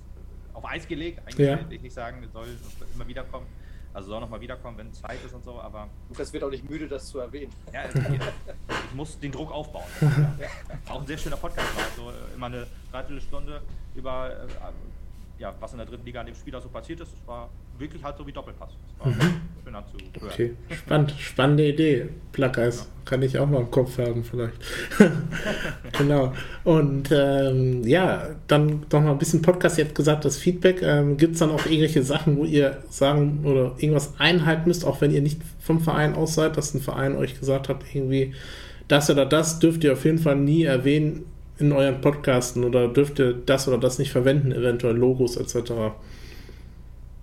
auf 0.54 0.66
Eis 0.66 0.88
gelegt. 0.88 1.20
Eigentlich 1.20 1.48
ja. 1.48 1.70
will 1.70 1.74
ich 1.74 1.82
nicht 1.82 1.94
sagen, 1.94 2.28
soll 2.32 2.48
immer 2.96 3.08
wieder 3.08 3.24
kommen. 3.24 3.46
Also 3.94 4.10
soll 4.10 4.22
nochmal 4.22 4.42
wiederkommen, 4.42 4.76
wenn 4.80 4.92
Zeit 4.92 5.24
ist 5.24 5.36
und 5.36 5.44
so, 5.44 5.60
aber. 5.62 5.88
Lukas 6.10 6.34
wird 6.34 6.44
auch 6.44 6.50
nicht 6.50 6.68
müde, 6.68 6.88
das 6.88 7.08
zu 7.08 7.20
erwähnen. 7.20 7.54
Ja, 7.72 7.82
also 7.82 8.00
ich 8.90 8.96
muss 8.96 9.20
den 9.20 9.32
Druck 9.32 9.52
aufbauen. 9.52 9.86
Ja. 10.40 10.48
Auch 10.92 11.02
ein 11.02 11.08
sehr 11.08 11.18
schöner 11.18 11.38
Podcast 11.38 11.78
war. 11.78 11.86
So 11.96 12.10
äh, 12.10 12.34
immer 12.36 12.48
eine 12.48 12.66
Dreiviertelstunde 12.92 13.62
über 13.94 14.32
äh, 14.32 14.48
ja, 15.44 15.54
was 15.60 15.74
in 15.74 15.78
der 15.78 15.86
dritten 15.86 16.06
Liga 16.06 16.22
an 16.22 16.26
dem 16.26 16.36
Spieler 16.36 16.62
so 16.62 16.70
passiert 16.70 17.02
ist. 17.02 17.10
Es 17.10 17.28
war 17.28 17.50
wirklich 17.78 18.02
halt 18.02 18.18
so 18.18 18.26
wie 18.26 18.32
Doppelpass. 18.32 18.70
Das 18.98 19.06
war 19.06 19.14
mhm. 19.14 19.42
schön 19.62 19.76
anzuhören. 19.76 20.10
Okay, 20.16 20.54
spannend. 20.70 21.14
Spannende 21.20 21.68
Idee. 21.68 22.10
Plackers. 22.32 22.78
Ja. 22.78 22.86
Kann 23.04 23.22
ich 23.22 23.38
auch 23.38 23.48
mal 23.48 23.60
im 23.60 23.70
Kopf 23.70 23.98
haben, 23.98 24.24
vielleicht. 24.24 24.56
genau. 25.98 26.32
Und 26.64 27.10
ähm, 27.12 27.86
ja, 27.86 28.30
dann 28.48 28.86
noch 28.90 29.02
mal 29.02 29.12
ein 29.12 29.18
bisschen 29.18 29.42
Podcast. 29.42 29.78
Ihr 29.78 29.84
habt 29.84 29.96
gesagt, 29.96 30.24
das 30.24 30.38
Feedback. 30.38 30.82
Ähm, 30.82 31.18
Gibt 31.18 31.34
es 31.34 31.40
dann 31.40 31.52
auch 31.52 31.66
irgendwelche 31.66 32.04
Sachen, 32.04 32.38
wo 32.38 32.46
ihr 32.46 32.82
sagen 32.90 33.42
oder 33.44 33.76
irgendwas 33.78 34.14
einhalten 34.20 34.70
müsst, 34.70 34.86
auch 34.86 35.02
wenn 35.02 35.12
ihr 35.12 35.22
nicht 35.22 35.42
vom 35.60 35.82
Verein 35.82 36.16
aus 36.16 36.36
seid, 36.36 36.56
dass 36.56 36.74
ein 36.74 36.80
Verein 36.80 37.18
euch 37.18 37.38
gesagt 37.38 37.68
hat, 37.68 37.84
irgendwie 37.94 38.34
das 38.88 39.10
oder 39.10 39.26
das 39.26 39.60
dürft 39.60 39.84
ihr 39.84 39.92
auf 39.92 40.06
jeden 40.06 40.20
Fall 40.20 40.38
nie 40.38 40.64
erwähnen 40.64 41.26
in 41.58 41.72
euren 41.72 42.02
Podcasten 42.02 42.64
oder 42.64 42.88
dürft 42.88 43.20
ihr 43.20 43.34
das 43.34 43.68
oder 43.68 43.78
das 43.78 44.00
nicht 44.00 44.12
verwenden, 44.12 44.52
eventuell 44.52 44.96
Logos 44.96 45.38
etc. 45.38 45.94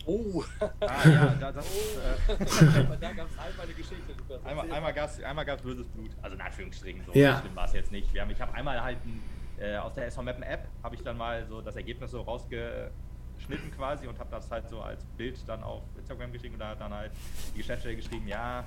Oh. 0.06 0.44
Ah, 0.80 1.08
ja, 1.08 1.34
da, 1.38 1.52
das, 1.52 1.66
oh. 1.66 2.32
Äh, 2.32 2.36
da 3.00 3.12
gab 3.12 3.28
es 3.28 3.38
einmal 3.38 3.66
eine 3.66 3.74
Geschichte. 3.74 4.40
Einmal, 4.44 4.72
einmal 4.72 4.92
gab 4.92 5.10
es 5.10 5.22
einmal 5.22 5.44
böses 5.44 5.86
Blut. 5.88 6.10
Also 6.22 6.36
in 6.36 6.42
Anführungsstrichen, 6.42 7.02
so 7.04 7.12
ja. 7.12 7.40
schlimm 7.40 7.54
war 7.54 7.66
es 7.66 7.72
jetzt 7.72 7.92
nicht. 7.92 8.12
Wir 8.12 8.22
haben, 8.22 8.30
ich 8.30 8.40
habe 8.40 8.52
einmal 8.54 8.82
halt 8.82 8.98
ein, 9.04 9.22
äh, 9.62 9.76
aus 9.76 9.94
der 9.94 10.06
SV 10.06 10.22
Mappen 10.22 10.42
App 10.42 10.66
habe 10.82 10.94
ich 10.94 11.02
dann 11.02 11.16
mal 11.16 11.46
so 11.46 11.60
das 11.60 11.76
Ergebnis 11.76 12.10
so 12.10 12.22
rausgeschnitten 12.22 13.70
quasi 13.76 14.06
und 14.06 14.18
habe 14.18 14.30
das 14.30 14.50
halt 14.50 14.68
so 14.68 14.80
als 14.80 15.04
Bild 15.16 15.36
dann 15.46 15.62
auf 15.62 15.82
Instagram 15.98 16.32
geschrieben 16.32 16.54
und 16.54 16.60
da 16.60 16.68
hat 16.70 16.80
dann 16.80 16.92
halt 16.92 17.12
die 17.54 17.58
Geschäftsstelle 17.58 17.96
geschrieben, 17.96 18.26
ja, 18.26 18.64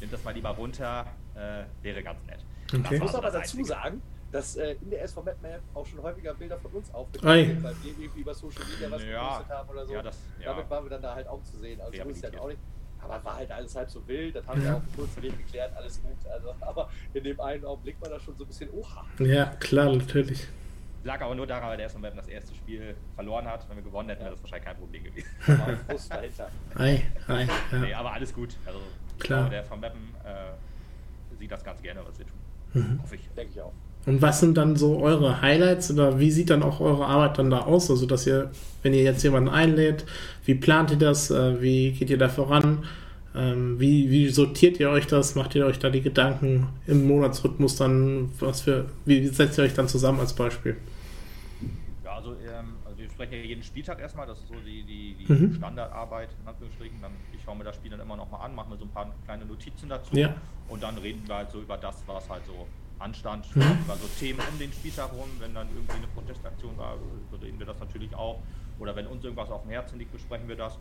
nimm 0.00 0.10
das 0.10 0.22
mal 0.24 0.32
lieber 0.34 0.50
runter, 0.50 1.06
äh, 1.34 1.64
wäre 1.82 2.02
ganz 2.02 2.24
nett. 2.26 2.44
Okay. 2.72 2.94
Ich 2.94 3.00
muss 3.00 3.14
aber 3.14 3.30
dazu 3.30 3.64
sagen, 3.64 4.00
dass 4.32 4.56
äh, 4.56 4.76
in 4.82 4.90
der 4.90 5.02
SV 5.02 5.22
Map 5.22 5.60
auch 5.74 5.86
schon 5.86 6.02
häufiger 6.02 6.34
Bilder 6.34 6.58
von 6.58 6.70
uns 6.72 6.92
aufgetaucht 6.92 7.32
sind, 7.32 7.62
weil 7.62 7.74
wir 7.82 7.90
irgendwie 7.98 8.20
über 8.20 8.34
Social 8.34 8.62
Media 8.70 8.90
was 8.90 9.02
ja. 9.04 9.22
gepostet 9.22 9.48
haben 9.50 9.68
oder 9.68 9.86
so. 9.86 9.92
Ja, 9.92 10.02
das, 10.02 10.18
ja. 10.40 10.46
Damit 10.46 10.70
waren 10.70 10.84
wir 10.84 10.90
dann 10.90 11.02
da 11.02 11.14
halt 11.14 11.28
auch 11.28 11.42
zu 11.42 11.58
sehen. 11.58 11.80
Also 11.80 12.04
wusste 12.04 12.28
ich 12.28 12.38
auch 12.38 12.48
nicht. 12.48 12.60
Aber 12.98 13.24
war 13.24 13.36
halt 13.36 13.50
alles 13.52 13.76
halb 13.76 13.90
so 13.90 14.06
wild, 14.08 14.34
das 14.34 14.46
haben 14.46 14.62
wir 14.62 14.76
auch 14.76 14.82
kurz 14.96 15.20
Weg 15.20 15.36
geklärt, 15.38 15.72
alles 15.76 16.02
gut. 16.02 16.16
Also, 16.28 16.54
aber 16.60 16.90
in 17.14 17.22
dem 17.22 17.40
einen 17.40 17.64
Augenblick 17.64 18.00
war 18.00 18.08
das 18.08 18.22
schon 18.22 18.36
so 18.36 18.44
ein 18.44 18.48
bisschen 18.48 18.70
oha. 18.70 19.04
Ja, 19.20 19.46
klar, 19.60 19.92
natürlich. 19.94 20.48
Lag 21.04 21.20
aber 21.20 21.36
nur 21.36 21.46
daran, 21.46 21.68
weil 21.68 21.76
der 21.76 21.86
SV 21.86 22.00
Map 22.00 22.16
das 22.16 22.26
erste 22.26 22.52
Spiel 22.54 22.96
verloren 23.14 23.46
hat. 23.46 23.68
Wenn 23.68 23.76
wir 23.76 23.84
gewonnen 23.84 24.08
hätten, 24.08 24.22
wäre 24.22 24.32
das 24.32 24.42
wahrscheinlich 24.42 24.66
kein 24.66 24.76
Problem 24.76 25.04
gewesen. 25.04 25.28
Aber 25.46 25.76
Frust 25.76 26.10
dahinter. 26.10 26.50
Ei, 26.74 27.04
ei, 27.28 27.44
ja. 27.44 27.78
Nee, 27.78 27.94
aber 27.94 28.12
alles 28.12 28.34
gut. 28.34 28.56
Also, 28.66 28.80
klar. 29.20 29.48
der 29.48 29.62
von 29.62 29.78
Mappen 29.78 30.14
äh, 30.24 31.36
sieht 31.38 31.52
das 31.52 31.62
ganz 31.62 31.80
gerne, 31.80 32.00
was 32.04 32.18
wir 32.18 32.26
tun. 32.26 32.38
Mhm. 32.72 33.02
Hoffe 33.02 33.14
ich. 33.14 33.28
Denke 33.36 33.52
ich 33.52 33.60
auch. 33.60 33.72
Und 34.06 34.22
was 34.22 34.38
sind 34.38 34.56
dann 34.56 34.76
so 34.76 35.00
eure 35.00 35.42
Highlights 35.42 35.90
oder 35.90 36.20
wie 36.20 36.30
sieht 36.30 36.50
dann 36.50 36.62
auch 36.62 36.80
eure 36.80 37.06
Arbeit 37.06 37.38
dann 37.38 37.50
da 37.50 37.62
aus? 37.62 37.90
Also, 37.90 38.06
dass 38.06 38.24
ihr, 38.26 38.52
wenn 38.82 38.94
ihr 38.94 39.02
jetzt 39.02 39.24
jemanden 39.24 39.48
einlädt, 39.48 40.06
wie 40.44 40.54
plant 40.54 40.92
ihr 40.92 40.96
das? 40.96 41.32
Äh, 41.32 41.60
wie 41.60 41.90
geht 41.90 42.08
ihr 42.08 42.18
da 42.18 42.28
voran? 42.28 42.84
Ähm, 43.34 43.80
wie, 43.80 44.08
wie 44.10 44.28
sortiert 44.28 44.78
ihr 44.78 44.90
euch 44.90 45.08
das? 45.08 45.34
Macht 45.34 45.56
ihr 45.56 45.66
euch 45.66 45.80
da 45.80 45.90
die 45.90 46.02
Gedanken 46.02 46.68
im 46.86 47.06
Monatsrhythmus 47.08 47.76
dann? 47.76 48.30
Was 48.38 48.60
für, 48.60 48.86
wie 49.04 49.26
setzt 49.26 49.58
ihr 49.58 49.64
euch 49.64 49.74
dann 49.74 49.88
zusammen 49.88 50.20
als 50.20 50.32
Beispiel? 50.32 50.76
Ja, 52.04 52.12
also, 52.12 52.30
ähm, 52.30 52.76
also 52.84 52.98
wir 52.98 53.10
sprechen 53.10 53.32
ja 53.32 53.40
jeden 53.40 53.64
Spieltag 53.64 54.00
erstmal, 54.00 54.28
das 54.28 54.38
ist 54.38 54.48
so 54.48 54.54
die, 54.64 54.84
die, 54.84 55.16
die 55.18 55.32
mhm. 55.32 55.54
Standardarbeit 55.54 56.28
in 56.40 56.48
Anführungsstrichen. 56.48 57.02
Dann, 57.02 57.10
ich 57.36 57.42
schaue 57.44 57.56
mir 57.56 57.64
das 57.64 57.74
Spiel 57.74 57.90
dann 57.90 58.00
immer 58.00 58.16
nochmal 58.16 58.46
an, 58.46 58.54
mache 58.54 58.70
mir 58.70 58.76
so 58.78 58.84
ein 58.84 58.90
paar 58.90 59.12
kleine 59.24 59.44
Notizen 59.44 59.88
dazu 59.88 60.16
ja. 60.16 60.32
und 60.68 60.80
dann 60.80 60.96
reden 60.96 61.22
wir 61.26 61.34
halt 61.34 61.50
so 61.50 61.60
über 61.60 61.76
das, 61.76 62.04
was 62.06 62.30
halt 62.30 62.46
so 62.46 62.66
anstand, 62.98 63.54
mhm. 63.54 63.62
über 63.84 63.96
so 63.96 64.06
Themen 64.18 64.40
um 64.50 64.58
den 64.58 64.72
Spieltag 64.72 65.12
rum. 65.12 65.28
Wenn 65.38 65.54
dann 65.54 65.68
irgendwie 65.74 65.96
eine 65.96 66.06
Protestaktion 66.08 66.76
war, 66.76 66.96
so 67.30 67.36
reden 67.36 67.58
wir 67.58 67.66
das 67.66 67.78
natürlich 67.78 68.14
auch. 68.14 68.40
Oder 68.78 68.94
wenn 68.96 69.06
uns 69.06 69.24
irgendwas 69.24 69.50
auf 69.50 69.62
dem 69.62 69.70
Herzen 69.70 69.98
liegt, 69.98 70.12
besprechen 70.12 70.48
wir 70.48 70.56
das. 70.56 70.78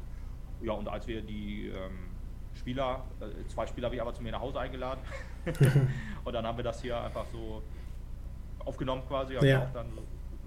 Ja, 0.62 0.74
und 0.74 0.88
als 0.88 1.08
wir 1.08 1.22
die 1.22 1.68
ähm, 1.68 2.10
Spieler, 2.54 3.04
äh, 3.20 3.48
zwei 3.48 3.68
Spieler 3.68 3.86
habe 3.86 3.96
ich 3.96 4.02
aber 4.02 4.14
zu 4.14 4.24
mir 4.24 4.32
nach 4.32 4.42
Hause 4.42 4.60
eingeladen. 4.60 5.02
und 6.24 6.34
dann 6.34 6.46
haben 6.46 6.58
wir 6.58 6.64
das 6.64 6.82
hier 6.82 7.02
einfach 7.02 7.26
so 7.32 7.62
aufgenommen 8.60 9.04
quasi, 9.08 9.36
haben 9.36 9.46
ja. 9.46 9.64
auch 9.64 9.74
dann 9.74 9.88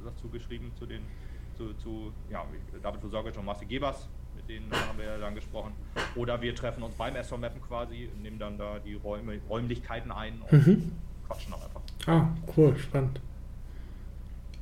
dazu 0.04 0.28
geschrieben 0.28 0.72
zu 0.76 0.86
den, 0.86 1.02
zu, 1.56 1.74
zu 1.74 2.12
ja, 2.30 2.44
David 2.82 3.02
Vosorgic 3.02 3.36
und 3.36 3.44
Marcel 3.44 3.68
Gebers, 3.68 4.08
mit 4.34 4.48
denen 4.48 4.72
haben 4.72 4.98
wir 4.98 5.18
dann 5.18 5.34
gesprochen. 5.34 5.72
Oder 6.16 6.40
wir 6.40 6.54
treffen 6.54 6.82
uns 6.82 6.94
beim 6.94 7.14
SV 7.14 7.36
Mappen 7.36 7.60
quasi, 7.60 8.10
nehmen 8.20 8.38
dann 8.38 8.58
da 8.58 8.78
die 8.78 8.94
Räume, 8.94 9.38
Räumlichkeiten 9.48 10.10
ein 10.10 10.40
und 10.42 10.66
mhm 10.66 10.92
quatschen 11.28 11.52
auch 11.52 11.62
einfach. 11.62 11.80
Ah, 12.06 12.28
cool, 12.56 12.76
spannend. 12.78 13.20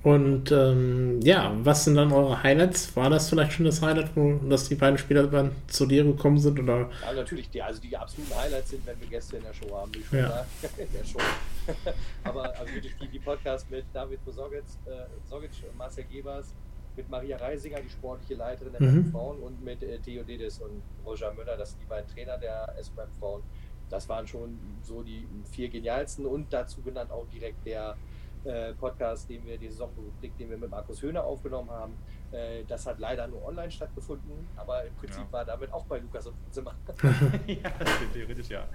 Und 0.07 0.53
ähm, 0.53 1.21
ja, 1.23 1.53
was 1.65 1.85
sind 1.85 1.97
dann 1.97 2.13
eure 2.13 2.41
Highlights? 2.41 2.95
War 2.95 3.11
das 3.11 3.29
vielleicht 3.29 3.55
schon 3.55 3.65
das 3.65 3.83
Highlight, 3.83 4.15
wo 4.15 4.35
dass 4.49 4.69
die 4.69 4.77
beiden 4.77 4.99
Spieler 4.99 5.27
dann 5.27 5.51
zu 5.67 5.85
dir 5.85 6.05
gekommen 6.05 6.39
sind? 6.39 6.61
Oder? 6.61 6.89
Ja, 7.03 7.13
natürlich. 7.13 7.51
Die, 7.51 7.61
also 7.61 7.81
die 7.81 7.97
absoluten 7.97 8.33
Highlights 8.37 8.71
sind, 8.71 8.87
wenn 8.87 9.01
wir 9.01 9.09
Gäste 9.09 9.39
in 9.39 9.43
der 9.43 9.53
Show 9.53 9.77
haben, 9.77 9.93
wie 9.93 10.05
schon 10.05 10.21
ja. 10.21 10.47
in 10.79 10.93
der 10.93 11.05
Show. 11.05 11.19
Aber 12.23 12.57
also 12.57 12.73
wirklich 12.73 12.95
die, 13.03 13.09
die 13.09 13.19
Podcast 13.19 13.69
mit 13.69 13.85
David 13.93 14.25
Bosogic, 14.25 14.63
äh, 14.87 15.35
und 15.35 15.77
Marcel 15.77 16.05
Gebers, 16.05 16.55
mit 16.97 17.11
Maria 17.11 17.37
Reisinger, 17.39 17.81
die 17.81 17.91
sportliche 17.91 18.35
Leiterin 18.35 18.75
der 18.79 18.81
mhm. 18.83 19.11
Frauen, 19.11 19.41
und 19.41 19.65
mit 19.65 19.83
äh, 19.83 19.99
Theo 19.99 20.23
Dedes 20.23 20.61
und 20.61 20.83
Roger 21.05 21.35
Müller, 21.35 21.57
das 21.57 21.71
sind 21.71 21.83
die 21.83 21.87
beiden 21.87 22.09
Trainer 22.15 22.39
der 22.39 22.75
SBM 22.81 23.11
Frauen 23.19 23.43
das 23.91 24.09
waren 24.09 24.27
schon 24.27 24.59
so 24.83 25.03
die 25.03 25.27
vier 25.51 25.69
genialsten 25.69 26.27
und 26.27 26.53
dazu 26.53 26.83
genannt 26.83 27.11
auch 27.11 27.27
direkt 27.29 27.65
der 27.67 27.97
äh, 28.45 28.75
Podcast, 28.75 29.29
den 29.29 29.45
wir, 29.45 29.59
die 29.59 29.69
Saisonrubrik, 29.69 30.37
den 30.39 30.51
wir 30.51 30.57
mit 30.57 30.71
Markus 30.71 31.03
Höhner 31.03 31.25
aufgenommen 31.25 31.71
haben. 31.71 31.95
Äh, 32.31 32.65
das 32.69 32.87
hat 32.87 32.99
leider 32.99 33.27
nur 33.27 33.45
online 33.45 33.71
stattgefunden, 33.71 34.47
aber 34.57 34.85
im 34.85 34.95
Prinzip 34.95 35.25
ja. 35.25 35.33
war 35.33 35.45
damit 35.45 35.73
auch 35.73 35.85
bei 35.87 35.99
Lukas 35.99 36.29
und 36.29 36.35
Zimmer. 36.51 36.75
ja, 37.47 37.71
theoretisch 38.13 38.49
ja. 38.49 38.69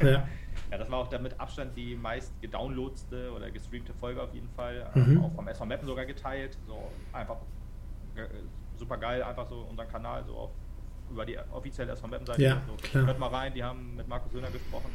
ja. 0.00 0.26
Ja, 0.70 0.78
das 0.78 0.90
war 0.90 1.00
auch 1.00 1.08
damit 1.08 1.38
Abstand 1.40 1.76
die 1.76 1.96
meist 1.96 2.32
gedownloadste 2.40 3.32
oder 3.32 3.50
gestreamte 3.50 3.92
Folge 3.94 4.22
auf 4.22 4.32
jeden 4.32 4.48
Fall. 4.50 4.88
Mhm. 4.94 5.24
Auch 5.24 5.32
vom 5.32 5.48
SV 5.48 5.66
Mappen 5.66 5.86
sogar 5.86 6.06
geteilt. 6.06 6.56
So 6.66 6.78
einfach 7.12 7.38
super 8.76 8.96
geil, 8.96 9.22
einfach 9.22 9.46
so 9.48 9.66
unseren 9.68 9.88
Kanal 9.88 10.24
so 10.24 10.36
auf, 10.36 10.50
über 11.10 11.24
die 11.24 11.38
offizielle 11.52 11.92
SV 11.92 12.08
Seite. 12.08 12.42
Ja, 12.42 12.62
so. 12.66 12.74
klar. 12.76 13.06
Hört 13.06 13.18
mal 13.18 13.28
rein, 13.28 13.54
die 13.54 13.62
haben 13.62 13.96
mit 13.96 14.08
Markus 14.08 14.32
Söhner 14.32 14.50
gesprochen. 14.50 14.90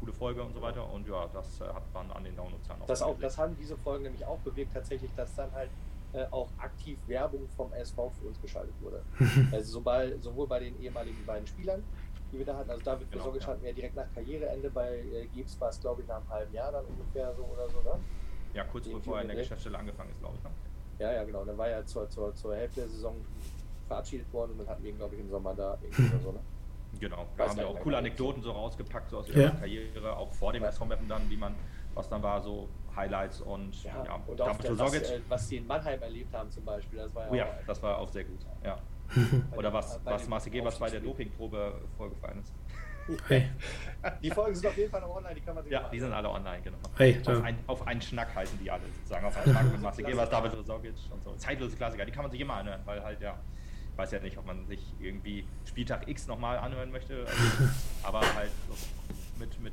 Coole 0.00 0.12
Folge 0.12 0.42
und 0.42 0.52
so 0.52 0.60
weiter. 0.60 0.90
Und 0.92 1.08
ja, 1.08 1.26
das 1.32 1.60
äh, 1.60 1.64
hat 1.64 1.82
man 1.94 2.10
an 2.12 2.24
den 2.24 2.36
Downloads 2.36 2.68
auch. 2.70 2.86
Das, 2.86 3.02
auch 3.02 3.18
das 3.18 3.38
haben 3.38 3.56
diese 3.58 3.76
Folgen 3.76 4.04
nämlich 4.04 4.24
auch 4.24 4.38
bewirkt, 4.38 4.74
tatsächlich, 4.74 5.10
dass 5.16 5.34
dann 5.34 5.50
halt 5.52 5.70
äh, 6.12 6.26
auch 6.30 6.48
aktiv 6.58 6.98
Werbung 7.06 7.48
vom 7.56 7.72
SV 7.72 8.10
für 8.10 8.28
uns 8.28 8.40
geschaltet 8.40 8.74
wurde. 8.80 9.02
also 9.52 9.72
sobald, 9.72 10.22
sowohl 10.22 10.46
bei 10.46 10.60
den 10.60 10.80
ehemaligen 10.82 11.24
beiden 11.24 11.46
Spielern, 11.46 11.82
die 12.32 12.38
wir 12.38 12.46
da 12.46 12.56
hatten, 12.56 12.70
also 12.70 12.82
David 12.82 13.10
genau, 13.10 13.24
Besorge 13.24 13.40
ja. 13.40 13.46
hatten 13.46 13.62
wir 13.62 13.72
direkt 13.72 13.96
nach 13.96 14.06
Karriereende, 14.14 14.70
bei 14.70 14.98
äh, 14.98 15.26
Gibbs 15.34 15.58
war 15.60 15.70
es 15.70 15.80
glaube 15.80 16.02
ich 16.02 16.08
nach 16.08 16.16
einem 16.16 16.28
halben 16.28 16.54
Jahr 16.54 16.72
dann 16.72 16.84
ungefähr 16.84 17.34
so 17.34 17.44
oder 17.44 17.68
so, 17.70 17.80
ne? 17.82 17.98
Ja, 18.54 18.64
kurz 18.64 18.88
bevor 18.88 19.16
er 19.16 19.22
in 19.22 19.28
der 19.28 19.36
Geschäftsstelle 19.36 19.78
angefangen 19.78 20.10
ist, 20.10 20.20
glaube 20.20 20.36
ich. 20.38 20.44
Ne? 20.44 20.50
Ja, 20.98 21.12
ja, 21.12 21.24
genau. 21.24 21.44
Dann 21.44 21.58
war 21.58 21.68
er 21.68 21.84
zur, 21.84 22.08
zur, 22.08 22.34
zur 22.34 22.56
Hälfte 22.56 22.80
der 22.80 22.88
Saison 22.88 23.14
verabschiedet 23.86 24.32
worden 24.32 24.52
und 24.52 24.58
dann 24.58 24.68
hatten 24.68 24.82
wir 24.82 24.90
ihn, 24.90 24.98
glaube 24.98 25.14
ich, 25.14 25.20
im 25.20 25.30
Sommer 25.30 25.54
da 25.54 25.78
irgendwie 25.82 26.14
oder 26.14 26.20
so, 26.20 26.32
ne? 26.32 26.40
Genau, 27.00 27.26
da 27.36 27.48
haben 27.48 27.58
wir 27.58 27.68
auch 27.68 27.78
coole 27.80 27.98
Anekdoten 27.98 28.42
so 28.42 28.52
rausgepackt, 28.52 29.10
so 29.10 29.18
aus 29.18 29.28
ihrer 29.28 29.40
ja. 29.40 29.50
Karriere, 29.50 30.16
auch 30.16 30.32
vor 30.32 30.52
dem 30.54 30.64
SV-Mappen 30.64 31.06
dann, 31.06 31.28
wie 31.28 31.36
man, 31.36 31.54
was 31.94 32.08
dann 32.08 32.22
war, 32.22 32.40
so 32.40 32.68
Highlights 32.94 33.42
und 33.42 33.84
ja, 33.84 34.02
ja 34.02 34.14
und 34.26 34.40
auch 34.40 34.56
der, 34.56 34.78
was, 34.78 34.94
äh, 34.94 35.20
was 35.28 35.48
die 35.48 35.58
in 35.58 35.66
Mannheim 35.66 36.00
erlebt 36.00 36.32
haben 36.32 36.50
zum 36.50 36.64
Beispiel, 36.64 37.00
das 37.00 37.14
war 37.14 37.24
ja, 37.26 37.30
oh, 37.30 37.34
ja 37.34 37.58
das 37.66 37.82
war 37.82 37.98
auch 37.98 38.08
sehr 38.08 38.24
gut, 38.24 38.38
ja. 38.64 38.78
Oder 39.56 39.72
was, 39.72 40.00
was 40.04 40.26
Marcel 40.26 40.52
Gebers 40.52 40.78
bei 40.78 40.90
der 40.90 41.00
Dopingprobe 41.00 41.80
vorgefallen 41.96 42.40
ist. 42.40 42.52
Hey. 43.28 43.48
Die 44.22 44.30
Folgen 44.30 44.54
sind 44.54 44.66
auf 44.66 44.76
jeden 44.76 44.90
Fall 44.90 45.00
noch 45.00 45.14
online, 45.14 45.34
die 45.36 45.40
kann 45.40 45.54
man 45.54 45.62
sich 45.62 45.72
Ja, 45.72 45.88
die 45.88 46.00
sind 46.00 46.12
alle 46.12 46.28
online, 46.28 46.60
genau. 46.62 46.78
Hey, 46.96 47.20
auf, 47.24 47.42
ein, 47.42 47.58
auf, 47.66 47.86
einen 47.86 48.02
Schnack 48.02 48.34
heißen 48.34 48.58
die 48.58 48.68
alle 48.68 48.82
sozusagen. 48.96 49.26
Auf 49.26 49.36
einen 49.36 49.54
Schnack 49.54 49.72
mit 49.72 49.80
Marcel 49.80 50.04
Gebers, 50.04 50.28
David 50.28 50.54
Rosogic 50.54 50.94
und 51.10 51.22
so. 51.22 51.32
Zeitlose 51.36 51.76
Klassiker, 51.76 52.04
die 52.04 52.10
kann 52.10 52.24
man 52.24 52.32
sich 52.32 52.40
immer 52.40 52.54
anhören, 52.54 52.80
weil 52.84 53.02
halt 53.02 53.20
ja, 53.20 53.38
ich 53.96 53.98
weiß 53.98 54.12
ja 54.12 54.20
nicht, 54.20 54.36
ob 54.36 54.46
man 54.46 54.66
sich 54.66 54.80
irgendwie 55.00 55.46
Spieltag 55.64 56.06
X 56.06 56.26
nochmal 56.26 56.58
anhören 56.58 56.90
möchte, 56.90 57.14
also, 57.20 57.70
aber 58.02 58.20
halt 58.20 58.50
mit, 59.38 59.58
mit 59.62 59.72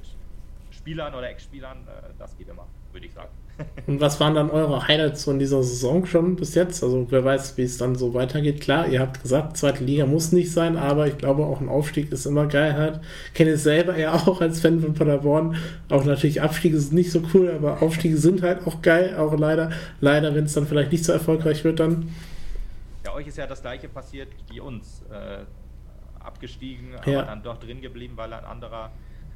Spielern 0.72 1.14
oder 1.14 1.30
Ex-Spielern, 1.30 1.80
äh, 1.80 2.14
das 2.18 2.38
geht 2.38 2.48
immer, 2.48 2.66
würde 2.94 3.06
ich 3.06 3.12
sagen. 3.12 3.28
Und 3.86 4.00
was 4.00 4.22
waren 4.22 4.34
dann 4.34 4.50
eure 4.50 4.88
Highlights 4.88 5.26
von 5.26 5.40
dieser 5.40 5.62
Saison 5.62 6.06
schon 6.06 6.38
bis 6.38 6.56
jetzt? 6.56 6.82
Also 6.84 7.06
wer 7.10 7.26
weiß, 7.26 7.58
wie 7.58 7.64
es 7.64 7.78
dann 7.78 7.96
so 7.96 8.14
weitergeht. 8.14 8.62
Klar, 8.62 8.88
ihr 8.88 9.02
habt 9.02 9.22
gesagt, 9.22 9.58
zweite 9.58 9.84
Liga 9.84 10.06
muss 10.06 10.32
nicht 10.32 10.54
sein, 10.54 10.78
aber 10.78 11.06
ich 11.08 11.18
glaube 11.18 11.44
auch 11.46 11.60
ein 11.60 11.68
Aufstieg 11.68 12.10
ist 12.14 12.26
immer 12.26 12.48
geil 12.48 12.76
halt. 12.76 13.02
Kenne 13.34 13.52
es 13.52 13.64
selber 13.64 13.98
ja 13.98 14.14
auch 14.14 14.40
als 14.40 14.62
Fan 14.62 14.80
von 14.80 14.94
Paderborn. 14.94 15.58
Auch 15.90 16.06
natürlich 16.06 16.42
Abstiege 16.42 16.80
sind 16.80 16.94
nicht 16.94 17.12
so 17.12 17.22
cool, 17.34 17.52
aber 17.52 17.82
Aufstiege 17.82 18.16
sind 18.16 18.42
halt 18.42 18.66
auch 18.66 18.82
geil. 18.82 19.18
Auch 19.18 19.38
leider, 19.38 19.72
leider, 20.00 20.34
wenn 20.34 20.46
es 20.46 20.54
dann 20.54 20.66
vielleicht 20.66 20.94
nicht 20.94 21.04
so 21.04 21.12
erfolgreich 21.12 21.66
wird, 21.66 21.82
dann. 21.82 22.10
Euch 23.14 23.28
ist 23.28 23.38
ja 23.38 23.48
das 23.48 23.62
gleiche 23.62 23.88
passiert 23.90 24.34
wie 24.50 24.60
uns. 24.60 25.02
Äh, 25.04 25.46
abgestiegen, 26.24 26.96
aber 26.96 27.12
ja. 27.12 27.22
dann 27.24 27.44
doch 27.44 27.58
drin 27.58 27.82
geblieben, 27.82 28.18
weil 28.18 28.34
ein 28.34 28.46
anderer 28.46 28.92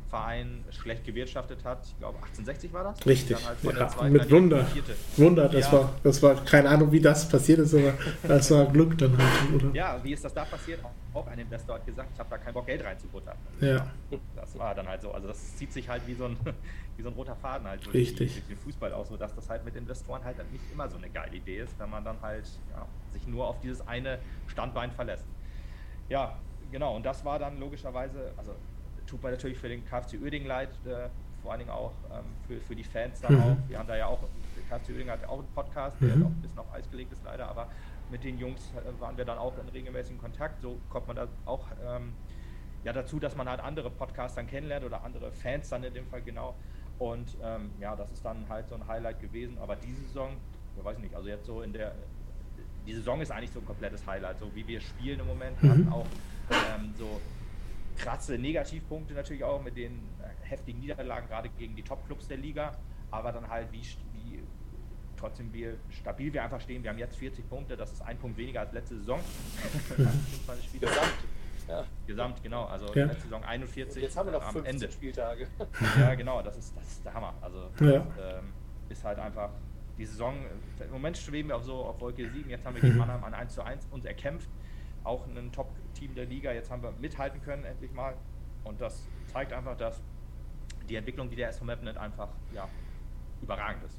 Verein 0.09 0.63
schlecht 0.71 1.05
gewirtschaftet 1.05 1.63
hat. 1.65 1.85
Ich 1.85 1.97
glaube 1.97 2.17
1860 2.17 2.73
war 2.73 2.83
das. 2.85 3.05
Richtig. 3.05 3.37
Halt 3.45 3.57
ja, 3.63 4.03
mit 4.09 4.31
Wunder. 4.31 4.65
Wunder, 5.17 5.49
das 5.49 5.65
ja. 5.65 5.71
war, 5.73 5.93
das 6.03 6.23
war 6.23 6.35
keine 6.45 6.69
Ahnung, 6.69 6.91
wie 6.91 7.01
das 7.01 7.27
passiert 7.27 7.59
ist, 7.59 7.73
aber 7.73 7.93
das 8.23 8.51
war 8.51 8.65
Glück 8.67 8.97
dann 8.97 9.17
halt. 9.17 9.53
Oder? 9.53 9.75
Ja, 9.75 9.99
wie 10.01 10.13
ist 10.13 10.23
das 10.23 10.33
da 10.33 10.45
passiert? 10.45 10.79
Auch 11.13 11.27
ein 11.27 11.39
Investor 11.39 11.75
hat 11.75 11.85
gesagt, 11.85 12.09
ich 12.13 12.19
habe 12.19 12.29
da 12.29 12.37
keinen 12.37 12.53
Bock 12.53 12.65
Geld 12.65 12.83
reinzubuttern. 12.83 13.35
Ja. 13.59 13.87
Das 14.35 14.57
war 14.57 14.73
dann 14.75 14.87
halt 14.87 15.01
so. 15.01 15.11
Also 15.11 15.27
das 15.27 15.55
zieht 15.57 15.73
sich 15.73 15.89
halt 15.89 16.07
wie 16.07 16.13
so 16.13 16.25
ein, 16.25 16.37
wie 16.97 17.03
so 17.03 17.09
ein 17.09 17.15
roter 17.15 17.35
Faden 17.35 17.67
halt 17.67 17.85
durch, 17.85 17.95
Richtig. 17.95 18.33
Die, 18.33 18.39
durch 18.39 18.47
den 18.47 18.57
Fußball 18.59 18.93
aus, 18.93 19.09
sodass 19.09 19.35
das 19.35 19.49
halt 19.49 19.65
mit 19.65 19.75
Investoren 19.75 20.23
halt 20.23 20.37
nicht 20.51 20.63
immer 20.71 20.89
so 20.89 20.97
eine 20.97 21.09
geile 21.09 21.35
Idee 21.35 21.59
ist, 21.59 21.77
wenn 21.79 21.89
man 21.89 22.05
dann 22.05 22.21
halt 22.21 22.45
ja, 22.71 22.85
sich 23.11 23.27
nur 23.27 23.47
auf 23.47 23.59
dieses 23.59 23.85
eine 23.87 24.19
Standbein 24.47 24.91
verlässt. 24.91 25.25
Ja, 26.07 26.37
genau. 26.71 26.95
Und 26.95 27.05
das 27.05 27.25
war 27.25 27.39
dann 27.39 27.59
logischerweise, 27.59 28.31
also 28.37 28.53
tut 29.07 29.23
mir 29.23 29.31
natürlich 29.31 29.57
für 29.57 29.69
den 29.69 29.85
KFC 29.85 30.21
Uerding 30.21 30.45
leid, 30.45 30.69
äh, 30.85 31.09
vor 31.41 31.51
allen 31.51 31.59
Dingen 31.59 31.71
auch 31.71 31.93
ähm, 32.11 32.25
für, 32.47 32.59
für 32.61 32.75
die 32.75 32.83
Fans 32.83 33.21
dann 33.21 33.35
mhm. 33.35 33.41
auch. 33.41 33.57
Wir 33.67 33.79
haben 33.79 33.87
da 33.87 33.95
ja 33.95 34.07
auch, 34.07 34.19
der 34.55 34.77
KFC 34.77 34.89
Uerding 34.89 35.09
hat 35.09 35.25
auch 35.25 35.39
einen 35.39 35.47
Podcast, 35.55 35.97
der 36.01 36.15
mhm. 36.15 36.21
noch 36.21 36.29
ein 36.29 36.41
bisschen 36.41 36.59
auf 36.59 36.73
Eis 36.73 36.89
gelegt 36.91 37.11
ist 37.11 37.23
leider, 37.23 37.47
aber 37.47 37.69
mit 38.09 38.23
den 38.23 38.37
Jungs 38.37 38.71
äh, 38.73 39.01
waren 39.01 39.17
wir 39.17 39.25
dann 39.25 39.37
auch 39.37 39.57
in 39.57 39.67
regelmäßigen 39.69 40.19
Kontakt. 40.19 40.61
So 40.61 40.77
kommt 40.89 41.07
man 41.07 41.15
da 41.15 41.27
auch 41.45 41.67
ähm, 41.85 42.13
ja, 42.83 42.93
dazu, 42.93 43.19
dass 43.19 43.35
man 43.35 43.49
halt 43.49 43.59
andere 43.59 43.89
Podcasts 43.89 44.35
dann 44.35 44.47
kennenlernt 44.47 44.85
oder 44.85 45.03
andere 45.03 45.31
Fans 45.31 45.69
dann 45.69 45.83
in 45.83 45.93
dem 45.93 46.07
Fall 46.07 46.21
genau. 46.21 46.55
Und 46.99 47.37
ähm, 47.43 47.71
ja, 47.79 47.95
das 47.95 48.11
ist 48.11 48.25
dann 48.25 48.47
halt 48.49 48.67
so 48.69 48.75
ein 48.75 48.87
Highlight 48.87 49.19
gewesen. 49.19 49.57
Aber 49.59 49.75
diese 49.75 50.01
Saison, 50.03 50.37
ich 50.77 50.83
weiß 50.83 50.97
nicht, 50.99 51.13
also 51.15 51.27
jetzt 51.27 51.45
so 51.45 51.61
in 51.61 51.73
der, 51.73 51.93
die 52.85 52.93
Saison 52.93 53.21
ist 53.21 53.31
eigentlich 53.31 53.51
so 53.51 53.59
ein 53.59 53.65
komplettes 53.65 54.05
Highlight, 54.07 54.39
so 54.39 54.49
wie 54.55 54.67
wir 54.67 54.81
spielen 54.81 55.19
im 55.19 55.27
Moment. 55.27 55.61
Mhm. 55.61 55.91
auch 55.91 56.05
ähm, 56.49 56.93
so 56.97 57.19
krasse 57.97 58.37
Negativpunkte 58.37 59.13
natürlich 59.13 59.43
auch 59.43 59.61
mit 59.61 59.75
den 59.75 59.93
äh, 60.21 60.47
heftigen 60.47 60.79
Niederlagen, 60.79 61.27
gerade 61.27 61.49
gegen 61.49 61.75
die 61.75 61.83
Top-Clubs 61.83 62.27
der 62.27 62.37
Liga, 62.37 62.77
aber 63.11 63.31
dann 63.31 63.49
halt, 63.49 63.71
wie, 63.71 63.81
wie 64.13 64.43
trotzdem 65.17 65.51
wir 65.51 65.77
stabil 65.89 66.31
wir 66.31 66.43
einfach 66.43 66.61
stehen. 66.61 66.83
Wir 66.83 66.91
haben 66.91 66.99
jetzt 66.99 67.17
40 67.17 67.49
Punkte, 67.49 67.75
das 67.75 67.91
ist 67.91 68.01
ein 68.01 68.17
Punkt 68.17 68.37
weniger 68.37 68.61
als 68.61 68.71
letzte 68.71 68.97
Saison. 68.97 69.19
Gesamt. 70.79 71.13
Ja. 71.67 71.83
Gesamt, 72.05 72.43
genau. 72.43 72.65
Also 72.65 72.93
ja. 72.93 73.05
letzte 73.05 73.23
Saison 73.23 73.43
41 73.43 74.01
jetzt 74.01 74.15
haben 74.15 74.27
wir 74.27 74.33
noch 74.33 74.43
äh, 74.43 74.45
am 74.45 74.53
15 74.53 74.73
Ende. 74.73 74.91
Spieltage. 74.91 75.47
ja, 75.99 76.15
genau, 76.15 76.41
das 76.41 76.57
ist, 76.57 76.77
das 76.77 76.87
ist 76.87 77.05
der 77.05 77.13
Hammer. 77.13 77.33
Also 77.41 77.69
ja. 77.81 77.99
das, 77.99 78.39
ähm, 78.39 78.53
ist 78.89 79.03
halt 79.03 79.19
einfach 79.19 79.49
die 79.97 80.05
Saison, 80.05 80.35
im 80.79 80.91
Moment 80.91 81.17
schweben 81.17 81.49
wir 81.49 81.57
auf 81.57 81.63
so 81.63 81.73
auf 81.83 81.99
Wolke 81.99 82.29
7, 82.29 82.49
jetzt 82.49 82.65
haben 82.65 82.75
wir 82.75 82.81
gegen. 82.81 82.97
Mannheim 82.97 83.23
ein 83.23 83.33
1 83.33 83.53
zu 83.53 83.63
1 83.63 83.87
uns 83.91 84.05
erkämpft 84.05 84.49
auch 85.07 85.25
ein 85.25 85.51
Top-Team 85.51 86.13
der 86.15 86.25
Liga. 86.25 86.51
Jetzt 86.51 86.69
haben 86.69 86.83
wir 86.83 86.91
mithalten 86.91 87.41
können, 87.41 87.63
endlich 87.63 87.91
mal. 87.91 88.15
Und 88.63 88.81
das 88.81 89.03
zeigt 89.31 89.53
einfach, 89.53 89.77
dass 89.77 90.01
die 90.89 90.95
Entwicklung, 90.95 91.29
die 91.29 91.35
der 91.35 91.49
SV 91.49 91.65
Mapnet 91.65 91.97
einfach 91.97 92.29
ja, 92.53 92.67
überragend 93.41 93.83
ist. 93.85 93.97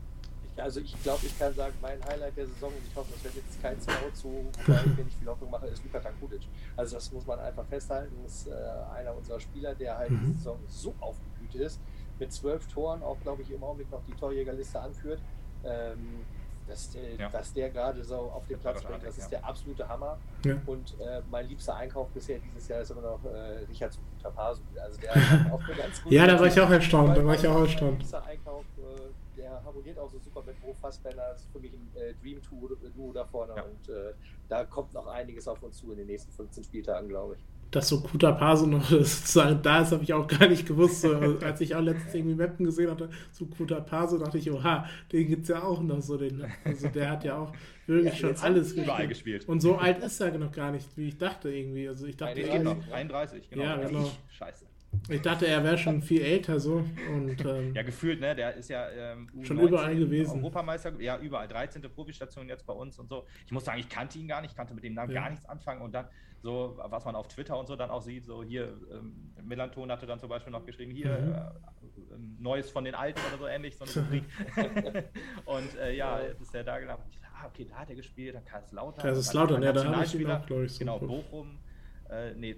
Also 0.56 0.80
ich 0.80 1.00
glaube, 1.02 1.24
ich 1.24 1.38
kann 1.38 1.54
sagen, 1.54 1.74
mein 1.80 2.04
Highlight 2.04 2.36
der 2.36 2.46
Saison, 2.46 2.70
und 2.70 2.82
ich 2.84 2.96
hoffe, 2.96 3.12
das 3.12 3.24
wird 3.24 3.36
jetzt 3.36 3.62
kein 3.62 3.80
Scout 3.80 4.12
zu, 4.12 4.44
wenn 4.66 5.06
ich 5.06 5.14
viel 5.14 5.28
Hoffnung 5.28 5.50
mache, 5.50 5.66
ist 5.68 5.84
Luka 5.84 6.00
Takutic. 6.00 6.40
Also 6.76 6.96
das 6.96 7.12
muss 7.12 7.26
man 7.26 7.38
einfach 7.38 7.64
festhalten. 7.66 8.14
Das 8.24 8.40
ist 8.40 8.48
äh, 8.48 8.52
einer 8.96 9.14
unserer 9.14 9.38
Spieler, 9.38 9.74
der 9.74 9.96
halt 9.96 10.10
mhm. 10.10 10.32
die 10.32 10.38
Saison 10.38 10.58
so 10.66 10.94
aufgeblüht 11.00 11.54
ist. 11.54 11.80
Mit 12.18 12.32
zwölf 12.32 12.66
Toren 12.66 13.02
auch, 13.02 13.20
glaube 13.20 13.42
ich, 13.42 13.50
im 13.52 13.62
Augenblick 13.62 13.90
noch 13.92 14.02
die 14.04 14.14
Torjägerliste 14.14 14.80
anführt. 14.80 15.20
Ähm, 15.64 16.24
dass 16.68 16.90
der, 16.90 17.14
ja. 17.14 17.28
dass 17.28 17.52
der 17.52 17.70
gerade 17.70 18.04
so 18.04 18.16
auf 18.16 18.46
den 18.46 18.58
Platz 18.58 18.82
bringt, 18.82 19.02
das 19.04 19.18
ist 19.18 19.32
ja. 19.32 19.38
der 19.38 19.48
absolute 19.48 19.88
Hammer. 19.88 20.18
Ja. 20.44 20.56
Und 20.66 20.94
äh, 21.00 21.22
mein 21.30 21.48
liebster 21.48 21.74
Einkauf 21.76 22.08
bisher 22.10 22.38
dieses 22.38 22.68
Jahr 22.68 22.80
ist 22.80 22.90
immer 22.90 23.02
noch 23.02 23.24
äh, 23.24 23.64
Richard 23.68 23.98
Tapasu. 24.22 24.62
Also 24.80 25.00
der 25.00 25.14
hat 25.14 25.52
auch 25.52 25.62
eine 25.64 25.76
ganz 25.76 26.02
gute 26.02 26.14
Ja, 26.14 26.26
da 26.26 26.38
war 26.38 26.46
ich 26.46 26.60
auch 26.60 26.70
erstaunt. 26.70 27.16
Da 27.16 27.24
war 27.24 27.34
ich 27.34 27.46
auch 27.46 27.60
erstaunt. 27.60 27.92
Mein 27.92 27.98
liebster 27.98 28.24
Einkauf, 28.24 28.64
äh, 28.78 29.38
der 29.40 29.64
harmoniert 29.64 29.98
auch 29.98 30.10
so 30.10 30.18
super 30.18 30.42
mit 30.46 30.60
Mo 30.62 30.74
Fassbender. 30.80 31.30
Das 31.32 31.40
ist 31.40 31.52
für 31.52 31.58
mich 31.58 31.72
ein 31.72 31.90
äh, 31.96 32.14
Dream 32.22 32.40
Duo 32.94 33.12
da 33.12 33.24
vorne. 33.24 33.54
Und 33.54 33.88
äh, 33.88 34.12
da 34.48 34.64
kommt 34.64 34.92
noch 34.92 35.06
einiges 35.06 35.48
auf 35.48 35.62
uns 35.62 35.78
zu 35.78 35.90
in 35.92 35.98
den 35.98 36.06
nächsten 36.06 36.30
15 36.32 36.64
Spieltagen, 36.64 37.08
glaube 37.08 37.36
ich 37.36 37.44
dass 37.70 37.88
so 37.88 38.00
Kuta 38.00 38.32
Paso 38.32 38.66
noch 38.66 38.84
sozusagen 38.88 39.60
da 39.62 39.82
ist, 39.82 39.92
habe 39.92 40.02
ich 40.02 40.12
auch 40.12 40.26
gar 40.26 40.48
nicht 40.48 40.66
gewusst. 40.66 41.02
So, 41.02 41.14
als 41.42 41.60
ich 41.60 41.74
auch 41.74 41.82
letztens 41.82 42.14
irgendwie 42.14 42.34
Mappen 42.34 42.64
gesehen 42.64 42.90
hatte, 42.90 43.10
zu 43.32 43.46
Kuta 43.46 43.80
Paso, 43.80 44.18
dachte 44.18 44.38
ich, 44.38 44.50
oha, 44.50 44.86
den 45.12 45.28
gibt 45.28 45.42
es 45.42 45.48
ja 45.48 45.62
auch 45.62 45.82
noch 45.82 46.00
so. 46.00 46.16
Den, 46.16 46.44
also 46.64 46.88
der 46.88 47.10
hat 47.10 47.24
ja 47.24 47.38
auch 47.38 47.52
wirklich 47.86 48.20
ja, 48.20 48.34
schon 48.34 48.36
alles 48.36 48.74
gespielt. 48.74 49.08
gespielt. 49.08 49.48
Und 49.48 49.60
so 49.60 49.76
alt 49.76 50.02
ist 50.02 50.20
er 50.20 50.36
noch 50.38 50.52
gar 50.52 50.72
nicht, 50.72 50.86
wie 50.96 51.08
ich 51.08 51.18
dachte 51.18 51.50
irgendwie. 51.50 51.88
Also 51.88 52.06
ich 52.06 52.16
dachte, 52.16 52.50
31, 52.50 52.92
31 52.92 53.50
genau. 53.50 53.64
Ja, 53.64 53.76
genau. 53.76 54.10
Scheiße. 54.30 54.66
Ich 55.10 55.20
dachte, 55.22 55.46
er 55.46 55.62
wäre 55.64 55.78
schon 55.78 56.02
viel 56.02 56.22
älter 56.22 56.58
so. 56.58 56.84
Und, 57.12 57.44
ähm, 57.44 57.74
ja, 57.74 57.82
gefühlt, 57.82 58.20
ne? 58.20 58.34
Der 58.34 58.54
ist 58.54 58.68
ja 58.68 58.88
ähm, 58.90 59.28
schon 59.42 59.58
überall 59.58 59.94
gewesen. 59.94 60.38
Europameister, 60.38 60.92
ja, 61.00 61.18
überall. 61.18 61.46
13. 61.46 61.82
Profistation 61.82 62.48
jetzt 62.48 62.66
bei 62.66 62.72
uns 62.72 62.98
und 62.98 63.08
so. 63.08 63.26
Ich 63.46 63.52
muss 63.52 63.64
sagen, 63.64 63.78
ich 63.78 63.88
kannte 63.88 64.18
ihn 64.18 64.28
gar 64.28 64.40
nicht, 64.40 64.52
ich 64.52 64.56
kannte 64.56 64.74
mit 64.74 64.84
dem 64.84 64.94
Namen 64.94 65.12
ja. 65.12 65.22
gar 65.22 65.30
nichts 65.30 65.46
anfangen. 65.46 65.82
Und 65.82 65.92
dann 65.92 66.06
so, 66.40 66.78
was 66.84 67.04
man 67.04 67.16
auf 67.16 67.28
Twitter 67.28 67.58
und 67.58 67.66
so 67.66 67.76
dann 67.76 67.90
auch 67.90 68.02
sieht, 68.02 68.24
so 68.24 68.42
hier, 68.42 68.76
ähm, 68.92 69.32
Melanton 69.42 69.90
hatte 69.90 70.06
dann 70.06 70.20
zum 70.20 70.28
Beispiel 70.28 70.52
noch 70.52 70.64
geschrieben, 70.64 70.92
hier, 70.92 71.18
mhm. 71.18 71.32
äh, 71.32 72.14
ähm, 72.14 72.36
Neues 72.38 72.70
von 72.70 72.84
den 72.84 72.94
Alten 72.94 73.20
oder 73.28 73.38
so 73.38 73.46
ähnlich, 73.46 73.76
so 73.76 73.84
eine 73.84 74.06
Rubrik. 74.06 74.24
und 75.44 75.76
äh, 75.78 75.94
ja, 75.94 76.20
jetzt 76.20 76.40
ist 76.40 76.54
er 76.54 76.64
da 76.64 76.78
gelaufen. 76.78 77.02
Ah, 77.40 77.46
okay, 77.46 77.66
da 77.68 77.76
hat 77.76 77.90
er 77.90 77.96
gespielt, 77.96 78.34
dann 78.34 78.44
Kaiserslautern. 78.44 79.02
Kaiserslautern, 79.02 79.62
ja, 79.62 79.72
da 79.72 79.84
habe 79.84 80.04
ich 80.04 80.14
ihn 80.14 80.30
auch, 80.30 80.46
glaube 80.46 80.64
ich, 80.64 80.72
so 80.72 80.78
Genau, 80.80 80.98
Bochum 80.98 81.58
äh, 82.10 82.34
nee, 82.34 82.52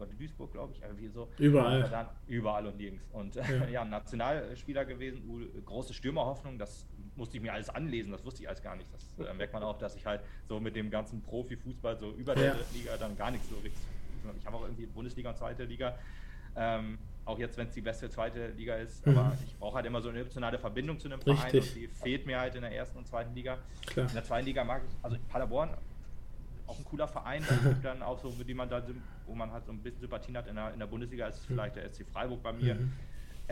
äh, 0.00 0.06
Duisburg, 0.18 0.52
glaube 0.52 0.72
ich, 0.74 0.82
irgendwie 0.82 1.08
so. 1.08 1.28
Überall. 1.38 1.88
Dann, 1.90 2.08
überall 2.26 2.66
und 2.66 2.76
nirgends. 2.76 3.04
Und 3.12 3.36
äh, 3.36 3.42
ja. 3.42 3.68
ja, 3.68 3.84
Nationalspieler 3.84 4.84
gewesen, 4.84 5.22
große 5.64 5.94
Stürmerhoffnung, 5.94 6.58
das 6.58 6.86
musste 7.16 7.36
ich 7.36 7.42
mir 7.42 7.52
alles 7.52 7.68
anlesen, 7.68 8.12
das 8.12 8.24
wusste 8.24 8.42
ich 8.42 8.48
alles 8.48 8.62
gar 8.62 8.76
nicht. 8.76 8.88
Das 8.92 9.26
äh, 9.26 9.34
merkt 9.34 9.52
man 9.52 9.62
auch, 9.62 9.78
dass 9.78 9.94
ich 9.94 10.06
halt 10.06 10.20
so 10.48 10.60
mit 10.60 10.76
dem 10.76 10.90
ganzen 10.90 11.22
Profifußball 11.22 11.98
so 11.98 12.12
über 12.12 12.34
der 12.34 12.54
ja. 12.54 12.56
Liga 12.72 12.96
dann 12.96 13.16
gar 13.16 13.30
nichts 13.30 13.48
so 13.48 13.56
richtig. 13.56 13.80
Ich 14.38 14.46
habe 14.46 14.56
auch 14.56 14.62
irgendwie 14.62 14.86
Bundesliga 14.86 15.30
und 15.30 15.36
zweite 15.36 15.64
Liga. 15.64 15.98
Ähm, 16.56 16.98
auch 17.24 17.38
jetzt, 17.38 17.56
wenn 17.56 17.68
es 17.68 17.74
die 17.74 17.80
beste 17.80 18.10
zweite 18.10 18.48
Liga 18.48 18.74
ist, 18.76 19.06
mhm. 19.06 19.16
aber 19.16 19.36
ich 19.46 19.56
brauche 19.56 19.76
halt 19.76 19.86
immer 19.86 20.00
so 20.00 20.08
eine 20.08 20.20
emotionale 20.20 20.58
Verbindung 20.58 20.98
zu 20.98 21.08
einem 21.08 21.20
Verein 21.20 21.50
Richtig. 21.50 21.74
und 21.74 21.74
die 21.74 21.86
fehlt 21.88 22.26
mir 22.26 22.40
halt 22.40 22.54
in 22.54 22.62
der 22.62 22.72
ersten 22.72 22.98
und 22.98 23.06
zweiten 23.06 23.34
Liga. 23.34 23.58
Klar. 23.86 24.08
In 24.08 24.14
der 24.14 24.24
zweiten 24.24 24.46
Liga 24.46 24.64
mag 24.64 24.82
ich, 24.84 25.04
also 25.04 25.16
Paderborn 25.28 25.70
auch 26.70 26.78
ein 26.78 26.84
cooler 26.84 27.08
Verein, 27.08 27.42
dann 27.82 28.02
auch 28.02 28.18
so, 28.18 28.30
die 28.30 28.54
man 28.54 28.68
da, 28.68 28.82
wo 29.26 29.34
man 29.34 29.52
halt 29.52 29.66
so 29.66 29.72
ein 29.72 29.82
bisschen 29.82 30.00
Sympathien 30.00 30.36
hat 30.36 30.46
in 30.46 30.54
der, 30.54 30.72
in 30.72 30.78
der 30.78 30.86
Bundesliga, 30.86 31.26
ist 31.26 31.44
vielleicht 31.46 31.76
der 31.76 31.90
SC 31.92 32.06
Freiburg 32.06 32.42
bei 32.42 32.52
mir. 32.52 32.74
Mhm. 32.74 32.92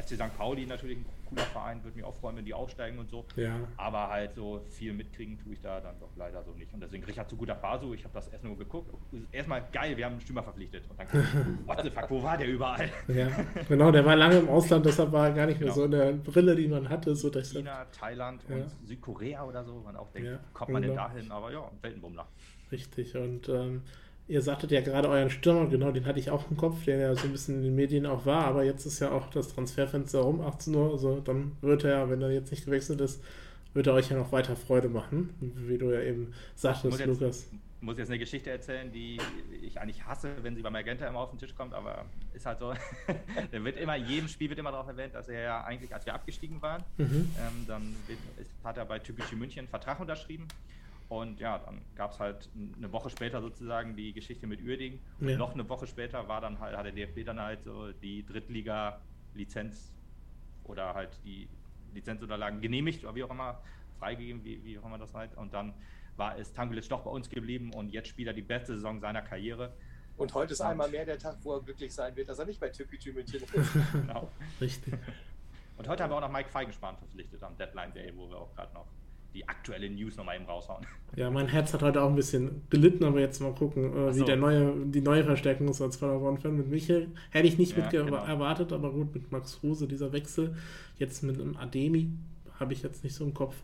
FC 0.02 0.14
St. 0.14 0.36
Pauli 0.36 0.66
natürlich 0.66 0.98
ein 0.98 1.06
cooler 1.28 1.42
Verein, 1.42 1.82
würde 1.82 1.96
mich 1.96 2.04
auch 2.04 2.14
freuen, 2.14 2.36
wenn 2.36 2.44
die 2.44 2.54
aufsteigen 2.54 2.98
und 2.98 3.10
so. 3.10 3.24
Ja. 3.36 3.56
Aber 3.76 4.08
halt 4.08 4.34
so 4.34 4.60
viel 4.70 4.92
mitkriegen 4.92 5.38
tue 5.38 5.54
ich 5.54 5.60
da 5.60 5.80
dann 5.80 5.98
doch 5.98 6.10
leider 6.16 6.42
so 6.44 6.52
nicht. 6.52 6.72
Und 6.72 6.80
deswegen 6.80 7.04
Richard 7.04 7.28
zu 7.28 7.36
guter 7.36 7.56
Faso, 7.56 7.92
ich 7.94 8.04
habe 8.04 8.14
das 8.14 8.28
erst 8.28 8.44
nur 8.44 8.56
geguckt. 8.56 8.92
Erstmal 9.32 9.64
geil, 9.72 9.96
wir 9.96 10.04
haben 10.04 10.12
einen 10.12 10.20
Stürmer 10.20 10.42
verpflichtet. 10.42 10.84
Und 10.88 10.98
dann, 10.98 11.06
what 11.66 11.80
the 11.82 11.90
fuck, 11.90 12.10
wo 12.10 12.22
war 12.22 12.36
der 12.36 12.48
überall? 12.48 12.88
Ja, 13.08 13.28
genau, 13.68 13.90
der 13.90 14.04
war 14.04 14.16
lange 14.16 14.38
im 14.38 14.48
Ausland, 14.48 14.86
deshalb 14.86 15.12
war 15.12 15.30
gar 15.32 15.46
nicht 15.46 15.60
mehr 15.60 15.68
genau. 15.68 15.74
so 15.74 15.84
in 15.84 15.90
der 15.90 16.12
Brille, 16.12 16.54
die 16.54 16.68
man 16.68 16.88
hatte. 16.88 17.14
So 17.14 17.30
China, 17.30 17.86
Thailand 17.86 18.42
ja. 18.48 18.56
und 18.56 18.70
Südkorea 18.86 19.44
oder 19.44 19.64
so. 19.64 19.80
Man 19.84 19.96
auch 19.96 20.10
denkt, 20.12 20.28
ja, 20.28 20.38
kommt 20.52 20.70
man 20.70 20.82
genau. 20.82 20.94
denn 20.94 21.14
dahin? 21.14 21.30
Aber 21.30 21.52
ja, 21.52 21.70
Weltenbummler. 21.82 22.26
Richtig, 22.70 23.16
und 23.16 23.48
ähm, 23.48 23.82
Ihr 24.28 24.42
sagtet 24.42 24.70
ja 24.72 24.82
gerade 24.82 25.08
euren 25.08 25.30
Stürmer, 25.30 25.66
genau, 25.68 25.90
den 25.90 26.04
hatte 26.04 26.18
ich 26.18 26.30
auch 26.30 26.50
im 26.50 26.58
Kopf, 26.58 26.84
der 26.84 26.98
ja 26.98 27.14
so 27.14 27.24
ein 27.24 27.32
bisschen 27.32 27.56
in 27.56 27.62
den 27.62 27.74
Medien 27.74 28.04
auch 28.04 28.26
war, 28.26 28.44
aber 28.44 28.62
jetzt 28.62 28.84
ist 28.84 29.00
ja 29.00 29.10
auch 29.10 29.30
das 29.30 29.54
Transferfenster 29.54 30.22
um 30.22 30.42
18 30.42 30.74
Uhr, 30.74 30.92
also 30.92 31.20
dann 31.20 31.56
wird 31.62 31.84
er, 31.84 32.10
wenn 32.10 32.20
er 32.20 32.30
jetzt 32.30 32.50
nicht 32.50 32.66
gewechselt 32.66 33.00
ist, 33.00 33.24
wird 33.72 33.86
er 33.86 33.94
euch 33.94 34.10
ja 34.10 34.18
noch 34.18 34.30
weiter 34.30 34.54
Freude 34.54 34.90
machen, 34.90 35.30
wie 35.40 35.78
du 35.78 35.90
ja 35.90 36.02
eben 36.02 36.34
sagtest, 36.56 37.06
Lukas. 37.06 37.48
Ich 37.80 37.84
muss 37.86 37.96
jetzt 37.96 38.08
eine 38.08 38.18
Geschichte 38.18 38.50
erzählen, 38.50 38.92
die 38.92 39.18
ich 39.62 39.80
eigentlich 39.80 40.04
hasse, 40.04 40.34
wenn 40.42 40.54
sie 40.56 40.62
bei 40.62 40.68
Magenta 40.68 41.06
immer 41.06 41.20
auf 41.20 41.30
den 41.30 41.38
Tisch 41.38 41.54
kommt, 41.54 41.72
aber 41.72 42.04
ist 42.34 42.44
halt 42.44 42.58
so. 42.58 42.74
der 43.52 43.64
wird 43.64 43.78
immer, 43.78 43.96
jedem 43.96 44.28
Spiel 44.28 44.50
wird 44.50 44.58
immer 44.58 44.72
darauf 44.72 44.88
erwähnt, 44.88 45.14
dass 45.14 45.28
er 45.28 45.40
ja 45.40 45.64
eigentlich, 45.64 45.94
als 45.94 46.04
wir 46.04 46.12
abgestiegen 46.12 46.60
waren, 46.60 46.82
mhm. 46.98 47.30
ähm, 47.38 47.64
dann 47.66 47.96
wird, 48.08 48.18
ist, 48.38 48.50
hat 48.64 48.76
er 48.76 48.84
bei 48.84 48.98
Typische 48.98 49.36
München 49.36 49.60
einen 49.60 49.68
Vertrag 49.68 50.00
unterschrieben 50.00 50.48
und 51.08 51.40
ja, 51.40 51.58
dann 51.58 51.80
gab 51.94 52.12
es 52.12 52.18
halt 52.18 52.50
eine 52.76 52.92
Woche 52.92 53.08
später 53.08 53.40
sozusagen 53.40 53.96
die 53.96 54.12
Geschichte 54.12 54.46
mit 54.46 54.62
Uerding. 54.62 55.00
Und 55.20 55.28
ja. 55.30 55.38
noch 55.38 55.54
eine 55.54 55.66
Woche 55.68 55.86
später 55.86 56.28
war 56.28 56.40
dann 56.40 56.60
halt, 56.60 56.76
hat 56.76 56.84
der 56.84 56.92
DFB 56.92 57.24
dann 57.24 57.40
halt 57.40 57.64
so 57.64 57.92
die 57.92 58.26
Drittliga-Lizenz 58.26 59.94
oder 60.64 60.92
halt 60.92 61.18
die 61.24 61.48
Lizenzunterlagen 61.94 62.60
genehmigt 62.60 63.04
oder 63.04 63.14
wie 63.14 63.24
auch 63.24 63.30
immer, 63.30 63.62
freigegeben, 63.98 64.44
wie, 64.44 64.62
wie 64.64 64.78
auch 64.78 64.84
immer 64.84 64.98
das 64.98 65.14
halt. 65.14 65.34
Und 65.36 65.54
dann 65.54 65.72
war 66.18 66.38
es 66.38 66.52
Tangulic 66.52 66.86
doch 66.90 67.00
bei 67.00 67.10
uns 67.10 67.30
geblieben 67.30 67.72
und 67.72 67.90
jetzt 67.90 68.08
spielt 68.08 68.28
er 68.28 68.34
die 68.34 68.42
beste 68.42 68.74
Saison 68.74 69.00
seiner 69.00 69.22
Karriere. 69.22 69.72
Und 70.18 70.34
heute 70.34 70.52
ist 70.52 70.60
einmal 70.60 70.90
mehr 70.90 71.06
der 71.06 71.18
Tag, 71.18 71.38
wo 71.42 71.54
er 71.54 71.62
glücklich 71.62 71.94
sein 71.94 72.14
wird, 72.16 72.28
dass 72.28 72.38
er 72.38 72.44
nicht 72.44 72.60
bei 72.60 72.68
Türkgücü 72.68 73.12
München 73.12 73.40
ist. 73.40 73.72
genau. 73.92 74.30
Richtig. 74.60 74.92
Und 75.78 75.88
heute 75.88 76.02
haben 76.02 76.10
wir 76.10 76.16
auch 76.16 76.20
noch 76.20 76.32
Mike 76.32 76.50
Feigenspan 76.50 76.98
verpflichtet 76.98 77.42
am 77.42 77.56
Deadline 77.56 77.94
Day, 77.94 78.12
wo 78.14 78.28
wir 78.28 78.36
auch 78.36 78.52
gerade 78.54 78.74
noch 78.74 78.88
die 79.34 79.48
aktuelle 79.48 79.90
News 79.90 80.16
nochmal 80.16 80.36
eben 80.36 80.46
raushauen. 80.46 80.86
Ja, 81.16 81.30
mein 81.30 81.48
Herz 81.48 81.72
hat 81.72 81.82
heute 81.82 82.02
auch 82.02 82.08
ein 82.08 82.16
bisschen 82.16 82.62
gelitten, 82.70 83.04
aber 83.04 83.20
jetzt 83.20 83.40
mal 83.40 83.54
gucken, 83.54 83.94
äh, 83.94 84.12
so. 84.12 84.20
wie 84.20 84.24
der 84.24 84.36
neue, 84.36 84.74
die 84.86 85.00
neue 85.00 85.24
Verstärkung 85.24 85.68
ist 85.68 85.80
als 85.80 85.98
Paderborn-Fan 85.98 86.56
mit 86.56 86.68
Michael. 86.68 87.08
Hätte 87.30 87.48
ich 87.48 87.58
nicht 87.58 87.76
ja, 87.76 87.82
mit 87.82 87.90
genau. 87.90 88.16
erwartet, 88.16 88.72
aber 88.72 88.90
gut, 88.90 89.14
mit 89.14 89.30
Max 89.30 89.60
Ruse, 89.62 89.86
dieser 89.86 90.12
Wechsel. 90.12 90.54
Jetzt 90.98 91.22
mit 91.22 91.40
einem 91.40 91.56
Ademi 91.56 92.10
habe 92.58 92.72
ich 92.72 92.82
jetzt 92.82 93.04
nicht 93.04 93.14
so 93.14 93.24
im 93.24 93.34
Kopf. 93.34 93.54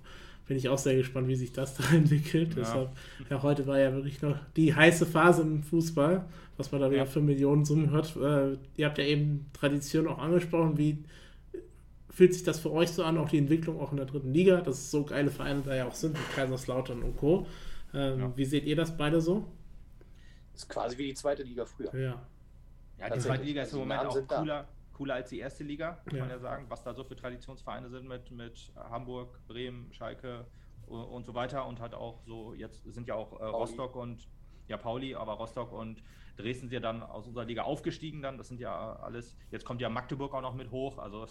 Bin 0.46 0.58
ich 0.58 0.68
auch 0.68 0.78
sehr 0.78 0.94
gespannt, 0.94 1.28
wie 1.28 1.36
sich 1.36 1.52
das 1.52 1.76
da 1.76 1.84
entwickelt. 1.94 2.50
Ja. 2.50 2.56
Deshalb, 2.56 2.90
ja, 3.30 3.42
heute 3.42 3.66
war 3.66 3.78
ja 3.78 3.92
wirklich 3.94 4.20
noch 4.20 4.36
die 4.56 4.74
heiße 4.74 5.06
Phase 5.06 5.42
im 5.42 5.62
Fußball, 5.62 6.24
was 6.56 6.70
man 6.70 6.80
da 6.80 6.90
wieder 6.90 7.06
für 7.06 7.20
Millionen 7.20 7.64
Summen 7.64 7.90
hört. 7.90 8.14
Äh, 8.16 8.58
ihr 8.76 8.86
habt 8.86 8.98
ja 8.98 9.04
eben 9.04 9.46
Tradition 9.54 10.06
auch 10.06 10.18
angesprochen, 10.18 10.76
wie 10.76 10.98
fühlt 12.14 12.32
sich 12.32 12.44
das 12.44 12.60
für 12.60 12.70
euch 12.70 12.90
so 12.90 13.02
an, 13.04 13.18
auch 13.18 13.28
die 13.28 13.38
Entwicklung 13.38 13.80
auch 13.80 13.90
in 13.90 13.96
der 13.96 14.06
dritten 14.06 14.32
Liga, 14.32 14.60
dass 14.60 14.78
es 14.78 14.90
so 14.90 15.04
geile 15.04 15.30
Vereine 15.30 15.62
da 15.62 15.74
ja 15.74 15.86
auch 15.86 15.94
sind, 15.94 16.16
wie 16.16 16.34
Kaiserslautern 16.34 17.02
und 17.02 17.16
Co. 17.16 17.46
Ähm, 17.92 18.20
ja. 18.20 18.36
Wie 18.36 18.44
seht 18.44 18.64
ihr 18.64 18.76
das 18.76 18.96
beide 18.96 19.20
so? 19.20 19.44
Das 20.52 20.62
ist 20.62 20.68
quasi 20.68 20.96
wie 20.96 21.08
die 21.08 21.14
zweite 21.14 21.42
Liga 21.42 21.64
früher. 21.64 21.92
Ja. 21.94 22.22
Ja, 22.98 23.10
die 23.10 23.18
zweite 23.18 23.42
Liga 23.42 23.62
ist 23.62 23.72
im 23.72 23.80
Moment 23.80 24.02
auch 24.02 24.28
cooler, 24.28 24.68
cooler 24.92 25.14
als 25.14 25.30
die 25.30 25.40
erste 25.40 25.64
Liga, 25.64 26.00
kann 26.04 26.16
ja. 26.16 26.22
man 26.22 26.30
ja 26.30 26.38
sagen, 26.38 26.66
was 26.68 26.84
da 26.84 26.94
so 26.94 27.02
für 27.02 27.16
Traditionsvereine 27.16 27.90
sind 27.90 28.06
mit, 28.06 28.30
mit 28.30 28.72
Hamburg, 28.76 29.40
Bremen, 29.48 29.92
Schalke 29.92 30.46
und 30.86 31.26
so 31.26 31.34
weiter 31.34 31.66
und 31.66 31.80
hat 31.80 31.94
auch 31.94 32.20
so, 32.24 32.54
jetzt 32.54 32.84
sind 32.84 33.08
ja 33.08 33.16
auch 33.16 33.40
äh, 33.40 33.44
Rostock 33.44 33.96
und 33.96 34.28
ja 34.68 34.76
Pauli, 34.76 35.16
aber 35.16 35.32
Rostock 35.32 35.72
und 35.72 36.02
Dresden 36.36 36.68
sind 36.68 36.74
ja 36.74 36.80
dann 36.80 37.02
aus 37.02 37.26
unserer 37.26 37.44
Liga 37.44 37.62
aufgestiegen 37.62 38.22
dann, 38.22 38.38
das 38.38 38.48
sind 38.48 38.60
ja 38.60 38.96
alles, 38.96 39.36
jetzt 39.50 39.64
kommt 39.64 39.80
ja 39.80 39.88
Magdeburg 39.88 40.32
auch 40.34 40.42
noch 40.42 40.54
mit 40.54 40.70
hoch, 40.70 40.98
also 40.98 41.26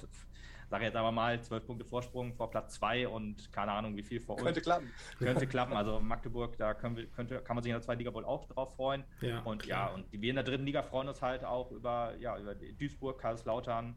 sage 0.73 0.85
jetzt 0.85 0.95
aber 0.95 1.11
mal, 1.11 1.39
zwölf 1.39 1.67
Punkte 1.67 1.85
Vorsprung 1.85 2.33
vor 2.33 2.49
Platz 2.49 2.73
zwei 2.73 3.07
und 3.07 3.53
keine 3.53 3.73
Ahnung, 3.73 3.95
wie 3.95 4.01
viel 4.01 4.19
vor 4.19 4.37
uns. 4.37 4.43
Könnte 4.43 4.61
klappen. 4.61 4.89
Könnte 5.19 5.45
klappen. 5.45 5.73
Also 5.73 5.99
Magdeburg, 5.99 6.57
da 6.57 6.73
können 6.73 6.97
wir, 6.97 7.05
könnte, 7.05 7.41
kann 7.41 7.55
man 7.55 7.61
sich 7.61 7.69
in 7.69 7.75
der 7.75 7.83
zweiten 7.83 7.99
Liga 7.99 8.11
wohl 8.11 8.25
auch 8.25 8.47
drauf 8.47 8.75
freuen. 8.75 9.03
Ja, 9.21 9.41
und 9.41 9.61
klar. 9.61 9.89
ja, 9.89 9.93
und 9.93 10.11
wir 10.11 10.29
in 10.31 10.35
der 10.35 10.43
dritten 10.43 10.65
Liga 10.65 10.81
freuen 10.81 11.07
uns 11.07 11.21
halt 11.21 11.45
auch 11.45 11.69
über, 11.69 12.15
ja, 12.17 12.39
über 12.39 12.55
Duisburg, 12.55 13.21
Karlslautern. 13.21 13.95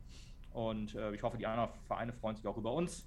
Und 0.53 0.95
äh, 0.95 1.15
ich 1.15 1.23
hoffe, 1.23 1.39
die 1.39 1.47
anderen 1.47 1.71
Vereine 1.87 2.13
freuen 2.13 2.37
sich 2.37 2.47
auch 2.47 2.59
über 2.59 2.75
uns. 2.75 3.07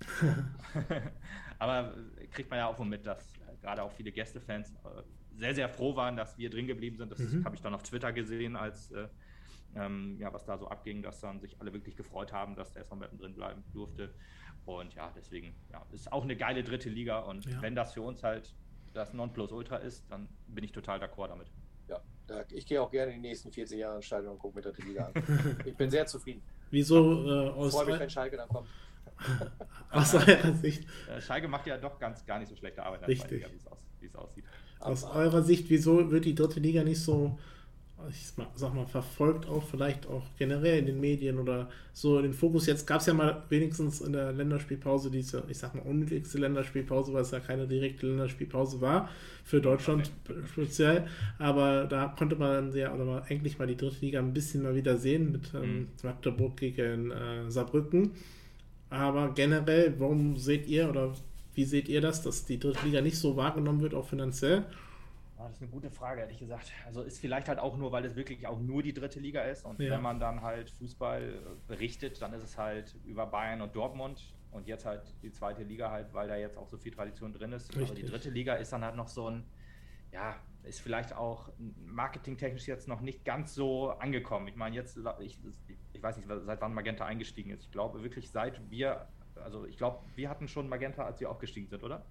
aber 1.60 1.94
kriegt 2.32 2.50
man 2.50 2.58
ja 2.58 2.66
auch 2.66 2.80
mit, 2.80 3.06
dass 3.06 3.36
äh, 3.36 3.56
gerade 3.62 3.84
auch 3.84 3.92
viele 3.92 4.12
Gästefans 4.12 4.72
äh, 4.72 5.04
sehr, 5.38 5.54
sehr 5.54 5.70
froh 5.70 5.96
waren, 5.96 6.18
dass 6.18 6.40
wir 6.40 6.50
drin 6.50 6.66
geblieben 6.66 6.98
sind. 6.98 7.12
Das 7.12 7.20
mhm. 7.20 7.46
habe 7.46 7.56
ich 7.56 7.62
dann 7.62 7.76
auf 7.76 7.84
Twitter 7.84 8.14
gesehen, 8.14 8.56
als 8.56 8.90
äh, 8.94 9.10
ähm, 9.76 10.18
ja, 10.20 10.34
was 10.34 10.46
da 10.46 10.58
so 10.58 10.68
abging, 10.68 11.02
dass 11.02 11.20
dann 11.20 11.40
sich 11.40 11.60
alle 11.60 11.74
wirklich 11.74 11.96
gefreut 11.96 12.34
haben, 12.34 12.56
dass 12.56 12.72
der 12.72 12.84
SV 12.84 12.96
Meppen 12.96 13.18
drin 13.18 13.36
bleiben 13.36 13.64
durfte. 13.74 14.14
Und 14.66 14.94
ja, 14.94 15.12
deswegen, 15.16 15.56
ja, 15.72 15.86
ist 15.92 16.12
auch 16.12 16.24
eine 16.24 16.36
geile 16.36 16.64
dritte 16.64 16.90
Liga. 16.90 17.20
Und 17.20 17.46
ja. 17.46 17.62
wenn 17.62 17.76
das 17.76 17.94
für 17.94 18.02
uns 18.02 18.24
halt 18.24 18.54
das 18.94 19.14
Nonplusultra 19.14 19.78
ist, 19.78 20.10
dann 20.10 20.28
bin 20.48 20.64
ich 20.64 20.72
total 20.72 21.00
d'accord 21.00 21.30
damit. 21.30 21.48
Ja, 21.88 22.02
ich 22.52 22.66
gehe 22.66 22.82
auch 22.82 22.92
gerne 22.92 23.14
in 23.14 23.22
die 23.22 23.30
nächsten 23.30 23.52
40 23.52 23.80
Jahre 23.80 23.96
in 23.98 24.02
Stadion 24.02 24.34
und 24.34 24.40
gucke 24.40 24.58
mir 24.58 24.62
dritte 24.62 24.84
Liga 24.84 25.06
an. 25.06 25.58
ich 25.66 25.76
bin 25.76 25.90
sehr 25.90 26.06
zufrieden. 26.06 26.42
Wieso 26.70 27.28
äh, 27.28 27.50
aus. 27.50 27.70
Ich 27.70 27.74
freue 27.74 27.86
mich, 27.88 28.00
wenn 28.00 28.10
Schalke 28.10 28.38
dann 28.38 28.50
kommt. 28.50 28.68
Aus 29.92 30.14
eurer 30.14 30.54
Sicht. 30.54 30.88
Äh, 31.10 31.20
Schalke 31.20 31.48
macht 31.48 31.68
ja 31.68 31.78
doch 31.78 32.00
ganz 32.00 32.26
gar 32.26 32.40
nicht 32.40 32.48
so 32.48 32.56
schlechte 32.56 32.84
Arbeit, 32.84 33.06
Richtig. 33.08 33.46
wie 34.00 34.06
es 34.06 34.16
aussieht. 34.16 34.46
Aus 34.80 35.04
eurer 35.04 35.42
Sicht, 35.42 35.70
wieso 35.70 36.10
wird 36.10 36.24
die 36.26 36.36
dritte 36.36 36.60
Liga 36.60 36.84
nicht 36.84 37.02
so 37.02 37.38
ich 38.10 38.34
sag 38.56 38.74
mal, 38.74 38.86
verfolgt 38.86 39.48
auch 39.48 39.64
vielleicht 39.64 40.08
auch 40.08 40.24
generell 40.38 40.80
in 40.80 40.86
den 40.86 41.00
Medien 41.00 41.40
oder 41.40 41.70
so 41.94 42.22
den 42.22 42.34
Fokus. 42.34 42.66
Jetzt 42.66 42.86
gab 42.86 43.02
es 43.02 43.08
ja 43.08 43.14
mal 43.14 43.44
wenigstens 43.50 44.02
in 44.02 44.14
der 44.14 44.32
Länderspielpause 44.32 45.12
diese, 45.12 45.44
ich 45.48 45.58
sag 45.58 45.76
mal, 45.76 45.82
unnötigste 45.82 46.38
Länderspielpause, 46.38 47.14
weil 47.14 47.22
es 47.22 47.32
ja 47.32 47.40
keine 47.40 47.68
direkte 47.68 48.08
Länderspielpause 48.08 48.82
war, 48.82 49.10
für 49.44 49.62
Deutschland 49.62 50.12
speziell. 50.52 51.08
Aber 51.38 51.86
da 51.86 52.14
konnte 52.18 52.36
man 52.36 52.74
ja, 52.76 52.94
oder 52.94 53.06
mal 53.06 53.24
eigentlich 53.30 53.60
mal 53.60 53.68
die 53.68 53.78
dritte 53.78 54.00
Liga 54.02 54.20
ein 54.20 54.34
bisschen 54.34 54.64
mal 54.64 54.76
wieder 54.76 54.98
sehen 54.98 55.32
mit 55.32 55.54
ähm, 55.54 55.62
mhm. 55.62 55.88
Magdeburg 56.04 56.58
gegen 56.58 57.12
äh, 57.12 57.50
Saarbrücken. 57.50 58.12
Aber 58.90 59.34
generell, 59.34 59.94
warum 60.00 60.38
seht 60.38 60.68
ihr 60.68 60.90
oder 60.90 61.14
wie 61.54 61.66
seht 61.66 61.90
ihr 61.90 62.02
das, 62.02 62.22
dass 62.22 62.46
die 62.46 62.60
dritte 62.60 62.86
Liga 62.86 63.02
nicht 63.02 63.18
so 63.18 63.36
wahrgenommen 63.36 63.82
wird, 63.82 63.94
auch 63.94 64.08
finanziell? 64.08 64.66
Ah, 65.40 65.48
das 65.48 65.56
ist 65.56 65.62
eine 65.62 65.72
gute 65.72 65.90
Frage, 65.90 66.20
ehrlich 66.20 66.38
gesagt. 66.38 66.74
Also 66.86 67.02
ist 67.02 67.20
vielleicht 67.20 67.48
halt 67.48 67.60
auch 67.60 67.78
nur, 67.78 67.94
weil 67.94 68.04
es 68.04 68.18
wirklich 68.18 68.46
auch 68.46 68.60
nur 68.60 68.84
die 68.84 68.94
dritte 68.94 69.22
Liga 69.22 69.44
ist. 69.44 69.64
Und 69.64 69.80
ja. 69.80 69.92
wenn 69.92 70.02
man 70.02 70.20
dann 70.20 70.42
halt 70.42 70.70
Fußball 70.70 71.24
äh, 71.24 71.38
berichtet, 71.66 72.22
dann 72.22 72.34
ist 72.34 72.44
es 72.44 72.58
halt 72.58 72.94
über 73.06 73.26
Bayern 73.26 73.62
und 73.62 73.74
Dortmund 73.74 74.36
und 74.52 74.68
jetzt 74.68 74.86
halt 74.86 75.02
die 75.24 75.32
zweite 75.32 75.64
Liga 75.64 75.92
halt, 75.92 76.14
weil 76.14 76.28
da 76.28 76.36
jetzt 76.36 76.58
auch 76.58 76.68
so 76.68 76.78
viel 76.78 76.92
Tradition 76.92 77.32
drin 77.32 77.54
ist. 77.54 77.70
Richtig. 77.70 77.84
Aber 77.86 77.96
die 77.96 78.06
dritte 78.06 78.30
Liga 78.30 78.56
ist 78.56 78.74
dann 78.74 78.84
halt 78.84 78.98
noch 78.98 79.08
so 79.08 79.30
ein, 79.30 79.46
ja, 80.12 80.36
ist 80.64 80.82
vielleicht 80.82 81.16
auch 81.16 81.50
marketingtechnisch 81.86 82.68
jetzt 82.68 82.90
noch 82.90 83.00
nicht 83.00 83.24
ganz 83.24 83.56
so 83.56 83.92
angekommen. 83.92 84.50
Ich 84.50 84.58
meine, 84.58 84.76
jetzt, 84.76 85.00
ich, 85.22 85.40
ich 85.94 86.04
weiß 86.04 86.18
nicht, 86.18 86.28
seit 86.28 86.60
wann 86.60 86.74
Magenta 86.74 87.06
eingestiegen 87.06 87.52
ist. 87.52 87.64
Ich 87.64 87.72
glaube 87.72 88.04
wirklich, 88.04 88.30
seit 88.30 88.70
wir, 88.70 89.08
also 89.36 89.66
ich 89.66 89.78
glaube, 89.78 90.00
wir 90.16 90.30
hatten 90.30 90.50
schon 90.50 90.68
Magenta, 90.68 91.06
als 91.06 91.22
wir 91.22 91.30
aufgestiegen 91.30 91.70
sind, 91.70 91.82
oder? 91.82 92.06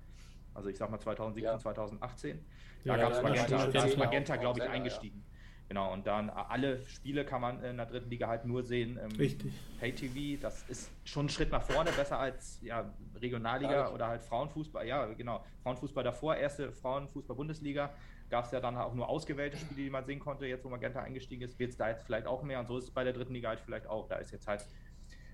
Also 0.55 0.68
ich 0.68 0.76
sag 0.76 0.90
mal 0.90 0.99
2017, 0.99 1.44
ja. 1.44 1.59
2018. 1.59 2.44
Da 2.84 2.96
ja, 2.96 3.03
gab 3.03 3.12
es 3.12 3.22
Magenta, 3.22 3.66
da 3.66 3.84
ist 3.84 3.99
Magenta, 3.99 4.36
glaube 4.36 4.61
ich, 4.61 4.68
eingestiegen. 4.68 5.24
Genau, 5.68 5.92
und 5.92 6.07
dann 6.07 6.30
alle 6.30 6.86
Spiele 6.86 7.26
kann 7.26 7.42
man 7.42 7.62
in 7.62 7.76
der 7.76 7.84
dritten 7.84 8.09
Liga 8.09 8.26
halt 8.26 8.46
nur 8.46 8.62
sehen 8.62 8.96
im 8.96 9.14
Richtig. 9.16 9.53
Pay-TV. 9.78 10.40
Das 10.40 10.62
ist 10.68 10.90
schon 11.05 11.26
ein 11.26 11.28
Schritt 11.28 11.53
nach 11.53 11.62
vorne, 11.62 11.92
besser 11.92 12.18
als 12.18 12.59
ja, 12.62 12.90
Regionalliga 13.16 13.72
ja, 13.72 13.90
oder 13.90 14.09
halt 14.09 14.22
Frauenfußball. 14.22 14.86
Ja, 14.86 15.05
genau. 15.12 15.44
Frauenfußball 15.62 16.03
davor, 16.03 16.36
erste 16.36 16.72
Frauenfußball-Bundesliga. 16.72 17.92
Gab 18.30 18.46
es 18.46 18.51
ja 18.51 18.61
dann 18.61 18.78
auch 18.78 18.94
nur 18.94 19.11
ausgewählte 19.11 19.59
Spiele, 19.59 19.82
die 19.82 19.90
man 19.90 20.07
sehen 20.07 20.20
konnte. 20.20 20.46
Jetzt, 20.46 20.64
wo 20.64 20.70
Magenta 20.70 21.01
eingestiegen 21.01 21.42
ist, 21.42 21.59
wird 21.59 21.72
es 21.72 21.76
da 21.76 21.90
jetzt 21.90 22.05
vielleicht 22.05 22.26
auch 22.26 22.42
mehr. 22.42 22.61
Und 22.61 22.66
so 22.66 22.78
ist 22.78 22.84
es 22.84 22.90
bei 22.90 23.05
der 23.05 23.12
dritten 23.12 23.34
Liga 23.34 23.51
halt 23.51 23.61
vielleicht 23.61 23.86
auch. 23.86 24.09
Da 24.09 24.16
ist 24.16 24.30
jetzt 24.30 24.46
halt, 24.46 24.66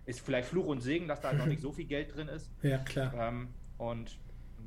ist 0.04 0.20
vielleicht 0.20 0.48
Fluch 0.48 0.66
und 0.66 0.80
Segen, 0.80 1.06
dass 1.06 1.20
da 1.20 1.28
halt 1.28 1.38
noch 1.38 1.46
nicht 1.46 1.62
so 1.62 1.70
viel 1.70 1.86
Geld 1.86 2.16
drin 2.16 2.26
ist. 2.26 2.50
Ja, 2.62 2.78
klar. 2.78 3.14
Ähm, 3.16 3.54
und 3.78 4.18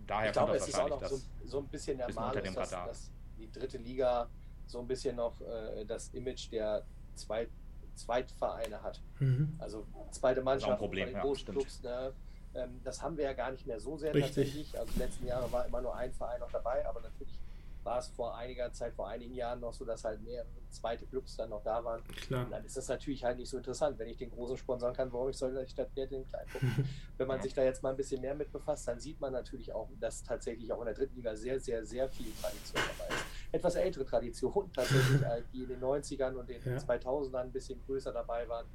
daher 0.08 0.28
ich 0.28 0.34
glaube, 0.34 0.55
es 0.55 0.68
ist 0.68 0.80
auch 0.80 0.89
noch 0.89 1.05
so, 1.05 1.20
so, 1.45 1.60
ein 1.60 1.68
bisschen 1.68 1.97
der 1.97 2.12
Malus, 2.14 2.53
dass, 2.53 2.70
dass, 2.70 3.12
die 3.38 3.51
dritte 3.51 3.78
Liga 3.78 4.28
so 4.66 4.80
ein 4.80 4.88
bisschen 4.88 5.16
noch 5.16 5.39
äh, 5.41 5.86
das 5.86 6.10
Image 6.14 6.51
der 6.51 6.84
Zweit 7.16 7.49
Zweitvereine 7.97 8.82
hat. 8.84 9.01
Mhm. 9.20 9.55
Also 9.58 9.86
zweite 10.12 10.41
Mannschaft 10.41 10.78
Problem, 10.78 11.08
bei 11.08 11.14
den 11.14 11.22
großen 11.22 11.47
Clubs. 11.47 11.82
Ne? 11.82 12.14
Ähm, 12.53 12.80
das 12.84 13.01
haben 13.01 13.18
wir 13.18 13.26
ja 13.26 13.34
gar 13.34 13.51
nicht 13.51 13.66
mehr 13.66 13.80
so 13.80 13.97
sehr 13.97 14.14
Richtig. 14.14 14.36
tatsächlich. 14.36 14.80
Also 14.80 14.93
die 14.93 14.99
letzten 14.99 15.26
Jahre 15.26 15.51
war 15.51 15.66
immer 15.66 15.82
nur 15.82 15.95
ein 15.95 16.14
Verein 16.14 16.39
noch 16.39 16.51
dabei, 16.51 16.88
aber 16.88 17.01
natürlich 17.01 17.39
war 17.88 17.99
es 17.99 18.07
vor 18.07 18.35
einiger 18.35 18.71
Zeit, 18.73 18.93
vor 18.93 19.07
einigen 19.07 19.33
Jahren 19.33 19.61
noch 19.61 19.73
so, 19.73 19.85
dass 19.85 20.03
halt 20.03 20.21
mehrere 20.21 20.45
zweite 20.69 21.05
Clubs 21.05 21.38
dann 21.38 21.51
noch 21.51 21.63
da 21.63 21.81
waren. 21.85 22.03
Klar. 22.03 22.43
Und 22.43 22.51
dann 22.51 22.65
ist 22.65 22.75
das 22.75 22.89
natürlich 22.89 23.23
halt 23.23 23.38
nicht 23.38 23.49
so 23.49 23.55
interessant. 23.55 23.97
Wenn 23.97 24.09
ich 24.09 24.17
den 24.17 24.29
großen 24.29 24.57
sponsern 24.57 24.93
kann, 24.93 25.11
warum 25.13 25.29
ich 25.29 25.38
soll 25.38 25.57
ich 25.57 25.71
statt 25.71 25.89
der 25.95 26.05
den 26.05 26.25
kleinen 26.25 26.49
gucken? 26.49 26.89
Wenn 27.17 27.27
man 27.27 27.41
sich 27.41 27.53
da 27.53 27.63
jetzt 27.63 27.81
mal 27.81 27.91
ein 27.91 27.95
bisschen 27.95 28.19
mehr 28.19 28.35
mit 28.35 28.51
befasst, 28.51 28.89
dann 28.89 28.99
sieht 28.99 29.21
man 29.21 29.31
natürlich 29.31 29.73
auch, 29.73 29.88
dass 30.01 30.21
tatsächlich 30.21 30.71
auch 30.73 30.79
in 30.79 30.88
der 30.88 30.95
dritten 30.95 31.15
Liga 31.15 31.33
sehr, 31.33 31.61
sehr, 31.61 31.85
sehr 31.85 32.09
viel 32.09 32.29
Tradition 32.41 32.83
dabei 32.97 33.15
ist. 33.15 33.25
Etwas 33.53 33.75
ältere 33.75 34.05
Tradition 34.05 34.69
tatsächlich, 34.75 35.21
die 35.53 35.63
in 35.63 35.69
den 35.69 35.79
90ern 35.79 36.33
und 36.33 36.49
den 36.49 36.61
ja. 36.65 36.75
2000ern 36.75 37.38
ein 37.38 37.51
bisschen 37.53 37.81
größer 37.85 38.11
dabei 38.11 38.49
waren. 38.49 38.65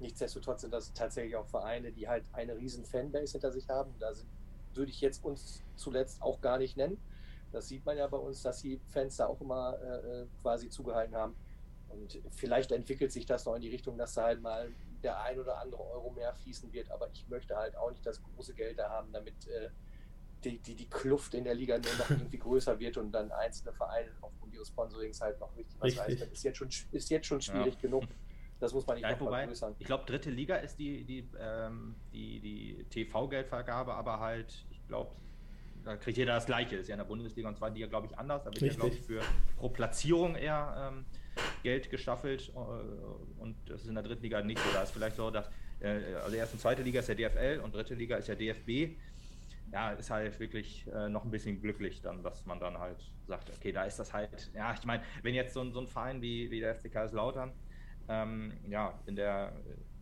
Nichtsdestotrotz 0.00 0.62
sind 0.62 0.74
das 0.74 0.92
tatsächlich 0.92 1.36
auch 1.36 1.46
Vereine, 1.46 1.92
die 1.92 2.08
halt 2.08 2.24
eine 2.32 2.56
riesen 2.56 2.84
Fanbase 2.84 3.32
hinter 3.32 3.52
sich 3.52 3.68
haben. 3.68 3.94
Da 4.00 4.12
sind, 4.12 4.28
würde 4.74 4.90
ich 4.90 5.00
jetzt 5.00 5.22
uns 5.22 5.62
zuletzt 5.76 6.20
auch 6.20 6.40
gar 6.40 6.58
nicht 6.58 6.76
nennen. 6.76 6.98
Das 7.52 7.68
sieht 7.68 7.84
man 7.84 7.96
ja 7.96 8.06
bei 8.06 8.18
uns, 8.18 8.42
dass 8.42 8.62
die 8.62 8.78
Fans 8.86 9.16
da 9.16 9.26
auch 9.26 9.40
immer 9.40 9.78
äh, 9.82 10.22
äh, 10.22 10.26
quasi 10.40 10.68
zugehalten 10.68 11.14
haben. 11.14 11.34
Und 11.88 12.20
vielleicht 12.30 12.70
entwickelt 12.70 13.10
sich 13.10 13.26
das 13.26 13.44
noch 13.44 13.56
in 13.56 13.62
die 13.62 13.68
Richtung, 13.70 13.98
dass 13.98 14.14
da 14.14 14.24
halt 14.24 14.40
mal 14.40 14.70
der 15.02 15.20
ein 15.22 15.38
oder 15.38 15.58
andere 15.58 15.82
Euro 15.90 16.10
mehr 16.10 16.32
fließen 16.34 16.72
wird. 16.72 16.90
Aber 16.90 17.08
ich 17.12 17.28
möchte 17.28 17.56
halt 17.56 17.76
auch 17.76 17.90
nicht 17.90 18.06
das 18.06 18.22
große 18.22 18.54
Geld 18.54 18.78
da 18.78 18.88
haben, 18.90 19.12
damit 19.12 19.46
äh, 19.48 19.70
die, 20.44 20.58
die, 20.58 20.74
die 20.74 20.88
Kluft 20.88 21.34
in 21.34 21.44
der 21.44 21.54
Liga 21.54 21.78
nur 21.78 21.92
noch 21.98 22.10
irgendwie 22.10 22.38
größer 22.38 22.78
wird 22.78 22.96
und 22.96 23.12
dann 23.12 23.30
einzelne 23.32 23.72
Vereine 23.72 24.10
aufgrund 24.20 24.54
ihres 24.54 24.68
Sponsorings 24.68 25.20
halt 25.20 25.38
noch 25.40 25.54
richtig 25.56 25.80
was 25.80 25.98
reißen. 25.98 26.32
Ist 26.32 26.44
jetzt 26.44 26.58
schon, 26.58 26.68
ist 26.92 27.10
jetzt 27.10 27.26
schon 27.26 27.40
schwierig 27.40 27.74
ja. 27.74 27.80
genug. 27.80 28.04
Das 28.58 28.74
muss 28.74 28.86
man 28.86 28.96
nicht 28.96 29.04
ja, 29.04 29.12
noch 29.12 29.20
wobei, 29.20 29.40
vergrößern. 29.40 29.74
Ich 29.78 29.86
glaube, 29.86 30.04
dritte 30.04 30.30
Liga 30.30 30.56
ist 30.56 30.78
die, 30.78 31.04
die, 31.04 31.28
ähm, 31.38 31.96
die, 32.12 32.40
die 32.40 32.84
TV-Geldvergabe, 32.90 33.94
aber 33.94 34.20
halt, 34.20 34.66
ich 34.70 34.86
glaube, 34.86 35.12
da 35.84 35.96
kriegt 35.96 36.18
jeder 36.18 36.34
das 36.34 36.46
Gleiche. 36.46 36.76
Das 36.76 36.82
ist 36.82 36.88
ja 36.88 36.94
in 36.94 36.98
der 36.98 37.04
Bundesliga 37.04 37.48
und 37.48 37.56
zweiten 37.56 37.74
Liga, 37.74 37.86
glaube 37.86 38.06
ich, 38.06 38.18
anders. 38.18 38.42
Da 38.44 38.50
wird 38.50 38.60
ja, 38.60 38.72
glaube 38.72 38.94
ich, 38.94 39.00
für 39.00 39.20
pro 39.56 39.68
Platzierung 39.68 40.34
eher 40.36 40.92
ähm, 40.92 41.04
Geld 41.62 41.90
gestaffelt 41.90 42.52
äh, 42.54 43.40
und 43.40 43.56
das 43.66 43.82
ist 43.82 43.88
in 43.88 43.94
der 43.94 44.04
dritten 44.04 44.22
Liga 44.22 44.42
nicht 44.42 44.58
so. 44.58 44.70
Da 44.72 44.82
ist 44.82 44.90
vielleicht 44.90 45.16
so, 45.16 45.30
dass 45.30 45.48
äh, 45.80 46.00
also 46.24 46.36
erste 46.36 46.54
und 46.54 46.60
zweite 46.60 46.82
Liga 46.82 47.00
ist 47.00 47.08
ja 47.08 47.14
DFL 47.14 47.60
und 47.62 47.74
dritte 47.74 47.94
Liga 47.94 48.16
ist 48.16 48.28
ja 48.28 48.34
DFB. 48.34 48.96
Ja, 49.72 49.92
ist 49.92 50.10
halt 50.10 50.38
wirklich 50.40 50.84
äh, 50.92 51.08
noch 51.08 51.24
ein 51.24 51.30
bisschen 51.30 51.60
glücklich 51.60 52.02
dann, 52.02 52.24
dass 52.24 52.44
man 52.44 52.58
dann 52.58 52.78
halt 52.78 52.98
sagt, 53.28 53.50
okay, 53.50 53.70
da 53.70 53.84
ist 53.84 53.98
das 54.00 54.12
halt, 54.12 54.50
ja, 54.52 54.74
ich 54.74 54.84
meine, 54.84 55.04
wenn 55.22 55.32
jetzt 55.32 55.54
so, 55.54 55.70
so 55.70 55.80
ein 55.80 55.86
Verein 55.86 56.20
wie, 56.20 56.50
wie 56.50 56.58
der 56.58 56.74
FCK 56.74 57.12
Lautern 57.12 57.52
ähm, 58.08 58.52
ja, 58.68 58.98
in 59.06 59.14
der 59.14 59.52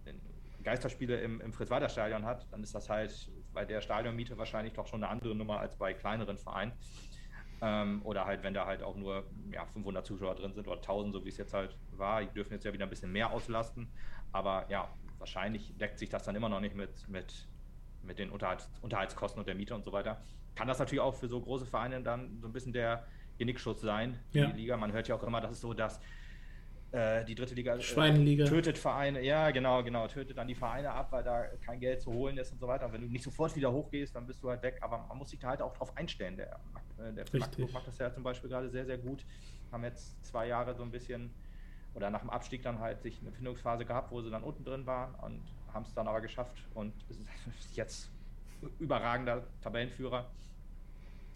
in 0.07 0.19
Geisterspiele 0.65 1.21
im, 1.21 1.41
im 1.43 1.53
Fritz-Walter-Stadion 1.53 2.25
hat, 2.25 2.47
dann 2.51 2.63
ist 2.63 2.75
das 2.75 2.89
halt 2.89 3.31
bei 3.59 3.65
der 3.65 3.81
Stadionmiete 3.81 4.39
wahrscheinlich 4.39 4.75
doch 4.75 4.87
schon 4.87 5.03
eine 5.03 5.11
andere 5.11 5.35
Nummer 5.35 5.59
als 5.59 5.75
bei 5.75 5.93
kleineren 5.93 6.39
Vereinen. 6.39 6.71
Ähm, 7.61 8.03
oder 8.05 8.25
halt, 8.25 8.45
wenn 8.45 8.55
da 8.55 8.67
halt 8.67 8.85
auch 8.85 8.95
nur 8.95 9.25
ja, 9.51 9.67
500 9.67 10.07
Zuschauer 10.07 10.37
drin 10.37 10.55
sind 10.55 10.69
oder 10.69 10.77
1000, 10.77 11.13
so 11.13 11.25
wie 11.25 11.29
es 11.29 11.39
jetzt 11.39 11.53
halt 11.53 11.77
war. 11.97 12.23
Die 12.23 12.29
dürfen 12.29 12.53
jetzt 12.53 12.65
ja 12.65 12.73
wieder 12.73 12.87
ein 12.87 12.91
bisschen 12.91 13.11
mehr 13.11 13.33
auslasten. 13.33 13.89
Aber 14.31 14.67
ja, 14.69 14.89
wahrscheinlich 15.19 15.77
deckt 15.77 15.99
sich 15.99 16.09
das 16.09 16.23
dann 16.23 16.37
immer 16.37 16.49
noch 16.49 16.61
nicht 16.61 16.77
mit, 16.77 17.09
mit, 17.09 17.49
mit 18.05 18.21
den 18.21 18.31
Unterhalts, 18.31 18.71
Unterhaltskosten 18.81 19.41
und 19.41 19.49
der 19.49 19.57
Miete 19.57 19.75
und 19.75 19.85
so 19.85 19.91
weiter. 19.91 20.23
Kann 20.55 20.69
das 20.69 20.79
natürlich 20.79 21.01
auch 21.01 21.17
für 21.17 21.27
so 21.27 21.41
große 21.41 21.67
Vereine 21.67 22.01
dann 22.01 22.39
so 22.41 22.47
ein 22.47 22.53
bisschen 22.53 22.73
der 22.73 23.09
Genickschutz 23.39 23.81
sein, 23.81 24.21
ja. 24.31 24.47
die 24.47 24.53
Liga. 24.53 24.77
Man 24.77 24.93
hört 24.93 25.09
ja 25.09 25.17
auch 25.17 25.25
immer, 25.25 25.41
dass 25.41 25.51
es 25.51 25.61
so, 25.61 25.75
dass 25.75 26.01
äh, 26.91 27.25
die 27.25 27.35
dritte 27.35 27.55
Liga 27.55 27.77
äh, 27.77 28.45
tötet 28.45 28.79
Vereine, 28.79 29.23
ja 29.23 29.51
genau, 29.51 29.83
genau, 29.83 30.07
tötet 30.09 30.39
dann 30.39 30.49
die 30.49 30.55
Vereine 30.55 30.91
ab, 30.91 31.13
weil 31.13 31.23
da 31.23 31.45
kein 31.65 31.81
Geld 31.81 32.01
zu 32.01 32.13
holen 32.13 32.39
ist 32.39 32.53
und 32.53 32.59
so 32.59 32.67
weiter. 32.67 32.87
Und 32.87 32.95
wenn 32.95 33.03
du 33.03 33.09
nicht 33.09 33.25
sofort 33.25 33.55
wieder 33.57 33.71
hochgehst, 33.71 34.15
dann 34.15 34.27
bist 34.27 34.43
du 34.43 34.49
halt 34.49 34.63
weg. 34.63 34.79
Aber 34.81 35.05
man 35.07 35.19
muss 35.19 35.31
sich 35.31 35.39
da 35.39 35.49
halt 35.49 35.61
auch 35.61 35.77
drauf 35.77 35.95
einstellen. 35.97 36.37
Der, 36.37 36.59
äh, 36.99 37.13
der 37.13 37.27
Magdeburg 37.39 37.73
macht 37.73 37.87
das 37.87 37.99
ja 37.99 38.11
zum 38.13 38.23
Beispiel 38.23 38.49
gerade 38.49 38.71
sehr, 38.71 38.87
sehr 38.87 38.97
gut. 38.97 39.25
Haben 39.71 39.85
jetzt 39.85 40.25
zwei 40.25 40.47
Jahre 40.47 40.75
so 40.75 40.83
ein 40.83 40.91
bisschen 40.91 41.31
oder 41.95 42.11
nach 42.11 42.21
dem 42.21 42.31
Abstieg 42.31 42.63
dann 42.63 42.79
halt 42.79 43.03
sich 43.03 43.21
eine 43.21 43.33
Findungsphase 43.33 43.85
gehabt, 43.85 44.11
wo 44.11 44.23
sie 44.23 44.31
dann 44.31 44.43
unten 44.43 44.65
drin 44.65 44.87
waren 44.87 45.15
und 45.17 45.43
haben 45.75 45.83
es 45.83 45.93
dann 45.95 46.09
aber 46.09 46.21
geschafft 46.21 46.57
und 46.75 46.95
jetzt 47.75 48.11
überragender 48.79 49.45
Tabellenführer. 49.61 50.31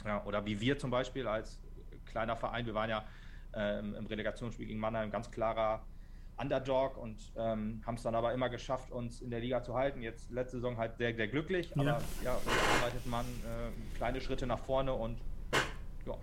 Ja, 0.05 0.25
oder 0.25 0.45
wie 0.47 0.61
wir 0.61 0.79
zum 0.79 0.91
Beispiel 0.91 1.27
als 1.27 1.59
kleiner 2.07 2.37
Verein, 2.37 2.65
wir 2.65 2.75
waren 2.75 2.91
ja 2.91 3.05
ähm, 3.55 3.95
im 3.95 4.07
Relegationsspiel 4.07 4.67
gegen 4.67 4.81
Mannheim 4.81 5.11
ganz 5.11 5.31
klarer 5.31 5.85
Underdog 6.37 6.97
und 6.97 7.33
ähm, 7.37 7.83
haben 7.87 7.95
es 7.95 8.03
dann 8.03 8.15
aber 8.15 8.33
immer 8.33 8.49
geschafft, 8.49 8.91
uns 8.91 9.21
in 9.21 9.31
der 9.31 9.41
Liga 9.41 9.63
zu 9.63 9.75
halten. 9.75 10.03
Jetzt 10.03 10.31
letzte 10.31 10.57
Saison 10.57 10.77
halt 10.77 10.97
sehr, 10.97 11.15
sehr 11.15 11.29
glücklich, 11.29 11.71
ja. 11.75 11.83
aber 11.83 12.03
ja, 12.25 12.39
so 12.45 12.51
arbeitet 12.77 13.07
man 13.07 13.25
äh, 13.27 13.97
kleine 13.97 14.21
Schritte 14.21 14.47
nach 14.47 14.59
vorne 14.59 14.93
und 14.93 15.19
ja, 16.07 16.15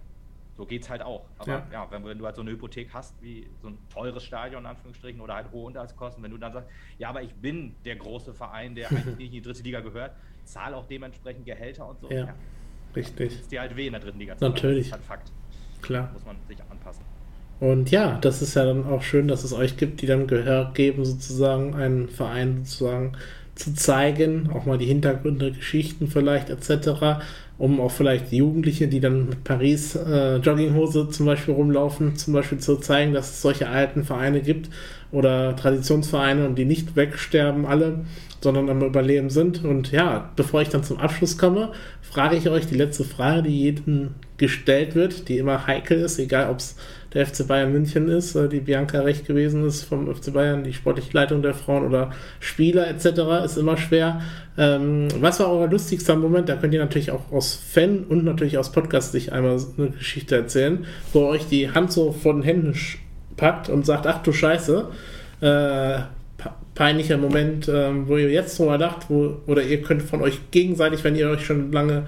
so 0.57 0.65
geht 0.65 0.83
es 0.83 0.89
halt 0.89 1.01
auch. 1.01 1.25
Aber 1.37 1.51
ja, 1.51 1.67
ja 1.71 1.91
wenn, 1.91 2.03
wenn, 2.05 2.17
du 2.17 2.25
halt 2.25 2.35
so 2.35 2.41
eine 2.41 2.51
Hypothek 2.51 2.89
hast, 2.93 3.21
wie 3.21 3.47
so 3.61 3.69
ein 3.69 3.77
teures 3.89 4.23
Stadion 4.23 4.63
in 4.63 4.67
Anführungsstrichen 4.67 5.21
oder 5.21 5.35
halt 5.35 5.51
hohe 5.51 5.67
Unterhaltskosten, 5.67 6.23
wenn 6.23 6.31
du 6.31 6.37
dann 6.37 6.53
sagst, 6.53 6.69
ja, 6.97 7.09
aber 7.09 7.21
ich 7.21 7.33
bin 7.35 7.75
der 7.85 7.95
große 7.95 8.33
Verein, 8.33 8.75
der 8.75 8.89
eigentlich 8.89 9.17
nicht 9.17 9.27
in 9.27 9.31
die 9.31 9.41
dritte 9.41 9.63
Liga 9.63 9.79
gehört, 9.79 10.15
zahle 10.43 10.75
auch 10.75 10.85
dementsprechend 10.87 11.45
Gehälter 11.45 11.87
und 11.87 11.99
so. 12.01 12.09
Ja, 12.09 12.25
ja. 12.25 12.35
richtig. 12.95 13.39
Ist 13.39 13.51
dir 13.51 13.61
halt 13.61 13.75
weh 13.75 13.87
in 13.87 13.93
der 13.93 14.01
dritten 14.01 14.19
Liga. 14.19 14.35
Natürlich. 14.39 14.89
Das 14.89 14.99
ist 14.99 15.09
halt 15.09 15.21
Fakt. 15.21 15.31
Klar. 15.81 16.09
muss 16.11 16.25
man 16.25 16.35
sich 16.47 16.59
anpassen. 16.69 17.05
Und 17.59 17.91
ja, 17.91 18.17
das 18.21 18.41
ist 18.41 18.55
ja 18.55 18.65
dann 18.65 18.85
auch 18.85 19.01
schön, 19.01 19.27
dass 19.27 19.43
es 19.43 19.53
euch 19.53 19.75
gibt, 19.75 20.01
die 20.01 20.05
dann 20.05 20.27
Gehör 20.27 20.71
geben, 20.73 21.03
sozusagen 21.03 21.75
einen 21.75 22.07
Verein 22.07 22.61
sozusagen 22.63 23.13
zu 23.55 23.73
zeigen, 23.73 24.49
auch 24.53 24.65
mal 24.65 24.77
die 24.77 24.85
Hintergründe, 24.85 25.51
Geschichten 25.51 26.07
vielleicht 26.07 26.49
etc., 26.49 27.21
um 27.57 27.81
auch 27.81 27.91
vielleicht 27.91 28.31
Jugendliche, 28.31 28.87
die 28.87 29.01
dann 29.01 29.27
mit 29.27 29.43
Paris 29.43 29.93
äh, 29.93 30.37
Jogginghose 30.37 31.09
zum 31.09 31.25
Beispiel 31.25 31.53
rumlaufen, 31.53 32.15
zum 32.15 32.33
Beispiel 32.33 32.59
zu 32.59 32.77
zeigen, 32.77 33.13
dass 33.13 33.31
es 33.31 33.41
solche 33.41 33.67
alten 33.67 34.05
Vereine 34.05 34.41
gibt 34.41 34.69
oder 35.11 35.57
Traditionsvereine 35.57 36.45
und 36.45 36.55
die 36.55 36.63
nicht 36.63 36.95
wegsterben 36.95 37.65
alle, 37.65 38.05
sondern 38.39 38.69
am 38.69 38.81
Überleben 38.81 39.29
sind. 39.29 39.65
Und 39.65 39.91
ja, 39.91 40.29
bevor 40.37 40.61
ich 40.61 40.69
dann 40.69 40.85
zum 40.85 40.99
Abschluss 40.99 41.37
komme, 41.37 41.73
frage 42.01 42.37
ich 42.37 42.49
euch 42.49 42.65
die 42.65 42.77
letzte 42.77 43.03
Frage, 43.03 43.43
die 43.43 43.59
jedem 43.59 44.11
gestellt 44.37 44.95
wird, 44.95 45.27
die 45.27 45.37
immer 45.37 45.67
heikel 45.67 45.99
ist, 45.99 46.17
egal 46.17 46.49
ob 46.49 46.59
es 46.59 46.77
der 47.13 47.25
FC 47.25 47.47
Bayern 47.47 47.71
München 47.71 48.07
ist, 48.07 48.35
äh, 48.35 48.47
die 48.47 48.59
Bianca 48.59 49.01
recht 49.01 49.25
gewesen 49.25 49.65
ist 49.65 49.83
vom 49.83 50.13
FC 50.13 50.33
Bayern, 50.33 50.63
die 50.63 50.73
sportliche 50.73 51.13
Leitung 51.13 51.41
der 51.41 51.53
Frauen 51.53 51.85
oder 51.85 52.11
Spieler 52.39 52.87
etc. 52.87 53.45
ist 53.45 53.57
immer 53.57 53.77
schwer. 53.77 54.21
Ähm, 54.57 55.07
was 55.19 55.39
war 55.39 55.51
euer 55.51 55.67
lustigster 55.67 56.15
Moment? 56.15 56.49
Da 56.49 56.55
könnt 56.55 56.73
ihr 56.73 56.79
natürlich 56.79 57.11
auch 57.11 57.31
aus 57.31 57.55
Fan 57.55 58.05
und 58.07 58.23
natürlich 58.23 58.57
aus 58.57 58.71
Podcast 58.71 59.11
sich 59.11 59.31
einmal 59.33 59.59
eine 59.77 59.89
Geschichte 59.91 60.35
erzählen, 60.35 60.85
wo 61.13 61.25
euch 61.25 61.47
die 61.47 61.71
Hand 61.71 61.91
so 61.91 62.11
vor 62.11 62.33
den 62.33 62.43
Händen 62.43 62.75
packt 63.37 63.69
und 63.69 63.85
sagt, 63.85 64.05
ach 64.05 64.21
du 64.21 64.31
Scheiße, 64.31 64.89
äh, 65.41 65.99
peinlicher 66.75 67.17
Moment, 67.17 67.67
äh, 67.67 68.07
wo 68.07 68.17
ihr 68.17 68.29
jetzt 68.29 68.57
drüber 68.59 68.77
lacht, 68.77 69.09
wo, 69.09 69.37
oder 69.47 69.63
ihr 69.63 69.81
könnt 69.81 70.01
von 70.01 70.21
euch 70.21 70.51
gegenseitig, 70.51 71.03
wenn 71.03 71.15
ihr 71.15 71.29
euch 71.29 71.45
schon 71.45 71.71
lange 71.71 72.07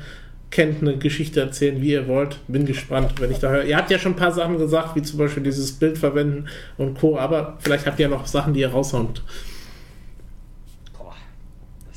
kennt, 0.52 0.82
eine 0.82 0.98
Geschichte 0.98 1.40
erzählen, 1.40 1.82
wie 1.82 1.92
ihr 1.92 2.08
wollt. 2.08 2.40
Bin 2.48 2.66
gespannt, 2.66 3.20
wenn 3.20 3.32
ich 3.32 3.40
da 3.40 3.50
höre. 3.50 3.64
Ihr 3.64 3.78
habt 3.78 3.90
ja 3.90 3.98
schon 3.98 4.14
ein 4.14 4.18
paar 4.18 4.34
Sachen 4.34 4.58
gesagt, 4.58 4.96
wie 4.96 5.02
zum 5.02 5.18
Beispiel 5.18 5.42
dieses 5.42 5.72
Bild 5.72 5.98
verwenden 5.98 6.48
und 6.78 7.00
Co., 7.00 7.18
aber 7.18 7.58
vielleicht 7.60 7.88
habt 7.88 7.98
ihr 8.00 8.04
ja 8.04 8.10
noch 8.10 8.28
Sachen, 8.28 8.54
die 8.54 8.60
ihr 8.60 8.70
raushaut. 8.70 9.24
Boah, 10.98 11.16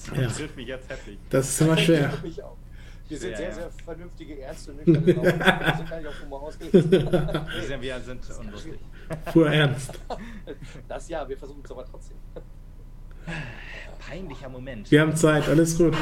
das 0.06 0.20
ja. 0.20 0.28
trifft 0.28 0.56
mich 0.56 0.68
jetzt 0.68 0.88
heftig. 0.88 1.18
Das 1.30 1.48
ist 1.48 1.60
immer 1.60 1.76
schwer. 1.76 2.12
Wir 3.06 3.18
sind 3.18 3.32
ja, 3.32 3.36
sehr, 3.36 3.52
sehr 3.52 3.70
vernünftige 3.84 4.34
Ärzte 4.34 4.72
und 4.72 4.86
nüchterne 4.86 5.06
Wir 5.06 5.76
sind 5.76 5.90
gar 5.90 5.98
nicht 5.98 6.08
auf 6.08 6.22
Humor 6.22 6.42
ausgelegt. 6.44 6.90
Wir 6.90 8.00
sind 8.00 8.30
unlustig. 8.40 8.74
Pur 9.32 9.50
ernst. 9.50 10.00
Das 10.88 11.08
ja, 11.08 11.28
wir 11.28 11.36
versuchen 11.36 11.60
es 11.62 11.70
aber 11.70 11.84
trotzdem. 11.84 12.16
Peinlicher 13.98 14.48
Moment. 14.48 14.90
Wir 14.90 15.02
haben 15.02 15.14
Zeit, 15.14 15.48
alles 15.48 15.76
gut. 15.76 15.94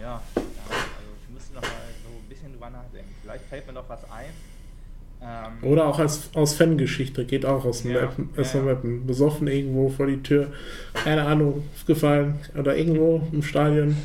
Ja, 0.00 0.22
Vielleicht 3.36 3.48
fällt 3.48 3.66
mir 3.66 3.72
noch 3.74 3.88
was 3.88 4.00
ein. 4.10 4.26
Ähm, 5.20 5.68
Oder 5.70 5.86
auch 5.86 5.98
als, 5.98 6.30
aus 6.34 6.54
Fangeschichte, 6.54 7.24
geht 7.24 7.44
auch 7.44 7.64
aus 7.64 7.82
dem 7.82 7.92
ja, 7.92 8.02
Mappen, 8.02 8.30
aus 8.36 8.52
ja, 8.52 8.62
Mappen. 8.62 9.06
Besoffen 9.06 9.46
irgendwo 9.46 9.88
vor 9.88 10.06
die 10.06 10.22
Tür, 10.22 10.52
keine 10.94 11.24
Ahnung, 11.24 11.64
gefallen. 11.86 12.38
Oder 12.56 12.76
irgendwo 12.76 13.26
im 13.32 13.42
Stadion 13.42 13.96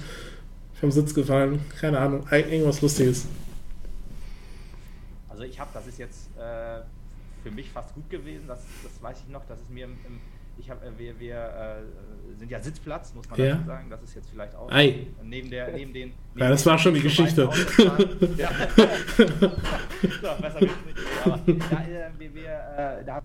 vom 0.80 0.92
Sitz 0.92 1.14
gefallen, 1.14 1.64
keine 1.80 2.00
Ahnung, 2.00 2.26
irgendwas 2.32 2.82
Lustiges. 2.82 3.28
Also 5.30 5.44
ich 5.44 5.60
habe, 5.60 5.70
das 5.74 5.88
ist 5.88 6.00
jetzt 6.00 6.30
äh, 6.38 6.82
für 7.44 7.52
mich 7.52 7.70
fast 7.70 7.94
gut 7.94 8.10
gewesen, 8.10 8.46
das, 8.48 8.64
das 8.84 9.02
weiß 9.02 9.24
ich 9.26 9.32
noch, 9.32 9.46
dass 9.46 9.60
es 9.60 9.70
mir 9.70 9.86
im, 9.86 9.92
im 10.08 10.20
ich 10.58 10.70
habe, 10.70 10.86
äh, 10.86 10.92
wir, 10.98 11.20
wir 11.20 11.36
äh, 11.36 12.38
sind 12.38 12.52
ja 12.52 12.60
Sitzplatz, 12.62 13.14
muss 13.14 13.30
man 13.30 13.40
ja. 13.40 13.56
dazu 13.56 13.66
sagen. 13.66 13.90
Das 13.90 14.04
ist 14.04 14.16
jetzt 14.16 14.30
vielleicht 14.30 14.56
auch 14.56 14.72
Ei. 14.72 15.08
neben 15.24 15.50
der, 15.50 15.72
neben 15.72 15.94
den. 15.94 16.10
Neben 16.34 16.40
ja, 16.40 16.50
das 16.50 16.66
war 16.66 16.78
schon 16.78 16.94
die 16.94 17.02
Geschichte. 17.02 17.44
ja. 18.38 18.50
so, 18.78 20.42
besser 20.42 20.62
wird's 20.62 20.86
nicht. 20.86 20.98
Aber 21.26 21.40
ja, 21.48 22.08
äh, 22.08 22.10
wir, 22.18 22.36
wir, 22.36 22.50
äh, 22.78 23.06
da, 23.06 23.22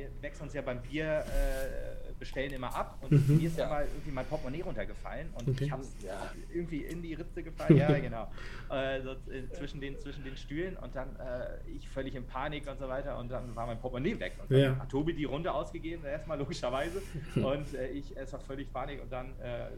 wir 0.00 0.22
wechseln 0.22 0.44
uns 0.44 0.54
ja 0.54 0.62
beim 0.62 0.80
Bier 0.80 1.24
äh, 1.26 2.12
bestellen 2.18 2.52
immer 2.52 2.74
ab 2.74 2.98
und 3.02 3.12
mhm. 3.12 3.36
mir 3.36 3.48
ist 3.48 3.58
ja 3.58 3.68
mal 3.68 3.84
irgendwie 3.84 4.10
mein 4.10 4.26
Portemonnaie 4.26 4.62
runtergefallen 4.62 5.30
und 5.34 5.48
okay. 5.48 5.64
ich 5.64 5.70
habe 5.70 5.82
es 5.82 5.94
ja, 6.02 6.30
irgendwie 6.52 6.82
in 6.82 7.02
die 7.02 7.14
Ritze 7.14 7.42
gefallen. 7.42 7.76
ja, 7.76 7.98
genau. 7.98 8.30
Äh, 8.70 9.00
so, 9.02 9.10
äh, 9.10 9.48
zwischen, 9.52 9.80
den, 9.80 9.98
zwischen 9.98 10.22
den 10.24 10.36
Stühlen 10.36 10.76
und 10.76 10.94
dann 10.94 11.16
äh, 11.16 11.70
ich 11.70 11.88
völlig 11.88 12.14
in 12.14 12.26
Panik 12.26 12.70
und 12.70 12.78
so 12.78 12.88
weiter 12.88 13.18
und 13.18 13.30
dann 13.30 13.54
war 13.56 13.66
mein 13.66 13.80
Portemonnaie 13.80 14.18
weg. 14.20 14.34
Und 14.42 14.50
dann 14.50 14.60
ja. 14.60 14.78
hat 14.78 14.88
Tobi 14.90 15.14
die 15.14 15.24
Runde 15.24 15.52
ausgegeben, 15.52 16.04
erstmal 16.04 16.38
logischerweise. 16.38 17.02
und 17.36 17.74
äh, 17.74 17.88
ich 17.88 18.16
es 18.16 18.32
war 18.32 18.40
völlig 18.40 18.72
Panik 18.72 19.02
und 19.02 19.10
dann 19.10 19.28
äh, 19.40 19.68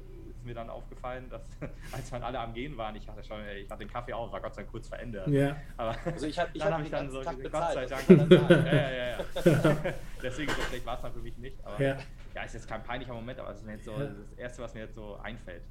ist 0.43 0.47
mir 0.47 0.55
dann 0.55 0.71
aufgefallen, 0.71 1.29
dass 1.31 1.43
als 1.93 2.11
wir 2.11 2.25
alle 2.25 2.39
am 2.41 2.53
Gehen 2.53 2.77
waren, 2.77 2.97
ich 2.97 3.09
hatte 3.09 3.23
schon, 3.23 3.39
ich 3.57 3.71
hatte 3.71 3.85
den 3.85 3.93
Kaffee 3.93 4.13
auf, 4.13 4.33
war 4.33 4.41
Gott 4.41 4.55
sei 4.55 4.63
Dank 4.63 4.73
kurz 4.73 4.89
verändert. 4.89 5.29
Ja. 5.29 5.57
Aber 5.77 5.97
also 6.05 6.27
ich, 6.27 6.39
hab, 6.39 6.55
ich 6.55 6.63
dann 6.63 6.75
habe 6.75 6.83
ich 6.83 6.91
dann 6.91 7.11
so, 7.11 7.23
Tag 7.23 7.41
Gott 7.41 7.73
sei 7.73 7.87
Dank. 7.87 8.09
ja, 8.09 8.73
ja, 8.73 8.91
ja, 8.91 9.09
ja. 9.11 9.19
Deswegen 10.23 10.53
so 10.53 10.63
schlecht 10.63 10.85
war 10.85 10.97
es 10.97 11.03
dann 11.03 11.13
für 11.13 11.21
mich 11.21 11.37
nicht. 11.39 11.65
Aber 11.65 11.81
ja. 11.81 11.97
ja, 12.35 12.43
ist 12.43 12.55
jetzt 12.55 12.69
kein 12.69 12.83
peinlicher 12.83 13.15
Moment, 13.15 13.39
aber 13.39 13.51
es 13.51 13.59
ist 13.59 13.67
mir 13.67 13.73
jetzt 13.73 13.85
so 13.85 13.93
ja. 13.93 14.07
das 14.07 14.33
Erste, 14.37 14.63
was 14.63 14.75
mir 14.75 14.81
jetzt 14.81 14.95
so 14.95 15.17
einfällt. 15.23 15.63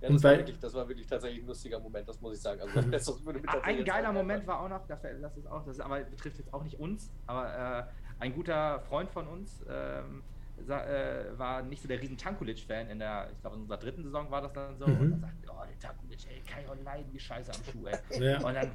Ja, 0.00 0.10
das, 0.10 0.22
war 0.22 0.36
wirklich, 0.36 0.58
das 0.58 0.74
war 0.74 0.88
wirklich 0.88 1.06
tatsächlich 1.06 1.42
ein 1.42 1.46
lustiger 1.46 1.80
Moment, 1.80 2.08
das 2.08 2.20
muss 2.20 2.36
ich 2.36 2.42
sagen. 2.42 2.60
Also, 2.60 2.80
das, 2.90 3.04
das 3.24 3.62
ein 3.62 3.84
geiler 3.84 4.12
Moment 4.12 4.46
war 4.46 4.60
auch 4.60 4.68
noch, 4.68 4.86
das 4.86 5.02
ist 5.04 5.46
auch, 5.46 5.64
das 5.64 5.76
ist, 5.76 5.80
aber 5.80 6.00
betrifft 6.00 6.38
jetzt 6.38 6.52
auch 6.52 6.62
nicht 6.62 6.78
uns, 6.78 7.10
aber 7.26 7.88
äh, 7.88 8.22
ein 8.22 8.34
guter 8.34 8.80
Freund 8.80 9.10
von 9.10 9.26
uns, 9.26 9.64
ähm, 9.68 10.22
äh, 10.68 11.38
war 11.38 11.62
nicht 11.62 11.82
so 11.82 11.88
der 11.88 12.00
riesen 12.00 12.16
Tankulic-Fan 12.16 12.88
in 12.88 12.98
der, 12.98 13.28
ich 13.32 13.40
glaube 13.40 13.56
in 13.56 13.62
unserer 13.62 13.78
dritten 13.78 14.02
Saison 14.02 14.30
war 14.30 14.42
das 14.42 14.52
dann 14.52 14.78
so. 14.78 14.86
Mhm. 14.86 15.00
Und 15.00 15.10
dann 15.10 15.20
sagt, 15.20 15.34
oh, 15.48 15.64
der 15.68 15.78
Tankulic, 15.78 16.18
ey, 16.28 16.42
kann 16.50 16.62
ich 16.62 16.68
auch 16.68 16.84
leiden, 16.84 17.12
wie 17.12 17.20
scheiße 17.20 17.52
am 17.52 17.64
Schuh, 17.72 17.86
ey. 17.86 18.22
Ja. 18.22 18.38
Und 18.38 18.54
dann 18.54 18.72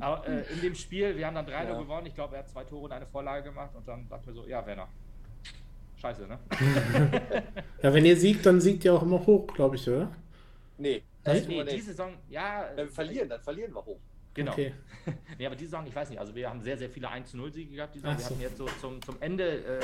aber, 0.00 0.26
äh, 0.28 0.42
in 0.52 0.60
dem 0.60 0.74
Spiel, 0.74 1.16
wir 1.16 1.26
haben 1.26 1.34
dann 1.34 1.46
3-0 1.46 1.50
ja. 1.50 1.78
gewonnen, 1.78 2.06
ich 2.06 2.14
glaube, 2.14 2.34
er 2.36 2.40
hat 2.40 2.48
zwei 2.48 2.64
Tore 2.64 2.84
und 2.84 2.92
eine 2.92 3.06
Vorlage 3.06 3.44
gemacht 3.44 3.70
und 3.74 3.86
dann 3.86 4.08
dachten 4.08 4.26
wir 4.26 4.34
so, 4.34 4.46
ja, 4.46 4.64
Werner. 4.66 4.88
Scheiße, 5.96 6.26
ne? 6.26 6.38
ja, 7.82 7.94
wenn 7.94 8.04
ihr 8.04 8.16
siegt, 8.16 8.44
dann 8.44 8.60
siegt 8.60 8.84
ihr 8.84 8.92
auch 8.92 9.02
immer 9.02 9.24
hoch, 9.24 9.46
glaube 9.46 9.76
ich, 9.76 9.88
oder? 9.88 10.10
Nee, 10.76 11.02
das 11.24 11.46
nee, 11.46 11.64
die 11.64 11.80
Saison, 11.80 12.12
ja. 12.28 12.68
Wenn 12.74 12.86
wir 12.86 12.92
verlieren, 12.92 13.28
dann 13.28 13.40
verlieren 13.40 13.74
wir 13.74 13.84
hoch. 13.84 14.00
Genau. 14.36 14.52
Okay. 14.52 14.74
nee, 15.38 15.46
aber 15.46 15.56
die 15.56 15.64
Saison, 15.64 15.86
ich 15.86 15.94
weiß 15.94 16.10
nicht, 16.10 16.18
also 16.18 16.34
wir 16.34 16.48
haben 16.48 16.60
sehr, 16.60 16.76
sehr 16.76 16.90
viele 16.90 17.08
1-0-Siege 17.08 17.74
gehabt. 17.74 17.94
Die 17.94 18.00
Saison. 18.00 18.18
Wir 18.18 18.24
hatten 18.24 18.40
jetzt 18.40 18.58
so 18.58 18.66
zum, 18.80 19.00
zum 19.00 19.16
Ende 19.20 19.64
äh, 19.64 19.80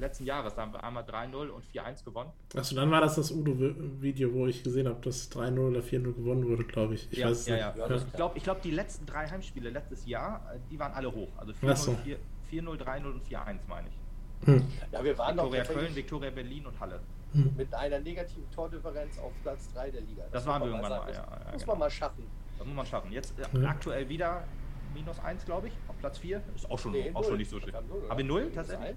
letzten 0.00 0.24
Jahres, 0.24 0.54
da 0.54 0.62
haben 0.62 0.72
wir 0.72 0.82
einmal 0.82 1.04
3-0 1.04 1.48
und 1.48 1.64
4-1 1.64 2.04
gewonnen. 2.04 2.30
Achso, 2.56 2.74
dann 2.74 2.90
war 2.90 3.00
das 3.00 3.16
das 3.16 3.30
Udo-Video, 3.30 4.32
wo 4.32 4.46
ich 4.46 4.62
gesehen 4.62 4.88
habe, 4.88 5.00
dass 5.02 5.30
3-0 5.30 5.58
oder 5.58 5.80
4-0 5.80 6.14
gewonnen 6.14 6.48
wurde, 6.48 6.64
glaube 6.64 6.94
ich. 6.94 7.08
Ich 7.10 7.18
ja, 7.18 7.28
weiß 7.28 7.46
ja, 7.46 7.56
ja. 7.56 7.74
ja. 7.76 7.94
Ich 7.94 8.12
glaube, 8.12 8.38
ich 8.38 8.42
glaub, 8.42 8.62
die 8.62 8.70
letzten 8.70 9.06
drei 9.06 9.28
Heimspiele 9.28 9.70
letztes 9.70 10.06
Jahr, 10.06 10.50
äh, 10.54 10.58
die 10.70 10.78
waren 10.78 10.92
alle 10.92 11.12
hoch. 11.12 11.28
Also 11.36 11.52
4-0, 11.52 11.76
so. 11.76 11.92
3-0 12.52 13.04
und 13.04 13.22
4-1, 13.24 13.58
meine 13.68 13.88
ich. 13.88 14.46
Hm. 14.46 14.66
Ja, 14.90 15.04
wir 15.04 15.18
waren 15.18 15.36
Viktoria 15.36 15.64
Köln, 15.64 15.94
Viktoria 15.94 16.30
Berlin 16.30 16.66
und 16.66 16.80
Halle. 16.80 17.00
Hm. 17.32 17.52
Mit 17.56 17.72
einer 17.74 18.00
negativen 18.00 18.50
Tordifferenz 18.50 19.18
auf 19.18 19.32
Platz 19.42 19.68
3 19.74 19.90
der 19.90 20.00
Liga. 20.00 20.22
Das, 20.24 20.32
das 20.32 20.46
waren 20.46 20.62
wir 20.62 20.68
irgendwann 20.68 20.90
mal, 20.90 21.12
ja, 21.12 21.14
ja, 21.14 21.52
Muss 21.52 21.60
genau. 21.60 21.72
man 21.72 21.78
mal 21.80 21.90
schaffen. 21.90 22.24
Das 22.60 22.66
muss 22.66 22.76
man 22.76 22.84
schaffen. 22.84 23.10
Jetzt 23.10 23.32
äh, 23.38 23.64
aktuell 23.64 24.06
wieder 24.10 24.44
minus 24.92 25.18
1, 25.18 25.46
glaube 25.46 25.68
ich, 25.68 25.72
auf 25.88 25.96
Platz 25.98 26.18
4. 26.18 26.42
Ist 26.54 26.70
auch 26.70 26.78
schon, 26.78 26.92
nee, 26.92 27.10
auch 27.14 27.24
schon 27.24 27.38
nicht 27.38 27.48
so 27.48 27.58
schlimm. 27.58 27.74
Haben 27.74 28.18
wir 28.18 28.24
0 28.24 28.50
tatsächlich? 28.54 28.96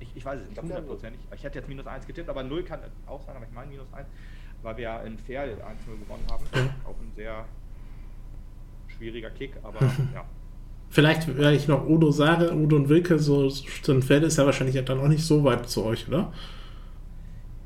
Ich, 0.00 0.08
ich 0.14 0.24
weiß 0.24 0.40
es 0.40 0.48
nicht 0.48 0.62
hundertprozentig. 0.62 1.20
Ich 1.34 1.44
hätte 1.44 1.58
jetzt 1.58 1.68
minus 1.68 1.86
1 1.86 2.06
getippt, 2.06 2.30
aber 2.30 2.42
0 2.42 2.64
kann 2.64 2.80
auch 3.06 3.20
sein, 3.20 3.36
aber 3.36 3.44
ich 3.44 3.52
meine 3.52 3.68
minus 3.68 3.92
1, 3.92 4.08
weil 4.62 4.76
wir 4.78 4.84
ja 4.84 5.02
in 5.02 5.18
Fair 5.18 5.44
1-0 5.44 5.50
gewonnen 6.00 6.24
haben. 6.30 6.44
Auch 6.86 6.98
ein 6.98 7.12
sehr 7.14 7.44
schwieriger 8.88 9.30
Kick, 9.30 9.52
aber 9.62 9.80
ja. 10.14 10.24
Vielleicht, 10.88 11.36
wenn 11.36 11.54
ich 11.54 11.68
noch 11.68 11.86
Udo 11.86 12.10
sage, 12.10 12.54
Udo 12.54 12.76
und 12.76 12.88
Wilke, 12.88 13.18
so 13.18 13.50
ein 13.88 14.02
Feld 14.02 14.24
ist 14.24 14.38
ja 14.38 14.46
wahrscheinlich 14.46 14.82
dann 14.82 14.98
auch 14.98 15.08
nicht 15.08 15.24
so 15.24 15.44
weit 15.44 15.68
zu 15.68 15.84
euch, 15.84 16.08
oder? 16.08 16.32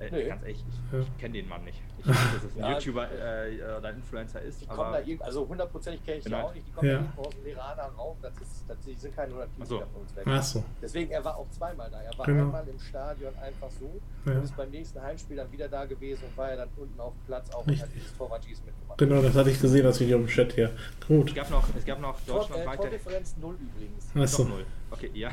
Äh, 0.01 0.11
nee. 0.11 0.28
Ganz 0.28 0.42
ehrlich, 0.42 0.64
ich, 0.68 0.92
ja. 0.92 1.01
ich 1.01 1.18
kenne 1.18 1.34
den 1.34 1.49
Mann 1.49 1.64
nicht. 1.64 1.82
Ich 1.99 2.07
weiß, 2.07 2.16
dass 2.16 2.44
es 2.44 2.57
ein 2.57 2.61
ja, 2.61 2.72
YouTuber 2.72 3.09
äh, 3.11 3.78
oder 3.78 3.90
Influencer 3.90 4.40
ist. 4.42 4.61
Die 4.61 4.66
kommen 4.66 4.92
da 4.92 4.99
irgendwie, 5.01 5.22
also 5.22 5.49
hundertprozentig 5.49 6.05
kenne 6.05 6.18
ich 6.18 6.24
die 6.24 6.34
auch 6.34 6.55
nicht, 6.55 6.66
die 6.66 6.72
kommen 6.72 6.88
ja. 6.88 6.94
da 6.94 7.01
irgendwo 7.01 7.22
aus 7.22 7.34
dem 7.34 7.44
Lerana 7.44 7.82
rauf, 7.99 8.16
das, 8.22 8.32
ist, 8.34 8.64
das 8.68 8.76
sind 8.84 9.16
keine 9.16 9.28
100 9.28 9.51
Kilometer 9.55 9.86
so. 9.86 9.92
von 9.92 10.03
uns 10.03 10.16
weg. 10.16 10.24
Ach 10.26 10.42
so. 10.42 10.64
Deswegen, 10.80 11.11
er 11.11 11.24
war 11.24 11.36
auch 11.36 11.51
zweimal 11.51 11.90
da. 11.90 12.01
Er 12.01 12.16
war 12.16 12.26
genau. 12.26 12.44
einmal 12.44 12.68
im 12.68 12.78
Stadion 12.78 13.34
einfach 13.38 13.70
so 13.70 14.01
ja. 14.26 14.32
und 14.32 14.44
ist 14.44 14.57
beim 14.57 14.70
nächsten 14.70 15.03
Heimspiel 15.03 15.36
dann 15.36 15.51
wieder 15.51 15.68
da 15.68 15.84
gewesen 15.84 16.24
und 16.28 16.36
war 16.36 16.51
ja 16.51 16.57
dann 16.57 16.68
unten 16.76 17.01
auf 17.01 17.14
dem 17.14 17.26
Platz 17.26 17.51
auch 17.51 17.66
und 17.66 17.80
hat 17.80 17.88
dieses 17.94 18.16
Torwartschießen 18.16 18.64
mitgemacht. 18.64 18.99
Genau, 18.99 19.20
das 19.20 19.34
hatte 19.34 19.51
ich 19.51 19.61
gesehen, 19.61 19.84
das 19.84 19.99
Video 19.99 20.18
im 20.18 20.26
Chat 20.28 20.53
hier. 20.53 20.70
Gut. 21.07 21.30
Es 21.30 21.34
gab 21.34 21.51
noch, 21.51 21.64
es 21.76 21.84
gab 21.84 22.01
noch 22.01 22.20
Deutschland 22.20 22.64
Tor, 22.64 22.72
äh, 22.72 22.76
Tordifferenz 22.76 23.36
0 23.40 23.55
übrigens. 23.55 24.09
Ach 24.14 24.28
so. 24.28 24.44
0. 24.44 24.64
Okay, 24.90 25.11
ja. 25.14 25.30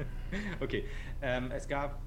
okay. 0.60 0.84
Ähm, 1.20 1.50
es 1.50 1.68
gab 1.68 1.98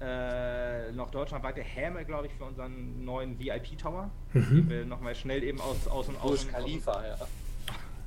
äh, 0.00 0.92
noch 0.92 1.10
deutschlandweite 1.10 1.62
Häme, 1.62 2.04
glaube 2.04 2.26
ich, 2.26 2.34
für 2.34 2.44
unseren 2.44 3.04
neuen 3.04 3.38
VIP-Tower. 3.38 4.10
Mhm. 4.32 4.46
Die 4.50 4.70
wir 4.70 4.84
nochmal 4.84 5.14
schnell 5.14 5.42
eben 5.42 5.60
aus, 5.60 5.86
aus, 5.88 6.08
aus, 6.08 6.18
aus 6.20 6.48
Khalifa, 6.48 7.06
ja. 7.06 7.16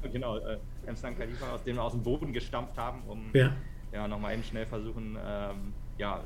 genau, 0.12 0.38
äh, 0.38 0.58
Amsterdam 0.88 1.18
Khalifa, 1.18 1.52
aus 1.52 1.64
dem 1.64 1.76
wir 1.76 1.84
aus 1.84 1.92
dem 1.92 2.04
Boden 2.04 2.34
gestampft 2.34 2.78
haben, 2.78 3.02
um 3.08 3.30
ja, 3.34 3.54
ja 3.92 4.08
nochmal 4.08 4.34
eben 4.34 4.44
schnell 4.44 4.66
versuchen, 4.66 5.18
ähm, 5.24 5.74
ja, 5.98 6.24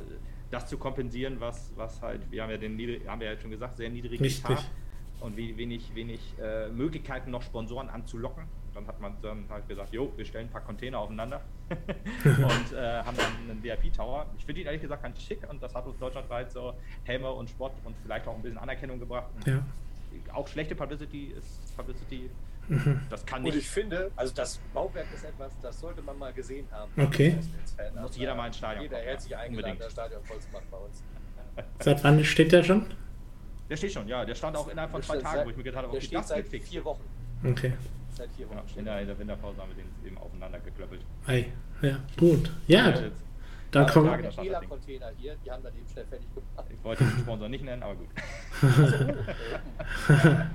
das 0.52 0.68
zu 0.68 0.78
kompensieren, 0.78 1.40
was, 1.40 1.74
was 1.76 2.02
halt, 2.02 2.32
wir 2.32 2.44
haben 2.44 2.52
ja 2.52 2.58
den 2.58 2.78
haben 3.08 3.20
wir 3.20 3.34
ja 3.34 3.38
schon 3.38 3.52
gesagt, 3.52 3.78
sehr 3.78 3.90
niedrigen 3.90 4.24
Richtig. 4.24 4.58
und 5.20 5.36
wenig, 5.36 5.94
wenig 5.96 6.36
äh, 6.42 6.70
Möglichkeiten, 6.70 7.32
noch 7.32 7.42
Sponsoren 7.42 7.90
anzulocken 7.90 8.46
dann 8.76 8.88
hat 8.88 9.00
man 9.00 9.16
dann 9.22 9.46
halt 9.50 9.68
gesagt, 9.68 9.94
jo, 9.94 10.12
wir 10.16 10.26
stellen 10.26 10.48
ein 10.48 10.52
paar 10.52 10.62
Container 10.62 11.00
aufeinander 11.00 11.42
und 11.70 12.74
äh, 12.74 13.02
haben 13.04 13.18
dann 13.18 13.50
einen 13.50 13.64
VIP-Tower. 13.64 14.28
Ich 14.38 14.46
finde 14.46 14.62
ihn 14.62 14.68
ehrlich 14.68 14.82
gesagt 14.82 15.02
ganz 15.02 15.22
schick 15.22 15.50
und 15.50 15.64
das 15.64 15.74
hat 15.74 15.86
uns 15.86 15.98
deutschlandweit 15.98 16.52
so 16.52 16.74
Helme 17.06 17.32
und 17.32 17.50
Sport 17.50 17.74
und 17.86 17.96
vielleicht 18.04 18.28
auch 18.28 18.36
ein 18.36 18.42
bisschen 18.42 18.58
Anerkennung 18.58 19.00
gebracht. 19.00 19.30
Ja. 19.46 19.66
Auch 20.34 20.48
schlechte 20.48 20.76
Publicity 20.76 21.34
ist 21.38 21.76
Publicity. 21.76 22.30
Mhm. 22.68 23.02
Das 23.10 23.26
kann 23.26 23.44
nicht. 23.44 23.54
Und 23.54 23.60
ich 23.60 23.70
finde, 23.70 24.12
also 24.16 24.34
das 24.34 24.60
Bauwerk 24.74 25.08
ist 25.14 25.24
etwas, 25.24 25.54
das 25.62 25.80
sollte 25.80 26.02
man 26.02 26.18
mal 26.18 26.34
gesehen 26.34 26.68
haben. 26.72 26.92
Okay. 26.98 27.38
Muss 28.02 28.18
jeder 28.18 28.36
mal 28.36 28.48
ins 28.48 28.58
Stadion 28.58 28.84
Jeder 28.84 28.98
herzlich 28.98 29.36
eingeladen, 29.36 29.78
das 29.80 29.92
Stadion 29.92 30.24
voll 30.24 30.40
zu 30.40 30.50
machen 30.52 30.66
bei 30.70 30.78
uns. 30.78 31.04
Seit 31.80 32.04
wann 32.04 32.24
steht 32.24 32.52
der 32.52 32.64
schon? 32.64 32.88
Der 33.70 33.78
steht 33.78 33.94
schon, 33.94 34.08
ja. 34.08 34.26
Der 34.26 34.36
stand 34.36 34.58
auch 34.58 34.68
innerhalb 34.68 34.92
von 34.92 35.02
zwei 35.02 35.18
Tagen, 35.18 35.46
wo 35.46 35.50
ich 35.50 35.58
mir 35.58 35.64
gedacht 35.64 35.84
habe, 35.84 35.88
okay, 35.88 36.00
der 36.00 36.06
steht 36.06 36.26
seit 36.26 36.48
vier 36.48 36.84
Wochen. 36.84 37.04
Okay 37.44 37.74
seit 38.16 38.30
vier 38.32 38.50
Wochen. 38.50 38.58
Ja, 38.58 38.80
in, 38.80 38.86
der, 38.86 39.02
in 39.02 39.08
der 39.08 39.20
Winterpause 39.20 39.58
haben 39.62 39.70
wir 39.76 39.84
den 39.84 39.92
eben 40.06 40.18
aufeinander 40.18 40.60
geklöppelt. 40.60 41.02
Ei, 41.28 41.52
ja, 41.82 41.98
gut. 42.18 42.52
Ja, 42.68 42.90
ja 42.90 43.02
dann 43.72 43.88
kommen 43.88 44.08
wir. 44.08 44.62
Container 44.70 45.12
hier, 45.18 45.36
die 45.44 45.52
haben 45.52 45.64
dann 45.64 45.76
eben 45.76 45.88
schnell 45.92 46.06
fertig 46.06 46.28
gemacht. 46.34 46.68
Ich 46.70 46.84
wollte 46.84 47.04
den 47.04 47.20
Sponsor 47.20 47.50
nicht 47.50 47.66
nennen, 47.66 47.84
aber 47.84 47.96
gut. 47.96 48.08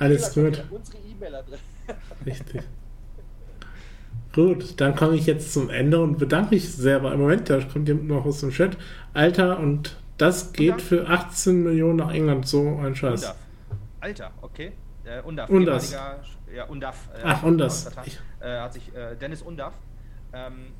Alles 0.00 0.34
gut. 0.34 0.64
Unsere 0.70 0.98
E-Mail-Adresse. 0.98 1.62
Richtig. 2.26 2.62
Gut, 4.32 4.80
dann 4.80 4.96
komme 4.96 5.14
ich 5.16 5.26
jetzt 5.26 5.52
zum 5.52 5.70
Ende 5.70 6.00
und 6.00 6.18
bedanke 6.18 6.54
mich 6.54 6.72
sehr. 6.72 6.98
Im 6.98 7.20
Moment, 7.20 7.48
da 7.50 7.60
kommt 7.60 7.86
jemand 7.88 8.08
noch 8.08 8.24
aus 8.24 8.40
dem 8.40 8.50
Chat. 8.50 8.76
Alter, 9.14 9.58
und 9.60 9.96
das 10.18 10.52
geht 10.52 10.82
für 10.82 11.08
18 11.08 11.62
Millionen 11.62 11.96
nach 11.96 12.12
England, 12.12 12.48
so 12.48 12.78
ein 12.78 12.96
Scheiß. 12.96 13.34
Alter, 14.00 14.32
okay. 14.42 14.72
Äh, 15.10 15.22
Undaf, 15.22 15.50
Undas. 15.50 15.92
Ja, 16.54 16.64
Undaf. 16.68 17.08
Äh, 17.14 17.20
Ach, 17.24 17.42
Undas. 17.42 17.90
Äh, 18.40 18.60
hat 18.60 18.72
sich 18.72 18.94
äh, 18.94 19.16
Dennis 19.16 19.42
Undaf. 19.42 19.74
Ähm, 20.32 20.72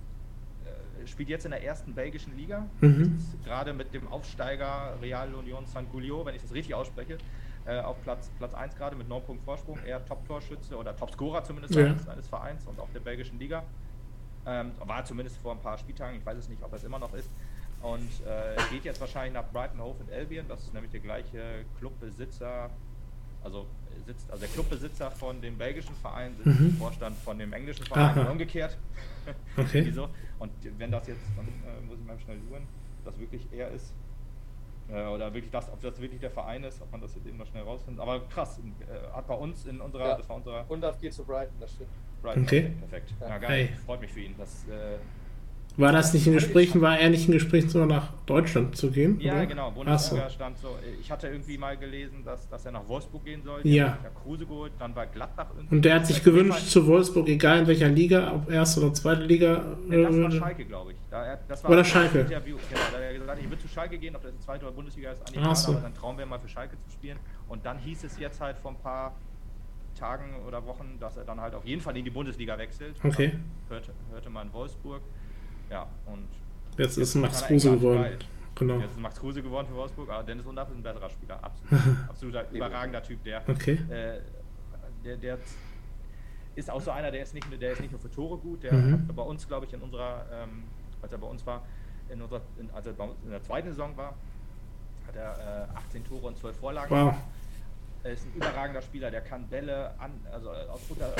äh, 1.02 1.06
spielt 1.06 1.28
jetzt 1.28 1.44
in 1.44 1.50
der 1.50 1.64
ersten 1.64 1.94
belgischen 1.94 2.36
Liga. 2.36 2.66
Mhm. 2.80 3.18
Gerade 3.44 3.72
mit 3.72 3.92
dem 3.92 4.06
Aufsteiger 4.06 4.96
Real 5.02 5.34
Union 5.34 5.66
St. 5.66 5.90
Giulio, 5.90 6.24
wenn 6.24 6.36
ich 6.36 6.42
das 6.42 6.54
richtig 6.54 6.74
ausspreche, 6.74 7.18
äh, 7.66 7.80
auf 7.80 8.00
Platz, 8.02 8.30
Platz 8.38 8.54
1 8.54 8.76
gerade 8.76 8.94
mit 8.94 9.08
9 9.08 9.22
Punkten 9.24 9.44
Vorsprung. 9.44 9.78
Er 9.84 10.04
Top-Torschütze 10.04 10.76
oder 10.76 10.94
Top-Scorer 10.94 11.42
zumindest 11.42 11.74
ja. 11.74 11.98
seines, 11.98 12.28
Vereins 12.28 12.64
und 12.66 12.78
auch 12.78 12.88
der 12.90 13.00
belgischen 13.00 13.38
Liga. 13.38 13.64
Ähm, 14.46 14.72
war 14.78 15.04
zumindest 15.04 15.38
vor 15.38 15.52
ein 15.52 15.60
paar 15.60 15.76
Spieltagen, 15.76 16.16
ich 16.16 16.24
weiß 16.24 16.38
es 16.38 16.48
nicht, 16.48 16.62
ob 16.62 16.72
er 16.72 16.76
es 16.76 16.84
immer 16.84 16.98
noch 16.98 17.12
ist. 17.14 17.30
Und 17.82 18.08
äh, 18.26 18.56
geht 18.70 18.84
jetzt 18.84 19.00
wahrscheinlich 19.00 19.34
nach 19.34 19.50
Brighton 19.50 19.80
Hove 19.80 19.96
und 20.00 20.12
Albion. 20.12 20.46
Das 20.48 20.62
ist 20.62 20.72
nämlich 20.72 20.92
der 20.92 21.00
gleiche 21.00 21.64
Clubbesitzer, 21.78 22.70
also 23.42 23.66
sitzt, 24.04 24.30
also 24.30 24.40
der 24.40 24.50
Clubbesitzer 24.50 25.10
von 25.10 25.40
dem 25.40 25.56
belgischen 25.56 25.94
Verein 25.96 26.36
sitzt 26.36 26.60
mhm. 26.60 26.66
im 26.66 26.76
Vorstand 26.76 27.16
von 27.18 27.38
dem 27.38 27.52
englischen 27.52 27.84
Verein 27.84 28.18
und 28.18 28.28
umgekehrt. 28.28 28.76
Okay. 29.56 29.84
Wieso? 29.86 30.08
Und 30.38 30.50
wenn 30.78 30.90
das 30.90 31.06
jetzt, 31.06 31.22
dann 31.36 31.46
äh, 31.46 31.80
muss 31.86 31.98
ich 31.98 32.06
mal 32.06 32.18
schnell 32.18 32.38
suchen, 32.40 32.66
ob 32.98 33.04
das 33.04 33.18
wirklich 33.18 33.46
er 33.52 33.70
ist. 33.70 33.92
Äh, 34.88 35.06
oder 35.06 35.32
wirklich 35.32 35.50
das, 35.52 35.70
ob 35.70 35.80
das 35.80 36.00
wirklich 36.00 36.20
der 36.20 36.30
Verein 36.30 36.64
ist, 36.64 36.80
ob 36.80 36.90
man 36.90 37.00
das 37.00 37.14
jetzt 37.14 37.26
eben 37.26 37.36
noch 37.36 37.46
schnell 37.46 37.62
rausfindet. 37.62 38.00
Aber 38.00 38.20
krass, 38.28 38.58
äh, 38.58 39.14
hat 39.14 39.26
bei 39.26 39.34
uns 39.34 39.66
in 39.66 39.80
unserer, 39.80 40.08
ja. 40.08 40.16
das 40.16 40.28
war 40.28 40.36
unserer. 40.36 40.64
Und 40.68 40.80
das 40.80 40.98
geht 40.98 41.12
zu 41.12 41.24
Brighton, 41.24 41.54
das 41.60 41.72
stimmt. 41.72 41.90
Brighton, 42.22 42.42
okay. 42.44 42.58
okay. 42.58 42.74
perfekt. 42.80 43.14
Ja, 43.20 43.28
ja 43.28 43.38
geil. 43.38 43.50
Hey. 43.50 43.76
Freut 43.86 44.00
mich 44.00 44.10
für 44.10 44.20
ihn. 44.20 44.34
Das, 44.36 44.66
äh, 44.68 44.98
War 45.80 45.92
das 45.92 46.12
nicht 46.12 46.26
in 46.26 46.34
Gesprächen, 46.34 46.80
war 46.80 46.98
er 46.98 47.08
nicht 47.10 47.26
in 47.26 47.32
Gesprächen, 47.32 47.68
sogar 47.70 47.86
nach 47.86 48.12
Deutschland 48.26 48.76
zu 48.76 48.90
gehen? 48.90 49.18
Ja, 49.20 49.34
oder? 49.34 49.46
genau. 49.46 49.70
Bundesliga 49.70 50.28
so. 50.28 50.34
stand 50.34 50.58
so. 50.58 50.76
Ich 51.00 51.10
hatte 51.10 51.28
irgendwie 51.28 51.56
mal 51.56 51.76
gelesen, 51.76 52.22
dass, 52.24 52.48
dass 52.48 52.66
er 52.66 52.72
nach 52.72 52.86
Wolfsburg 52.86 53.24
gehen 53.24 53.42
sollte. 53.42 53.66
Ja. 53.66 53.98
Der 54.02 54.10
Kruse 54.10 54.44
geholt, 54.44 54.72
dann 54.78 54.94
war 54.94 55.06
Gladbach 55.06 55.46
irgendwie. 55.56 55.74
Und 55.74 55.84
der 55.84 55.94
hat 55.94 56.06
sich 56.06 56.22
gewünscht 56.22 56.68
zu 56.68 56.86
Wolfsburg, 56.86 57.28
egal 57.28 57.60
in 57.60 57.66
welcher 57.66 57.88
Liga, 57.88 58.32
ob 58.34 58.50
erste 58.50 58.80
oder 58.80 58.92
zweite 58.92 59.22
Liga. 59.22 59.64
Nee, 59.86 60.02
das 60.02 60.16
war 60.16 60.28
äh, 60.28 60.32
Schalke, 60.32 60.64
glaube 60.66 60.92
ich. 60.92 60.98
Da, 61.10 61.38
das 61.48 61.64
war 61.64 61.70
oder 61.70 61.84
Schalke. 61.84 62.20
Interview. 62.20 62.56
Genau, 62.68 62.80
da 62.90 62.96
hat 62.98 63.02
er 63.02 63.18
gesagt, 63.18 63.40
ich 63.42 63.50
will 63.50 63.58
zu 63.58 63.68
Schalke 63.68 63.98
gehen, 63.98 64.14
ob 64.14 64.22
das 64.22 64.32
in 64.32 64.40
zweite 64.40 64.66
oder 64.66 64.74
Bundesliga 64.74 65.12
ist, 65.12 65.22
an 65.26 65.54
so. 65.54 65.72
aber 65.72 65.80
sein 65.80 65.94
Traum 65.94 66.18
wäre 66.18 66.28
mal 66.28 66.38
für 66.38 66.48
Schalke 66.48 66.76
zu 66.84 66.90
spielen. 66.90 67.18
Und 67.48 67.64
dann 67.64 67.78
hieß 67.78 68.04
es 68.04 68.18
jetzt 68.18 68.40
halt 68.40 68.58
vor 68.58 68.72
ein 68.72 68.78
paar 68.78 69.14
Tagen 69.98 70.36
oder 70.46 70.64
Wochen, 70.66 70.98
dass 71.00 71.16
er 71.16 71.24
dann 71.24 71.40
halt 71.40 71.54
auf 71.54 71.64
jeden 71.64 71.80
Fall 71.80 71.96
in 71.96 72.04
die 72.04 72.10
Bundesliga 72.10 72.56
wechselt. 72.58 72.96
Okay. 73.02 73.32
Hörte, 73.68 73.92
hörte 74.10 74.30
man 74.30 74.52
Wolfsburg. 74.52 75.02
Ja, 75.70 75.86
und 76.06 76.28
Jetzt 76.76 76.98
ist 76.98 77.14
Max 77.14 77.44
Kruse 77.44 77.70
geworden. 77.70 78.18
Genau. 78.54 78.78
Jetzt 78.78 78.92
ist 78.92 79.00
Max 79.00 79.18
Kruse 79.18 79.42
geworden 79.42 79.66
für 79.68 79.74
Wolfsburg, 79.74 80.10
aber 80.10 80.22
Dennis 80.22 80.44
Undaff 80.44 80.68
ist 80.68 80.76
ein 80.76 80.82
besserer 80.82 81.08
Spieler. 81.08 81.38
Absolut. 81.42 81.96
Absoluter 82.08 82.50
überragender 82.50 83.02
Typ, 83.02 83.22
der, 83.24 83.42
okay. 83.48 83.78
äh, 83.88 84.20
der, 85.04 85.16
der 85.16 85.38
ist 86.56 86.70
auch 86.70 86.80
so 86.80 86.90
einer, 86.90 87.10
der 87.10 87.22
ist 87.22 87.32
nicht, 87.32 87.46
der 87.60 87.72
ist 87.72 87.80
nicht 87.80 87.90
nur 87.90 88.00
für 88.00 88.10
Tore 88.10 88.36
gut, 88.38 88.62
der 88.62 88.72
mhm. 88.72 88.92
hat 89.08 89.16
bei 89.16 89.22
uns, 89.22 89.46
glaube 89.46 89.66
ich, 89.66 89.72
in 89.72 89.80
unserer, 89.80 90.26
ähm, 90.32 90.64
als 91.00 91.12
er 91.12 91.18
bei 91.18 91.26
uns 91.26 91.46
war, 91.46 91.62
in 92.10 92.20
unserer, 92.20 92.42
in, 92.58 92.70
als 92.72 92.86
er 92.86 92.92
in 93.24 93.30
der 93.30 93.42
zweiten 93.42 93.68
Saison 93.68 93.96
war, 93.96 94.14
hat 95.06 95.16
er 95.16 95.68
äh, 95.72 95.76
18 95.78 96.04
Tore 96.04 96.26
und 96.26 96.36
12 96.38 96.56
Vorlagen. 96.56 96.90
Wow. 96.90 97.14
Er 98.02 98.12
ist 98.12 98.26
ein 98.26 98.32
überragender 98.34 98.82
Spieler, 98.82 99.10
der 99.10 99.20
kann 99.20 99.46
Bälle 99.48 99.94
an, 99.98 100.10
also 100.32 100.50
aus 100.50 100.80
unter, 100.88 101.12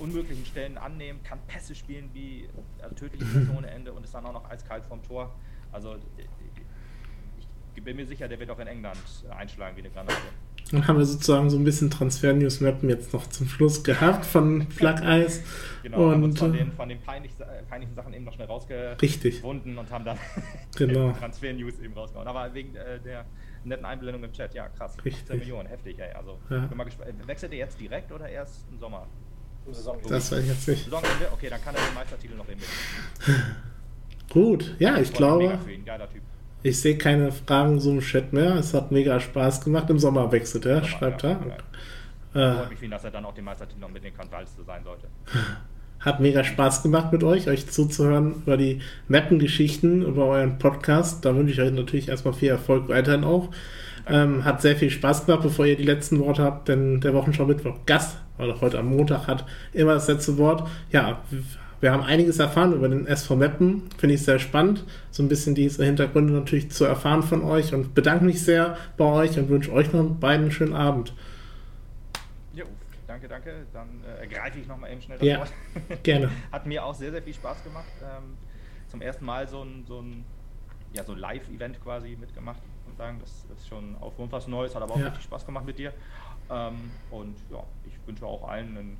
unmöglichen 0.00 0.44
Stellen 0.46 0.78
annehmen, 0.78 1.22
kann 1.22 1.38
Pässe 1.46 1.74
spielen 1.74 2.10
wie 2.12 2.48
also 2.82 2.94
tödliche 2.94 3.24
Pässe 3.24 3.50
ohne 3.56 3.70
Ende 3.70 3.92
und 3.92 4.04
ist 4.04 4.14
dann 4.14 4.26
auch 4.26 4.32
noch 4.32 4.50
eiskalt 4.50 4.84
vom 4.86 5.02
Tor. 5.02 5.34
Also 5.72 5.96
ich 7.74 7.82
bin 7.82 7.96
mir 7.96 8.06
sicher, 8.06 8.28
der 8.28 8.38
wird 8.38 8.50
auch 8.50 8.58
in 8.58 8.66
England 8.66 8.98
einschlagen 9.30 9.76
wie 9.76 9.80
eine 9.80 9.90
Granate. 9.90 10.16
Dann 10.70 10.86
haben 10.86 10.98
wir 10.98 11.04
sozusagen 11.04 11.50
so 11.50 11.56
ein 11.56 11.64
bisschen 11.64 11.90
Transfer-News-Mappen 11.90 12.88
jetzt 12.88 13.12
noch 13.12 13.26
zum 13.26 13.48
Schluss 13.48 13.82
gehabt 13.82 14.24
von 14.24 14.66
Plug 14.68 15.00
Eyes. 15.02 15.42
genau, 15.82 16.04
und 16.04 16.12
haben 16.12 16.22
uns 16.24 16.38
von 16.38 16.52
den, 16.52 16.72
von 16.72 16.88
den 16.88 17.00
peinlichen, 17.00 17.40
äh, 17.40 17.62
peinlichen 17.68 17.94
Sachen 17.94 18.12
eben 18.12 18.24
noch 18.24 18.34
schnell 18.34 18.46
rausgewunden 18.46 19.78
und 19.78 19.90
haben 19.90 20.04
dann 20.04 20.18
genau. 20.76 21.10
Transfer-News 21.18 21.80
eben 21.80 21.94
rausgehauen. 21.94 22.28
Aber 22.28 22.52
wegen 22.54 22.76
äh, 22.76 23.00
der 23.00 23.24
netten 23.64 23.84
Einblendung 23.84 24.22
im 24.22 24.32
Chat, 24.32 24.54
ja 24.54 24.68
krass, 24.68 24.96
Richtig. 25.04 25.26
10 25.26 25.38
Millionen, 25.38 25.68
heftig, 25.68 25.98
ey. 25.98 26.12
Also, 26.12 26.38
ja. 26.50 26.58
bin 26.66 26.76
mal 26.76 26.84
gespannt. 26.84 27.26
Wechselt 27.26 27.52
ihr 27.52 27.58
jetzt 27.58 27.80
direkt 27.80 28.12
oder 28.12 28.28
erst 28.28 28.66
im 28.70 28.78
Sommer? 28.78 29.08
Das 30.08 30.32
weiß 30.32 30.38
ich 30.40 30.48
jetzt 30.48 30.68
nicht. 30.68 30.84
Saisonende? 30.84 31.28
Okay, 31.32 31.48
dann 31.50 31.62
kann 31.62 31.74
er 31.74 31.80
den 31.80 31.94
Meistertitel 31.94 32.36
noch 32.36 32.48
eben 32.48 32.60
mit. 32.60 33.36
Gut, 34.30 34.76
ja, 34.78 34.96
ich 34.98 35.12
glaube. 35.12 35.58
Ich 36.62 36.80
sehe 36.80 36.98
keine 36.98 37.32
Fragen 37.32 37.80
so 37.80 37.90
im 37.90 38.00
Chat 38.00 38.32
mehr. 38.32 38.56
Es 38.56 38.74
hat 38.74 38.92
mega 38.92 39.18
Spaß 39.18 39.62
gemacht. 39.62 39.88
Im 39.88 39.98
Sommer 39.98 40.30
wechselt 40.30 40.66
er, 40.66 40.84
schreibt 40.84 41.24
er. 41.24 41.40
Ja. 42.34 42.52
Äh, 42.52 42.56
freut 42.56 42.70
mich 42.70 42.78
viel, 42.78 42.90
dass 42.90 43.04
er 43.04 43.10
dann 43.10 43.24
auch 43.24 43.34
den 43.34 43.44
Meistertitel 43.44 43.80
noch 43.80 43.90
mitnehmen 43.90 44.16
kann, 44.16 44.30
weil 44.30 44.44
es 44.44 44.54
so 44.54 44.62
sein 44.62 44.84
sollte. 44.84 45.08
Hat 46.00 46.20
mega 46.20 46.44
Spaß 46.44 46.82
gemacht 46.82 47.12
mit 47.12 47.24
euch, 47.24 47.48
euch 47.48 47.68
zuzuhören 47.68 48.42
über 48.42 48.56
die 48.56 48.80
Mappengeschichten, 49.08 50.02
über 50.02 50.26
euren 50.26 50.58
Podcast. 50.58 51.24
Da 51.24 51.34
wünsche 51.34 51.52
ich 51.52 51.60
euch 51.60 51.72
natürlich 51.72 52.08
erstmal 52.08 52.32
viel 52.32 52.48
Erfolg 52.48 52.88
weiterhin 52.88 53.24
auch. 53.24 53.50
Ähm, 54.10 54.44
hat 54.44 54.60
sehr 54.60 54.76
viel 54.76 54.90
Spaß 54.90 55.26
gemacht, 55.26 55.42
bevor 55.42 55.66
ihr 55.66 55.76
die 55.76 55.84
letzten 55.84 56.18
Worte 56.18 56.42
habt, 56.42 56.68
denn 56.68 57.00
der 57.00 57.14
Wochenschau 57.14 57.44
Mittwoch 57.46 57.76
Gast, 57.86 58.18
oder 58.38 58.60
heute 58.60 58.78
am 58.78 58.86
Montag, 58.86 59.26
hat 59.26 59.44
immer 59.72 59.94
das 59.94 60.08
letzte 60.08 60.36
Wort. 60.38 60.68
Ja, 60.90 61.22
wir 61.80 61.92
haben 61.92 62.02
einiges 62.02 62.38
erfahren 62.38 62.74
über 62.74 62.88
den 62.88 63.06
SV 63.06 63.36
Meppen. 63.36 63.88
Finde 63.96 64.14
ich 64.14 64.22
sehr 64.22 64.38
spannend, 64.38 64.84
so 65.10 65.22
ein 65.22 65.28
bisschen 65.28 65.54
diese 65.54 65.84
Hintergründe 65.84 66.32
natürlich 66.32 66.70
zu 66.70 66.84
erfahren 66.84 67.22
von 67.22 67.42
euch 67.42 67.72
und 67.72 67.94
bedanke 67.94 68.24
mich 68.24 68.42
sehr 68.42 68.76
bei 68.96 69.04
euch 69.04 69.38
und 69.38 69.48
wünsche 69.48 69.72
euch 69.72 69.92
noch 69.92 70.04
beiden 70.04 70.42
einen 70.42 70.52
schönen 70.52 70.74
Abend. 70.74 71.14
Jo, 72.52 72.64
danke, 73.06 73.28
danke. 73.28 73.66
Dann 73.72 73.88
äh, 74.04 74.20
ergreife 74.20 74.58
ich 74.58 74.66
nochmal 74.66 74.92
eben 74.92 75.00
schnell 75.00 75.18
das 75.18 75.26
ja, 75.26 75.38
Wort. 75.38 75.52
gerne. 76.02 76.30
Hat 76.52 76.66
mir 76.66 76.84
auch 76.84 76.94
sehr, 76.94 77.10
sehr 77.12 77.22
viel 77.22 77.34
Spaß 77.34 77.64
gemacht. 77.64 77.92
Ähm, 78.02 78.36
zum 78.88 79.00
ersten 79.00 79.24
Mal 79.24 79.48
so 79.48 79.62
ein, 79.62 79.84
so 79.86 80.00
ein, 80.00 80.24
ja, 80.92 81.04
so 81.04 81.14
Live-Event 81.14 81.80
quasi 81.82 82.16
mitgemacht 82.20 82.60
sagen, 83.00 83.18
das 83.20 83.46
ist 83.56 83.66
schon 83.66 83.96
auf 84.00 84.12
was 84.18 84.46
Neues, 84.46 84.74
hat 84.74 84.82
aber 84.82 84.94
auch 84.94 84.98
ja. 84.98 85.06
richtig 85.06 85.24
Spaß 85.24 85.46
gemacht 85.46 85.64
mit 85.64 85.78
dir. 85.78 85.92
Ähm, 86.50 86.90
und 87.10 87.36
ja, 87.50 87.62
ich 87.86 87.94
wünsche 88.06 88.26
auch 88.26 88.46
allen 88.48 88.76
einen 88.76 88.96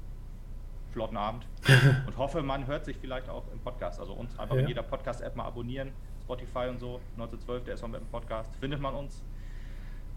flotten 0.93 1.17
Abend 1.17 1.47
und 2.07 2.17
hoffe, 2.17 2.43
man 2.43 2.67
hört 2.67 2.85
sich 2.85 2.97
vielleicht 2.97 3.29
auch 3.29 3.45
im 3.53 3.61
Podcast. 3.61 4.01
Also 4.01 4.15
uns 4.15 4.37
einfach 4.39 4.57
ja. 4.57 4.63
in 4.63 4.69
jeder 4.69 4.83
Podcast-App 4.83 5.37
mal 5.37 5.45
abonnieren, 5.45 5.93
Spotify 6.23 6.69
und 6.69 6.81
so, 6.81 7.01
1912, 7.17 7.65
der 7.65 7.75
ist 7.75 7.83
im 7.83 7.95
Podcast, 8.11 8.55
findet 8.57 8.81
man 8.81 8.95
uns. 8.95 9.23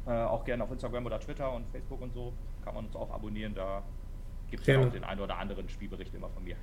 Äh, 0.05 0.11
auch 0.11 0.43
gerne 0.43 0.63
auf 0.63 0.71
Instagram 0.71 1.05
oder 1.05 1.19
Twitter 1.19 1.51
und 1.53 1.65
Facebook 1.69 2.01
und 2.01 2.13
so 2.13 2.33
kann 2.63 2.75
man 2.75 2.85
uns 2.85 2.95
auch 2.95 3.11
abonnieren. 3.11 3.53
Da 3.53 3.83
gibt 4.49 4.61
es 4.61 4.67
ja 4.67 4.79
auch 4.79 4.89
den 4.89 5.03
einen 5.03 5.21
oder 5.21 5.37
anderen 5.37 5.67
Spielbericht 5.69 6.13
immer 6.13 6.29
von 6.29 6.43
mir. 6.43 6.55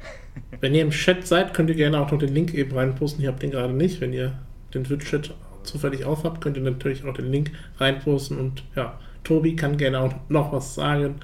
Wenn 0.61 0.75
ihr 0.75 0.83
im 0.83 0.91
Chat 0.91 1.27
seid, 1.27 1.55
könnt 1.55 1.71
ihr 1.71 1.77
gerne 1.77 2.01
auch 2.01 2.11
noch 2.11 2.19
den 2.19 2.35
Link 2.35 2.55
eben 2.55 2.75
reinposten. 2.77 3.23
Ich 3.23 3.29
habe 3.29 3.39
den 3.39 3.51
gerade 3.51 3.73
nicht. 3.73 4.01
Wenn 4.01 4.13
ihr 4.13 4.39
den 4.75 4.85
Twitch-Chat 4.85 5.35
zufällig 5.63 6.05
aufhabt, 6.05 6.41
könnt 6.41 6.57
ihr 6.57 6.63
natürlich 6.63 7.05
auch 7.05 7.15
den 7.15 7.31
Link 7.31 7.53
reinposten 7.79 8.39
und 8.39 8.65
ja, 8.75 8.99
Tobi 9.25 9.57
kann 9.57 9.77
gerne 9.77 10.01
auch 10.01 10.15
noch 10.29 10.53
was 10.53 10.75
sagen. 10.75 11.21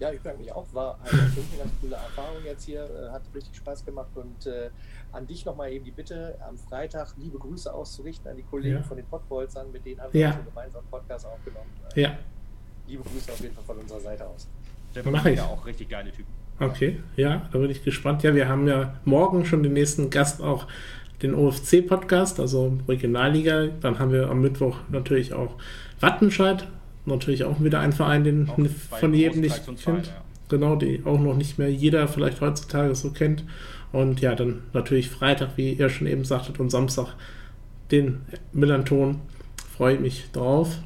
Ja, 0.00 0.10
ich 0.10 0.18
bedanke 0.18 0.42
mich 0.42 0.52
auch. 0.52 0.66
War 0.72 0.98
eine 1.02 1.18
ganz 1.58 1.72
coole 1.80 1.94
Erfahrung 1.94 2.44
jetzt 2.44 2.64
hier. 2.64 2.84
Äh, 2.84 3.10
hat 3.10 3.22
richtig 3.34 3.56
Spaß 3.56 3.84
gemacht. 3.84 4.10
Und 4.14 4.46
äh, 4.46 4.70
an 5.12 5.26
dich 5.26 5.44
nochmal 5.44 5.72
eben 5.72 5.84
die 5.84 5.92
Bitte, 5.92 6.36
am 6.46 6.58
Freitag 6.58 7.14
liebe 7.16 7.38
Grüße 7.38 7.72
auszurichten 7.72 8.30
an 8.30 8.36
die 8.36 8.42
Kollegen 8.42 8.76
ja. 8.76 8.82
von 8.82 8.96
den 8.96 9.06
Pottbolzern. 9.06 9.70
Mit 9.72 9.86
denen 9.86 10.00
haben 10.00 10.12
wir 10.12 10.20
ja. 10.20 10.32
schon 10.32 10.44
gemeinsam 10.44 10.80
einen 10.80 10.90
Podcast 10.90 11.26
aufgenommen. 11.26 11.70
Äh, 11.94 12.02
ja. 12.02 12.18
Liebe 12.86 13.02
Grüße 13.02 13.32
auf 13.32 13.40
jeden 13.40 13.54
Fall 13.54 13.64
von 13.64 13.78
unserer 13.78 14.00
Seite 14.00 14.26
aus. 14.26 14.48
Der 14.94 15.10
Mache 15.10 15.30
ich. 15.30 15.38
Ja 15.38 15.46
auch 15.46 15.64
richtig 15.64 15.88
geile 15.88 16.12
Typen. 16.12 16.32
Okay, 16.60 17.02
ja, 17.16 17.48
da 17.50 17.58
bin 17.58 17.70
ich 17.70 17.82
gespannt. 17.82 18.22
Ja, 18.22 18.34
wir 18.34 18.48
haben 18.48 18.68
ja 18.68 18.94
morgen 19.04 19.44
schon 19.44 19.64
den 19.64 19.72
nächsten 19.72 20.10
Gast 20.10 20.40
auch 20.40 20.68
den 21.24 21.34
OFC-Podcast, 21.34 22.38
also 22.38 22.78
Regionalliga. 22.86 23.68
Dann 23.80 23.98
haben 23.98 24.12
wir 24.12 24.30
am 24.30 24.40
Mittwoch 24.40 24.76
natürlich 24.90 25.32
auch 25.32 25.56
Wattenscheid, 26.00 26.68
natürlich 27.06 27.44
auch 27.44 27.62
wieder 27.62 27.80
ein 27.80 27.92
Verein, 27.92 28.24
den 28.24 28.46
von 28.90 29.14
jedem 29.14 29.40
nicht 29.40 29.64
kennt. 29.82 30.06
Ja. 30.06 30.12
Genau, 30.50 30.76
die 30.76 31.02
auch 31.04 31.18
noch 31.18 31.36
nicht 31.36 31.58
mehr 31.58 31.72
jeder 31.72 32.06
vielleicht 32.06 32.42
heutzutage 32.42 32.94
so 32.94 33.10
kennt. 33.10 33.44
Und 33.92 34.20
ja, 34.20 34.34
dann 34.34 34.62
natürlich 34.72 35.08
Freitag, 35.08 35.56
wie 35.56 35.72
ihr 35.72 35.88
schon 35.88 36.06
eben 36.06 36.24
sagtet, 36.24 36.60
und 36.60 36.70
Samstag 36.70 37.14
den 37.90 38.20
Millanton. 38.52 39.20
Freue 39.76 39.94
ich 39.94 40.00
mich 40.00 40.30
drauf. 40.32 40.78